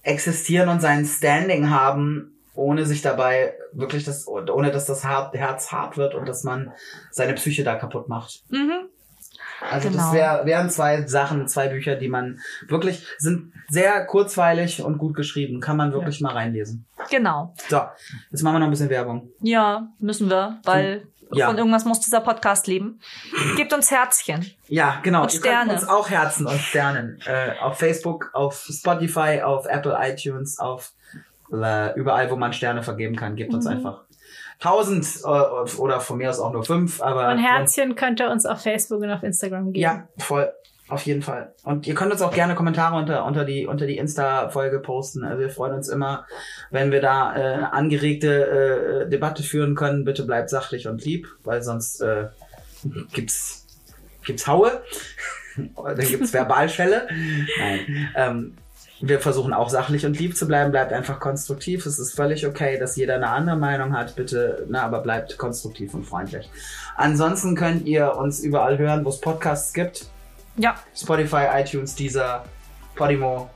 existieren 0.01 0.69
und 0.69 0.82
sein 0.82 1.05
Standing 1.05 1.69
haben, 1.69 2.38
ohne 2.55 2.86
sich 2.86 3.01
dabei 3.01 3.53
wirklich 3.74 4.05
das, 4.05 4.30
ohne 4.30 4.71
dass 4.71 4.86
das 4.86 5.03
Herz 5.03 5.74
hart 5.74 5.97
wird 5.97 6.15
und 6.15 6.26
dass 6.26 6.45
man 6.45 6.71
seine 7.11 7.34
Psyche 7.34 7.65
da 7.65 7.76
kaputt 7.76 8.07
macht. 8.07 8.45
Mhm. 8.49 8.88
Also 9.72 9.89
Genau. 9.89 10.03
das 10.03 10.14
wär, 10.14 10.45
wären 10.45 10.70
zwei 10.70 11.05
Sachen, 11.07 11.47
zwei 11.47 11.68
Bücher, 11.70 11.95
die 11.95 12.09
man 12.09 12.39
wirklich 12.68 13.05
sind 13.18 13.53
sehr 13.70 14.05
kurzweilig 14.05 14.84
und 14.84 14.97
gut 14.97 15.16
geschrieben. 15.16 15.59
Kann 15.61 15.78
man 15.78 15.93
wirklich 15.93 16.22
mal 16.22 16.34
reinlesen. 16.34 16.86
Genau. 17.09 17.53
So, 17.70 17.82
jetzt 18.32 18.41
machen 18.43 18.55
wir 18.55 18.59
noch 18.59 18.68
ein 18.68 18.72
bisschen 18.72 18.89
Werbung. 18.89 19.30
Ja, 19.41 19.88
müssen 19.99 20.30
wir, 20.30 20.59
weil 20.64 21.07
Ja. 21.32 21.47
von 21.47 21.57
irgendwas 21.57 21.86
muss 21.86 21.99
dieser 22.01 22.22
Podcast 22.22 22.68
leben. 22.68 22.99
Gebt 23.55 23.74
uns 23.74 23.89
Herzchen. 23.89 24.45
Ja, 24.68 24.99
genau. 25.01 25.24
Und 25.24 25.34
Ihr 25.34 25.39
könnt 25.41 25.53
Sterne. 25.55 25.74
uns 25.74 25.88
auch 25.88 26.09
Herzen 26.09 26.45
und 26.45 26.59
Sternen 26.59 27.20
äh, 27.26 27.53
auf 27.59 27.80
Facebook, 27.80 28.30
auf 28.34 28.68
Spotify, 28.70 29.41
auf 29.41 29.66
Apple 29.66 29.97
iTunes, 29.99 30.59
auf 30.59 30.91
äh, 31.51 31.97
überall, 31.97 32.30
wo 32.30 32.36
man 32.36 32.53
Sterne 32.53 32.84
vergeben 32.84 33.16
kann. 33.16 33.36
Gebt 33.36 33.49
Mhm. 33.49 33.55
uns 33.55 33.68
einfach 33.68 34.03
tausend 34.64 35.05
äh, 35.26 35.28
oder 35.28 35.99
von 35.99 36.18
mir 36.18 36.30
aus 36.30 36.39
auch 36.39 36.53
nur 36.53 36.64
fünf. 36.64 37.01
Aber 37.01 37.30
Und 37.30 37.38
Herzchen 37.38 37.95
könnt 37.95 38.22
ihr 38.22 38.30
uns 38.30 38.45
auf 38.45 38.61
Facebook 38.61 39.01
und 39.01 39.11
auf 39.11 39.22
Instagram 39.22 39.74
geben. 39.74 39.82
Ja, 39.82 40.07
voll. 40.18 40.51
Auf 40.89 41.03
jeden 41.03 41.22
Fall. 41.22 41.53
Und 41.64 41.88
ihr 41.88 41.95
könnt 41.95 42.11
uns 42.11 42.22
auch 42.22 42.34
gerne 42.34 42.55
Kommentare 42.55 42.97
unter, 42.97 43.26
unter 43.26 43.45
die, 43.45 43.66
unter 43.68 43.88
die 43.88 43.97
Insta-Folge 43.97 44.80
posten. 44.80 45.24
Also 45.24 45.39
wir 45.39 45.49
freuen 45.49 45.74
uns 45.74 45.89
immer, 45.89 46.26
wenn 46.72 46.91
wir 46.91 47.01
da 47.01 47.36
äh, 47.36 47.39
eine 47.39 47.74
angeregte 47.74 49.05
äh, 49.05 49.09
Debatte 49.09 49.43
führen 49.43 49.76
können. 49.76 50.03
Bitte 50.05 50.24
bleibt 50.24 50.49
sachlich 50.49 50.88
und 50.88 51.03
lieb, 51.03 51.28
weil 51.43 51.64
sonst 51.64 52.01
äh, 52.01 52.28
gibt's, 53.14 53.66
gibt's 54.26 54.45
Haue. 54.45 54.82
Dann 55.76 55.97
gibt's 55.97 56.32
Verbalschelle. 56.32 57.07
Nein. 57.57 58.09
Ähm, 58.16 58.57
wir 59.05 59.19
versuchen 59.19 59.53
auch 59.53 59.69
sachlich 59.69 60.05
und 60.05 60.17
lieb 60.17 60.37
zu 60.37 60.47
bleiben. 60.47 60.71
Bleibt 60.71 60.93
einfach 60.93 61.19
konstruktiv. 61.19 61.85
Es 61.85 61.99
ist 61.99 62.15
völlig 62.15 62.47
okay, 62.47 62.79
dass 62.79 62.95
jeder 62.95 63.15
eine 63.15 63.27
andere 63.27 63.57
Meinung 63.57 63.91
hat. 63.97 64.15
Bitte, 64.15 64.65
na, 64.69 64.83
aber 64.83 64.99
bleibt 65.01 65.37
konstruktiv 65.37 65.93
und 65.93 66.05
freundlich. 66.05 66.49
Ansonsten 66.95 67.53
könnt 67.55 67.85
ihr 67.85 68.15
uns 68.15 68.39
überall 68.39 68.77
hören, 68.77 69.03
wo 69.03 69.09
es 69.09 69.19
Podcasts 69.19 69.73
gibt. 69.73 70.05
Ja, 70.55 70.75
Spotify, 70.95 71.47
iTunes, 71.53 71.95
Deezer, 71.95 72.45
Podimo, 72.95 73.49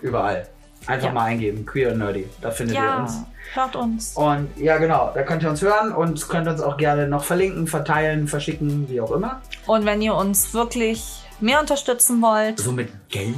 überall. 0.00 0.46
Einfach 0.86 1.08
Ja. 1.08 1.12
mal 1.12 1.24
eingeben, 1.24 1.66
Queer 1.66 1.92
und 1.92 1.98
Nerdy, 1.98 2.26
da 2.40 2.50
findet 2.50 2.76
ihr 2.76 2.82
ja, 2.84 3.00
uns. 3.00 3.18
hört 3.52 3.74
uns. 3.76 4.12
Und 4.14 4.48
ja, 4.56 4.78
genau, 4.78 5.10
da 5.14 5.24
könnt 5.24 5.42
ihr 5.42 5.50
uns 5.50 5.60
hören 5.60 5.92
und 5.92 6.26
könnt 6.28 6.46
uns 6.48 6.60
auch 6.62 6.76
gerne 6.78 7.06
noch 7.08 7.24
verlinken, 7.24 7.66
verteilen, 7.66 8.28
verschicken, 8.28 8.88
wie 8.88 9.00
auch 9.00 9.10
immer. 9.10 9.42
Und 9.66 9.84
wenn 9.84 10.00
ihr 10.00 10.14
uns 10.14 10.54
wirklich 10.54 11.22
mehr 11.40 11.60
unterstützen 11.60 12.22
wollt, 12.22 12.60
So 12.60 12.70
mit 12.72 12.88
Geld. 13.10 13.34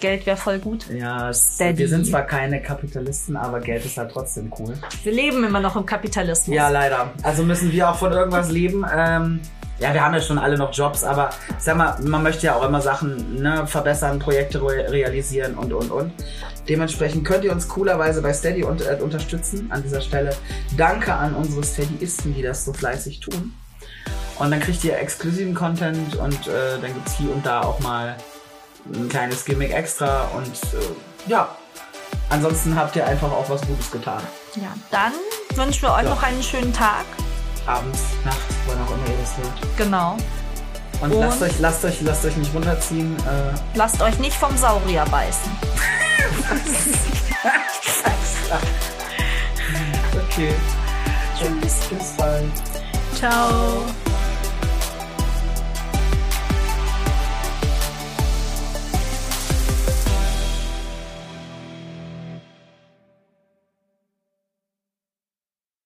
Geld 0.00 0.26
wäre 0.26 0.36
voll 0.36 0.58
gut. 0.58 0.86
Ja, 0.90 1.30
es, 1.30 1.54
Steady. 1.54 1.78
wir 1.78 1.88
sind 1.88 2.06
zwar 2.06 2.22
keine 2.22 2.62
Kapitalisten, 2.62 3.36
aber 3.36 3.60
Geld 3.60 3.84
ist 3.84 3.98
halt 3.98 4.12
trotzdem 4.12 4.52
cool. 4.58 4.74
Wir 5.02 5.12
leben 5.12 5.42
immer 5.44 5.60
noch 5.60 5.74
im 5.74 5.84
Kapitalismus. 5.84 6.54
Ja, 6.54 6.68
leider. 6.68 7.10
Also 7.22 7.42
müssen 7.42 7.72
wir 7.72 7.90
auch 7.90 7.96
von 7.96 8.12
irgendwas 8.12 8.50
leben. 8.50 8.86
Ähm, 8.94 9.40
ja, 9.80 9.94
wir 9.94 10.04
haben 10.04 10.14
ja 10.14 10.20
schon 10.20 10.38
alle 10.38 10.56
noch 10.56 10.72
Jobs, 10.72 11.04
aber 11.04 11.30
sag 11.58 11.76
mal, 11.76 11.96
man 12.02 12.22
möchte 12.22 12.46
ja 12.46 12.54
auch 12.54 12.64
immer 12.64 12.80
Sachen 12.80 13.42
ne, 13.42 13.66
verbessern, 13.66 14.18
Projekte 14.18 14.60
re 14.60 14.90
realisieren 14.90 15.54
und, 15.54 15.72
und, 15.72 15.90
und. 15.90 16.12
Dementsprechend 16.68 17.24
könnt 17.24 17.44
ihr 17.44 17.52
uns 17.52 17.68
coolerweise 17.68 18.20
bei 18.20 18.32
Steady 18.32 18.62
und, 18.62 18.82
äh, 18.82 18.98
unterstützen. 19.00 19.70
An 19.70 19.82
dieser 19.82 20.00
Stelle 20.00 20.30
danke 20.76 21.14
an 21.14 21.34
unsere 21.34 21.64
Steadyisten, 21.64 22.34
die 22.34 22.42
das 22.42 22.64
so 22.64 22.72
fleißig 22.72 23.20
tun. 23.20 23.54
Und 24.38 24.50
dann 24.50 24.60
kriegt 24.60 24.84
ihr 24.84 24.96
exklusiven 24.98 25.54
Content 25.54 26.16
und 26.16 26.46
äh, 26.46 26.78
dann 26.80 26.94
gibt's 26.94 27.16
hier 27.16 27.30
und 27.32 27.44
da 27.44 27.62
auch 27.62 27.80
mal 27.80 28.16
ein 28.94 29.08
kleines 29.08 29.44
Gimmick 29.44 29.72
extra. 29.72 30.22
Und 30.34 30.46
äh, 30.46 31.30
ja, 31.30 31.48
ansonsten 32.30 32.74
habt 32.76 32.96
ihr 32.96 33.06
einfach 33.06 33.30
auch 33.30 33.48
was 33.48 33.60
Gutes 33.62 33.90
getan. 33.90 34.22
Ja, 34.56 34.72
dann 34.90 35.12
wünschen 35.54 35.82
wir 35.82 35.92
euch 35.94 36.02
Ja. 36.04 36.10
noch 36.10 36.22
einen 36.22 36.42
schönen 36.42 36.72
Tag. 36.72 37.04
Abends, 37.66 38.00
Nacht, 38.24 38.38
wann 38.66 38.80
auch 38.82 38.90
immer 38.90 39.06
ihr 39.08 39.18
das 39.20 39.36
hört. 39.36 39.76
Genau. 39.76 40.16
Und, 41.00 41.12
Und- 41.12 41.20
lasst 41.20 41.42
euch, 41.42 41.58
lasst 41.60 41.84
euch, 41.84 42.00
lasst 42.00 42.24
euch 42.24 42.36
nicht 42.36 42.52
runterziehen. 42.54 43.16
Äh, 43.18 43.52
Lasst 43.74 44.00
euch 44.00 44.18
nicht 44.18 44.36
vom 44.36 44.56
Saurier 44.56 45.04
beißen. 45.10 45.50
okay. 50.14 50.54
Tschüss. 51.38 51.74
Bis 51.90 52.12
bald. 52.16 52.50
Ciao. 53.14 53.84